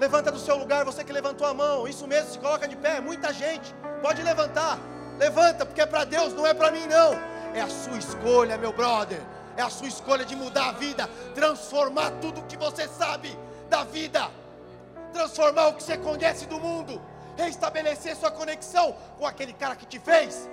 Levanta 0.00 0.30
do 0.30 0.38
seu 0.38 0.56
lugar, 0.56 0.84
você 0.84 1.04
que 1.04 1.12
levantou 1.12 1.46
a 1.46 1.52
mão, 1.52 1.86
isso 1.86 2.06
mesmo, 2.06 2.30
se 2.30 2.38
coloca 2.38 2.66
de 2.68 2.76
pé, 2.76 3.00
muita 3.00 3.32
gente, 3.32 3.74
pode 4.00 4.22
levantar. 4.22 4.78
Levanta, 5.18 5.66
porque 5.66 5.80
é 5.80 5.86
para 5.86 6.04
Deus, 6.04 6.32
não 6.32 6.46
é 6.46 6.54
para 6.54 6.70
mim 6.70 6.86
não. 6.86 7.12
É 7.52 7.60
a 7.60 7.68
sua 7.68 7.98
escolha, 7.98 8.56
meu 8.56 8.72
brother. 8.72 9.20
É 9.56 9.62
a 9.62 9.68
sua 9.68 9.88
escolha 9.88 10.24
de 10.24 10.36
mudar 10.36 10.68
a 10.68 10.72
vida, 10.72 11.10
transformar 11.34 12.12
tudo 12.20 12.40
o 12.40 12.44
que 12.44 12.56
você 12.56 12.86
sabe 12.86 13.36
da 13.68 13.82
vida, 13.82 14.30
transformar 15.12 15.66
o 15.66 15.74
que 15.74 15.82
você 15.82 15.98
conhece 15.98 16.46
do 16.46 16.60
mundo, 16.60 17.02
restabelecer 17.38 18.16
sua 18.16 18.30
conexão 18.30 18.94
com 19.16 19.26
aquele 19.26 19.52
cara 19.52 19.76
que 19.76 19.86
te 19.86 19.98
fez. 19.98 20.50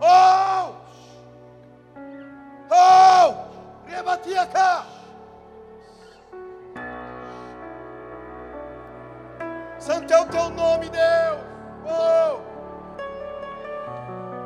Oh! 0.00 0.74
Oh! 2.70 3.34
Rebatia 3.86 4.46
cá! 4.46 4.86
Santo 9.78 10.12
é 10.12 10.20
o 10.20 10.26
teu 10.26 10.50
nome, 10.50 10.88
Deus. 10.88 11.40
Oh! 11.84 12.40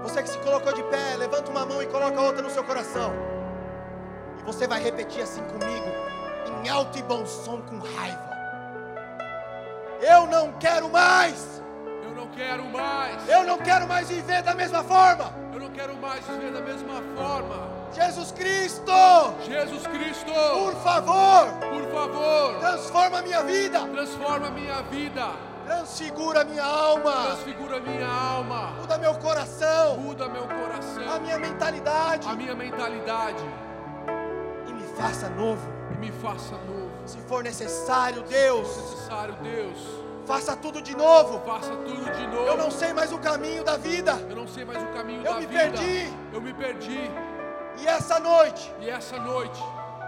Você 0.02 0.22
que 0.22 0.30
se 0.30 0.38
colocou 0.38 0.72
de 0.72 0.82
pé, 0.84 1.16
levanta 1.16 1.50
uma 1.50 1.66
mão 1.66 1.82
e 1.82 1.86
coloca 1.86 2.18
a 2.18 2.22
outra 2.22 2.42
no 2.42 2.50
seu 2.50 2.64
coração. 2.64 3.12
E 4.38 4.42
você 4.42 4.66
vai 4.66 4.82
repetir 4.82 5.22
assim 5.22 5.42
comigo, 5.44 5.86
em 6.62 6.68
alto 6.68 6.98
e 6.98 7.02
bom 7.02 7.24
som, 7.26 7.60
com 7.62 7.78
raiva. 7.78 8.29
Eu 10.00 10.26
não 10.26 10.52
quero 10.52 10.88
mais. 10.90 11.62
Eu 12.02 12.14
não 12.14 12.26
quero 12.28 12.64
mais. 12.64 13.28
Eu 13.28 13.44
não 13.44 13.58
quero 13.58 13.86
mais 13.86 14.08
viver 14.08 14.42
da 14.42 14.54
mesma 14.54 14.82
forma. 14.82 15.32
Eu 15.52 15.60
não 15.60 15.70
quero 15.70 15.94
mais 15.96 16.24
viver 16.24 16.52
da 16.52 16.60
mesma 16.60 17.02
forma. 17.16 17.80
Jesus 17.92 18.30
Cristo, 18.32 18.92
Jesus 19.44 19.86
Cristo, 19.88 20.32
por 20.32 20.74
favor, 20.76 21.48
por 21.58 21.90
favor, 21.92 22.58
transforma 22.60 23.18
a 23.18 23.22
minha 23.22 23.42
vida. 23.42 23.80
transforma 23.88 24.46
a 24.46 24.50
minha 24.50 24.80
vida. 24.82 25.26
Transfigura 25.66 26.44
minha 26.44 26.64
alma. 26.64 27.12
Transfigura 27.12 27.80
minha 27.80 28.06
alma. 28.06 28.72
Muda 28.80 28.98
meu 28.98 29.14
coração. 29.14 29.98
Muda 29.98 30.28
meu 30.28 30.42
coração. 30.42 31.14
A 31.14 31.18
minha 31.20 31.38
mentalidade. 31.38 32.28
A 32.28 32.34
minha 32.34 32.54
mentalidade. 32.54 33.44
E 34.66 34.72
me 34.72 34.82
faça 34.96 35.28
novo. 35.30 35.68
E 35.92 35.98
me 35.98 36.10
faça 36.10 36.56
novo. 36.56 36.79
Se 37.10 37.18
for 37.28 37.42
necessário, 37.42 38.22
Deus. 38.22 38.68
Se 38.68 38.74
for 38.74 38.90
necessário, 38.90 39.34
Deus. 39.42 39.78
Faça 40.26 40.54
tudo 40.56 40.80
de 40.80 40.96
novo. 40.96 41.40
Faça 41.44 41.74
tudo 41.76 42.10
de 42.12 42.26
novo. 42.28 42.46
Eu 42.46 42.56
não 42.56 42.70
sei 42.70 42.92
mais 42.92 43.12
o 43.12 43.18
caminho 43.18 43.64
da 43.64 43.76
vida. 43.76 44.12
Eu 44.28 44.36
não 44.36 44.46
sei 44.46 44.64
mais 44.64 44.80
o 44.80 44.86
caminho 44.88 45.20
Eu 45.26 45.32
da 45.34 45.40
me 45.40 45.46
vida. 45.46 45.60
perdi. 45.60 46.12
Eu 46.32 46.40
me 46.40 46.54
perdi. 46.54 47.10
E 47.78 47.86
essa 47.86 48.20
noite, 48.20 48.72
E 48.80 48.88
essa 48.88 49.18
noite, 49.18 49.60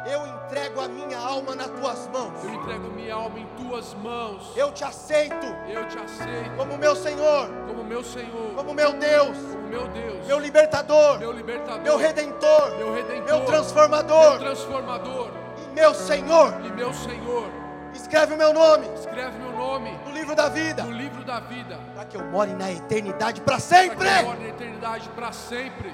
eu 0.07 0.26
entrego 0.26 0.80
a 0.80 0.86
minha 0.88 1.18
alma 1.18 1.55
nas 1.57 1.68
tuas 1.68 2.09
mãos. 2.09 2.44
eu 2.44 2.50
entrego 2.55 2.88
minha 2.88 3.14
alma 3.14 3.38
em 3.38 3.46
tuas 3.57 3.94
mãos. 3.94 4.53
Eu 4.57 4.70
te 4.72 4.84
aceito 4.84 5.46
Eu 5.68 5.88
te 5.88 5.98
aceito 5.98 6.57
como 6.57 6.76
meu 6.76 6.94
Senhor, 6.94 7.48
como 7.66 7.82
meu 7.84 8.05
Senhor, 8.05 8.55
como 8.55 8.74
meu 8.74 8.92
Deus, 8.92 9.36
como 9.38 9.68
meu 9.68 9.88
Deus, 9.88 10.26
meu 10.26 10.38
libertador, 10.38 11.18
meu 11.18 11.32
libertador, 11.32 11.80
meu 11.82 11.96
redentor, 11.96 12.76
meu 12.76 12.92
redentor, 12.92 13.24
meu 13.24 13.38
meu 13.38 13.46
transformador 13.46 14.38
transformador 14.38 15.30
e 15.36 15.41
meu 15.72 15.94
Senhor. 15.94 16.54
e 16.64 16.72
meu 16.72 16.92
Senhor. 16.92 17.50
Escreve 17.94 18.32
o 18.32 18.38
meu 18.38 18.54
nome 18.54 18.88
Escreve 18.94 19.38
meu 19.38 19.52
nome 19.52 19.90
no 20.06 20.12
livro 20.12 20.34
da 20.34 20.48
vida, 20.48 20.82
no 20.82 20.92
livro 20.92 21.22
da 21.24 21.40
vida, 21.40 21.78
para 21.94 22.04
que 22.06 22.16
eu 22.16 22.24
more 22.24 22.50
na 22.54 22.72
eternidade 22.72 23.40
para 23.42 23.54
para 23.54 23.60
sempre. 23.60 24.08
que 24.08 24.14
eu 24.14 24.24
more 24.24 24.38
na 24.38 24.48
eternidade 24.48 25.08
para 25.10 25.32
sempre. 25.32 25.92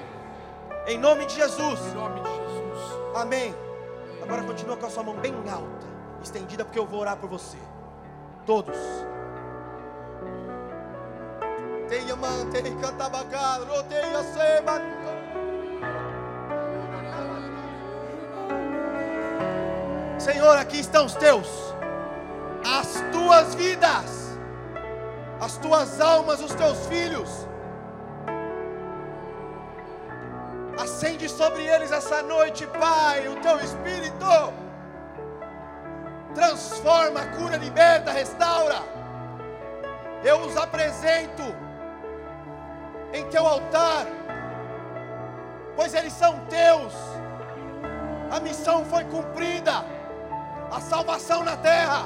Em 0.87 0.97
nome 0.97 1.25
de 1.25 1.35
Jesus. 1.35 1.79
Em 1.81 1.93
nome 1.93 2.21
de 2.21 2.29
Jesus. 2.29 2.99
Amém. 3.15 3.53
Agora 4.23 4.43
continua 4.43 4.77
com 4.77 4.85
a 4.85 4.89
sua 4.89 5.03
mão 5.03 5.15
bem 5.15 5.33
alta, 5.49 5.87
estendida, 6.21 6.63
porque 6.63 6.79
eu 6.79 6.85
vou 6.85 7.01
orar 7.01 7.17
por 7.17 7.29
você. 7.29 7.57
Todos. 8.45 8.77
Teia 11.87 12.15
man, 12.15 12.49
teia 12.51 12.75
cantabacal, 12.75 13.65
roteia 13.65 14.23
seba. 14.23 14.81
Senhor, 20.19 20.57
aqui 20.57 20.81
estão 20.81 21.05
os 21.05 21.15
teus, 21.15 21.47
as 22.77 23.01
tuas 23.09 23.55
vidas, 23.55 24.37
as 25.39 25.55
tuas 25.57 26.01
almas, 26.01 26.41
os 26.41 26.53
teus 26.53 26.85
filhos. 26.87 27.47
Acende 30.77 31.29
sobre 31.29 31.63
eles 31.65 31.93
essa 31.93 32.21
noite, 32.21 32.67
Pai, 32.67 33.29
o 33.29 33.37
teu 33.37 33.61
espírito. 33.61 34.25
Transforma, 36.35 37.25
cura, 37.37 37.55
liberta, 37.55 38.11
restaura. 38.11 38.81
Eu 40.21 40.41
os 40.41 40.57
apresento 40.57 41.43
em 43.13 43.23
teu 43.29 43.47
altar, 43.47 44.05
pois 45.77 45.93
eles 45.93 46.11
são 46.11 46.39
teus. 46.47 46.93
A 48.29 48.39
missão 48.41 48.83
foi 48.83 49.05
cumprida, 49.05 49.98
a 50.71 50.79
salvação 50.79 51.43
na 51.43 51.57
terra. 51.57 52.05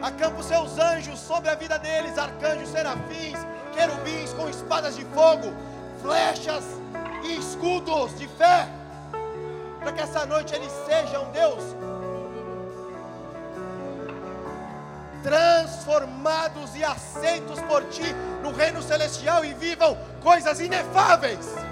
Acampa 0.00 0.40
os 0.40 0.46
seus 0.46 0.78
anjos 0.78 1.18
sobre 1.18 1.50
a 1.50 1.54
vida 1.54 1.78
deles, 1.78 2.16
arcanjos, 2.16 2.68
serafins, 2.68 3.38
querubins 3.72 4.32
com 4.32 4.48
espadas 4.48 4.96
de 4.96 5.04
fogo, 5.06 5.52
flechas 6.00 6.64
e 7.24 7.36
escudos 7.36 8.16
de 8.16 8.28
fé, 8.28 8.68
para 9.80 9.92
que 9.92 10.00
essa 10.00 10.24
noite 10.24 10.54
eles 10.54 10.72
sejam, 10.86 11.30
Deus, 11.32 11.64
transformados 15.22 16.76
e 16.76 16.84
aceitos 16.84 17.60
por 17.62 17.84
Ti 17.88 18.14
no 18.42 18.52
reino 18.52 18.80
celestial 18.80 19.44
e 19.44 19.52
vivam 19.52 19.98
coisas 20.22 20.60
inefáveis. 20.60 21.67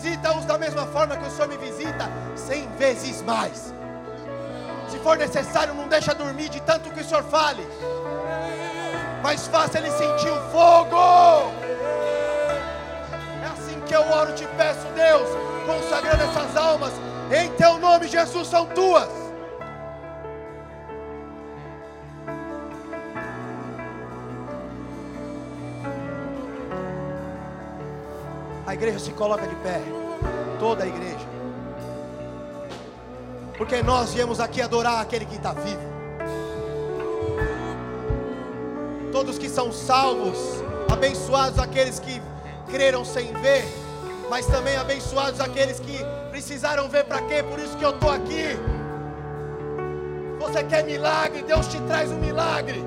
Visita-os 0.00 0.44
da 0.44 0.56
mesma 0.56 0.86
forma 0.86 1.16
que 1.16 1.26
o 1.26 1.30
Senhor 1.30 1.48
me 1.48 1.56
visita, 1.56 2.08
cem 2.36 2.68
vezes 2.78 3.20
mais. 3.22 3.74
Se 4.88 4.96
for 5.00 5.16
necessário, 5.16 5.74
não 5.74 5.88
deixa 5.88 6.14
dormir 6.14 6.48
de 6.48 6.60
tanto 6.62 6.88
que 6.90 7.00
o 7.00 7.04
Senhor 7.04 7.24
fale, 7.24 7.66
mas 9.20 9.48
faça 9.48 9.78
ele 9.78 9.90
sentir 9.90 10.30
o 10.30 10.40
fogo. 10.52 10.96
É 13.42 13.46
assim 13.52 13.80
que 13.80 13.92
eu 13.92 14.02
oro, 14.08 14.32
te 14.34 14.46
peço, 14.56 14.86
Deus, 14.94 15.28
consagrando 15.66 16.22
essas 16.22 16.56
almas, 16.56 16.92
em 17.36 17.50
teu 17.56 17.78
nome, 17.78 18.06
Jesus, 18.06 18.46
são 18.46 18.66
tuas. 18.66 19.27
Igreja 28.78 29.00
se 29.00 29.10
coloca 29.10 29.44
de 29.44 29.56
pé, 29.56 29.82
toda 30.60 30.84
a 30.84 30.86
igreja, 30.86 31.26
porque 33.56 33.82
nós 33.82 34.14
viemos 34.14 34.38
aqui 34.38 34.62
adorar 34.62 35.00
aquele 35.00 35.26
que 35.26 35.34
está 35.34 35.52
vivo. 35.52 35.98
Todos 39.10 39.36
que 39.36 39.48
são 39.48 39.72
salvos, 39.72 40.38
abençoados 40.92 41.58
aqueles 41.58 41.98
que 41.98 42.22
creram 42.70 43.04
sem 43.04 43.32
ver, 43.32 43.64
mas 44.30 44.46
também 44.46 44.76
abençoados 44.76 45.40
aqueles 45.40 45.80
que 45.80 45.98
precisaram 46.30 46.88
ver 46.88 47.04
para 47.04 47.20
quê? 47.22 47.42
Por 47.42 47.58
isso 47.58 47.76
que 47.76 47.84
eu 47.84 47.90
estou 47.90 48.10
aqui. 48.10 48.56
Você 50.38 50.62
quer 50.62 50.84
milagre? 50.84 51.42
Deus 51.42 51.66
te 51.66 51.80
traz 51.80 52.12
um 52.12 52.18
milagre. 52.18 52.84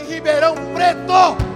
Em 0.00 0.04
Ribeirão 0.04 0.56
Preto. 0.74 1.55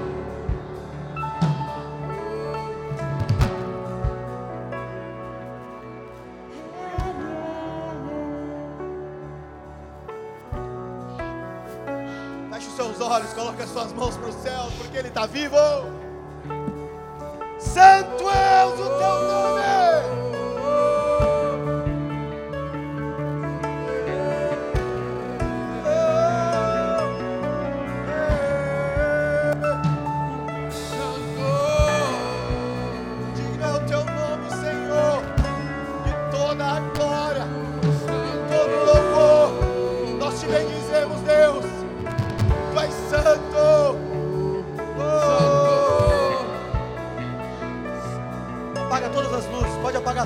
Olhos, 13.20 13.32
coloque 13.34 13.62
as 13.62 13.70
suas 13.70 13.92
mãos 13.92 14.16
para 14.16 14.28
o 14.28 14.32
céu, 14.32 14.68
porque 14.78 14.96
Ele 14.96 15.08
está 15.08 15.26
vivo. 15.26 15.56
Santo 17.58 18.30
é 18.30 18.64
o 18.64 18.72
teu 18.72 18.88
nome. 18.88 19.69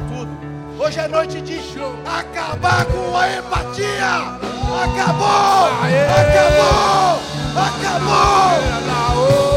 Tudo. 0.01 0.31
Hoje 0.79 0.99
é 0.99 1.09
noite 1.09 1.41
de 1.41 1.61
acabar 2.05 2.85
com 2.87 3.17
a 3.17 3.33
empatia. 3.33 4.39
Acabou! 4.83 5.69
Acabou! 6.21 7.21
Acabou! 7.57 9.54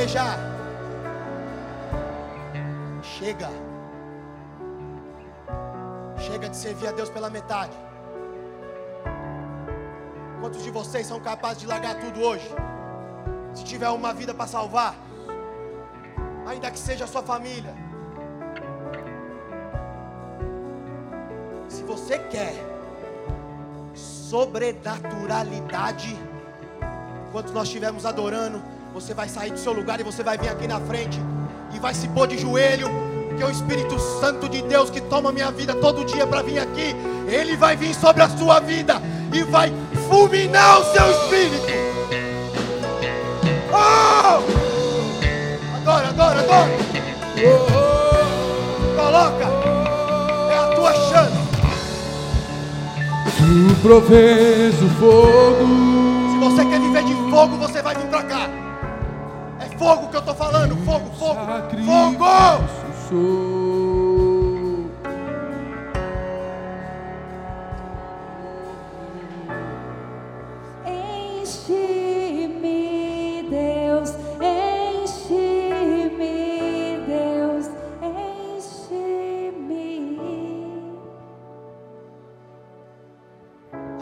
Igreja, 0.00 0.24
chega. 3.02 3.50
Chega 6.16 6.48
de 6.48 6.56
servir 6.56 6.88
a 6.88 6.92
Deus 6.92 7.10
pela 7.10 7.28
metade. 7.28 7.76
Quantos 10.40 10.62
de 10.62 10.70
vocês 10.70 11.06
são 11.06 11.20
capazes 11.20 11.60
de 11.60 11.66
largar 11.66 12.00
tudo 12.00 12.22
hoje? 12.22 12.48
Se 13.52 13.62
tiver 13.62 13.90
uma 13.90 14.14
vida 14.14 14.32
para 14.32 14.46
salvar, 14.46 14.94
ainda 16.46 16.70
que 16.70 16.78
seja 16.78 17.04
a 17.04 17.06
sua 17.06 17.22
família. 17.22 17.74
Se 21.68 21.82
você 21.82 22.18
quer 22.20 22.54
sobrenaturalidade, 23.94 26.16
enquanto 27.28 27.52
nós 27.52 27.64
estivermos 27.64 28.06
adorando, 28.06 28.79
você 28.92 29.14
vai 29.14 29.28
sair 29.28 29.50
do 29.50 29.58
seu 29.58 29.72
lugar 29.72 30.00
e 30.00 30.02
você 30.02 30.22
vai 30.22 30.36
vir 30.36 30.48
aqui 30.48 30.66
na 30.66 30.80
frente 30.80 31.20
e 31.72 31.78
vai 31.78 31.94
se 31.94 32.08
pôr 32.08 32.26
de 32.26 32.36
joelho, 32.36 32.88
que 33.36 33.42
é 33.42 33.46
o 33.46 33.50
Espírito 33.50 33.98
Santo 34.20 34.48
de 34.48 34.62
Deus 34.62 34.90
que 34.90 35.00
toma 35.00 35.32
minha 35.32 35.50
vida 35.50 35.74
todo 35.74 36.04
dia 36.04 36.26
para 36.26 36.42
vir 36.42 36.58
aqui, 36.58 36.94
ele 37.28 37.56
vai 37.56 37.76
vir 37.76 37.94
sobre 37.94 38.22
a 38.22 38.28
sua 38.28 38.60
vida 38.60 39.00
e 39.32 39.42
vai 39.44 39.72
fulminar 40.08 40.80
o 40.80 40.84
seu 40.92 41.10
espírito. 41.10 41.80
Oh! 43.72 44.60
Adora, 45.76 46.08
adora, 46.08 46.40
adora. 46.40 46.70
Coloca. 48.96 49.46
É 50.50 50.58
a 50.58 50.74
tua 50.74 50.92
chance. 50.92 51.40
Tu 53.38 53.82
provês 53.82 54.74
o 54.82 54.88
fogo. 54.98 56.09
Fogo 59.80 60.08
que 60.08 60.16
eu 60.18 60.22
tô 60.22 60.34
falando. 60.34 60.76
Fogo, 60.84 61.10
fogo, 61.12 61.40
fogo. 61.40 62.26
Enche-me. 70.84 72.20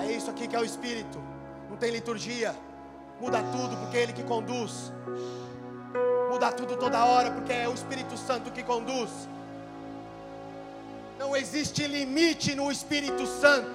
É 0.00 0.12
isso 0.12 0.28
aqui 0.30 0.48
que 0.48 0.56
é 0.56 0.60
o 0.60 0.64
Espírito. 0.64 1.20
Não 1.70 1.76
tem 1.76 1.92
liturgia. 1.92 2.52
Muda 3.20 3.40
tudo 3.52 3.76
porque 3.76 3.96
é 3.96 4.02
Ele 4.02 4.12
que 4.12 4.24
conduz. 4.24 4.92
Muda 6.30 6.53
tudo 6.53 6.76
toda 6.76 7.05
hora 7.05 7.30
porque 7.30 7.53
é 7.53 7.68
o 7.68 7.74
Espírito 7.74 8.16
Santo 8.16 8.51
que 8.51 8.62
conduz. 8.62 9.11
Não 11.18 11.36
existe 11.36 11.86
limite 11.86 12.55
no 12.55 12.70
Espírito 12.70 13.26
Santo 13.26 13.70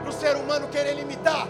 para 0.00 0.10
o 0.10 0.12
ser 0.12 0.36
humano 0.36 0.68
querer 0.68 0.94
limitar. 0.94 1.46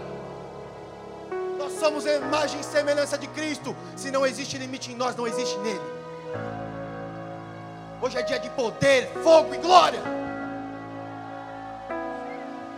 Nós 1.57 1.73
somos 1.73 2.05
a 2.05 2.13
imagem 2.15 2.59
e 2.59 2.63
semelhança 2.63 3.17
de 3.17 3.27
Cristo. 3.27 3.75
Se 3.95 4.11
não 4.11 4.25
existe 4.25 4.57
limite 4.57 4.91
em 4.91 4.95
nós, 4.95 5.15
não 5.15 5.27
existe 5.27 5.57
nele. 5.59 5.81
Hoje 8.01 8.17
é 8.17 8.21
dia 8.21 8.39
de 8.39 8.49
poder, 8.51 9.09
fogo 9.23 9.53
e 9.53 9.57
glória. 9.57 9.99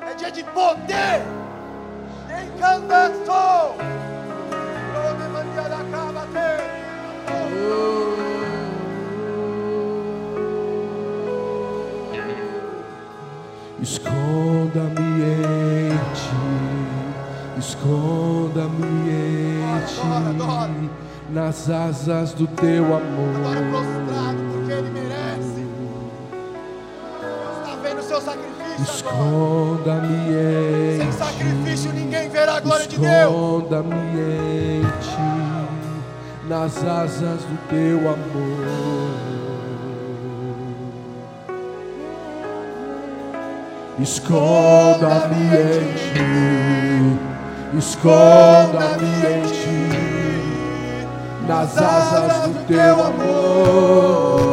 É 0.10 0.14
dia 0.16 0.32
de 0.32 0.44
poder. 0.46 1.22
Encantação. 2.56 4.01
Esconda-me 14.72 15.22
em 15.22 15.90
ti, 16.14 17.60
esconda-me 17.60 18.86
em 19.10 19.62
Adora, 19.66 20.30
adora. 20.30 20.70
ti, 20.70 20.90
nas 21.30 21.70
asas 21.70 22.34
do 22.34 22.48
teu 22.48 22.86
Agora 22.86 23.62
prostrado, 23.70 24.38
porque 24.50 24.72
amor. 24.72 24.86
Ele 24.86 24.90
merece. 24.92 25.68
Está 27.60 27.76
vendo 27.84 28.00
o 28.00 28.04
seu 28.04 28.22
sacrifício 28.22 29.10
agora. 29.10 29.26
Esconda-me 29.26 30.08
em 30.08 31.00
Sem 31.00 31.10
ti, 31.10 31.16
sacrifício 31.18 31.92
ninguém 31.92 32.30
verá 32.30 32.56
a 32.56 32.60
glória 32.62 32.88
de 32.88 32.98
Deus. 32.98 33.12
esconda-me 33.12 33.96
em 33.96 34.84
ti, 35.02 36.48
nas 36.48 36.78
asas 36.78 37.42
do 37.42 37.58
teu 37.68 37.98
amor. 38.10 38.91
Esconda-me 44.00 45.36
em 45.36 45.94
ti, 45.98 47.20
esconda-me 47.78 49.12
em 49.28 49.42
ti, 49.52 49.90
nas 51.46 51.78
asas 51.78 52.48
do 52.48 52.54
teu 52.68 53.06
amor. 53.06 54.51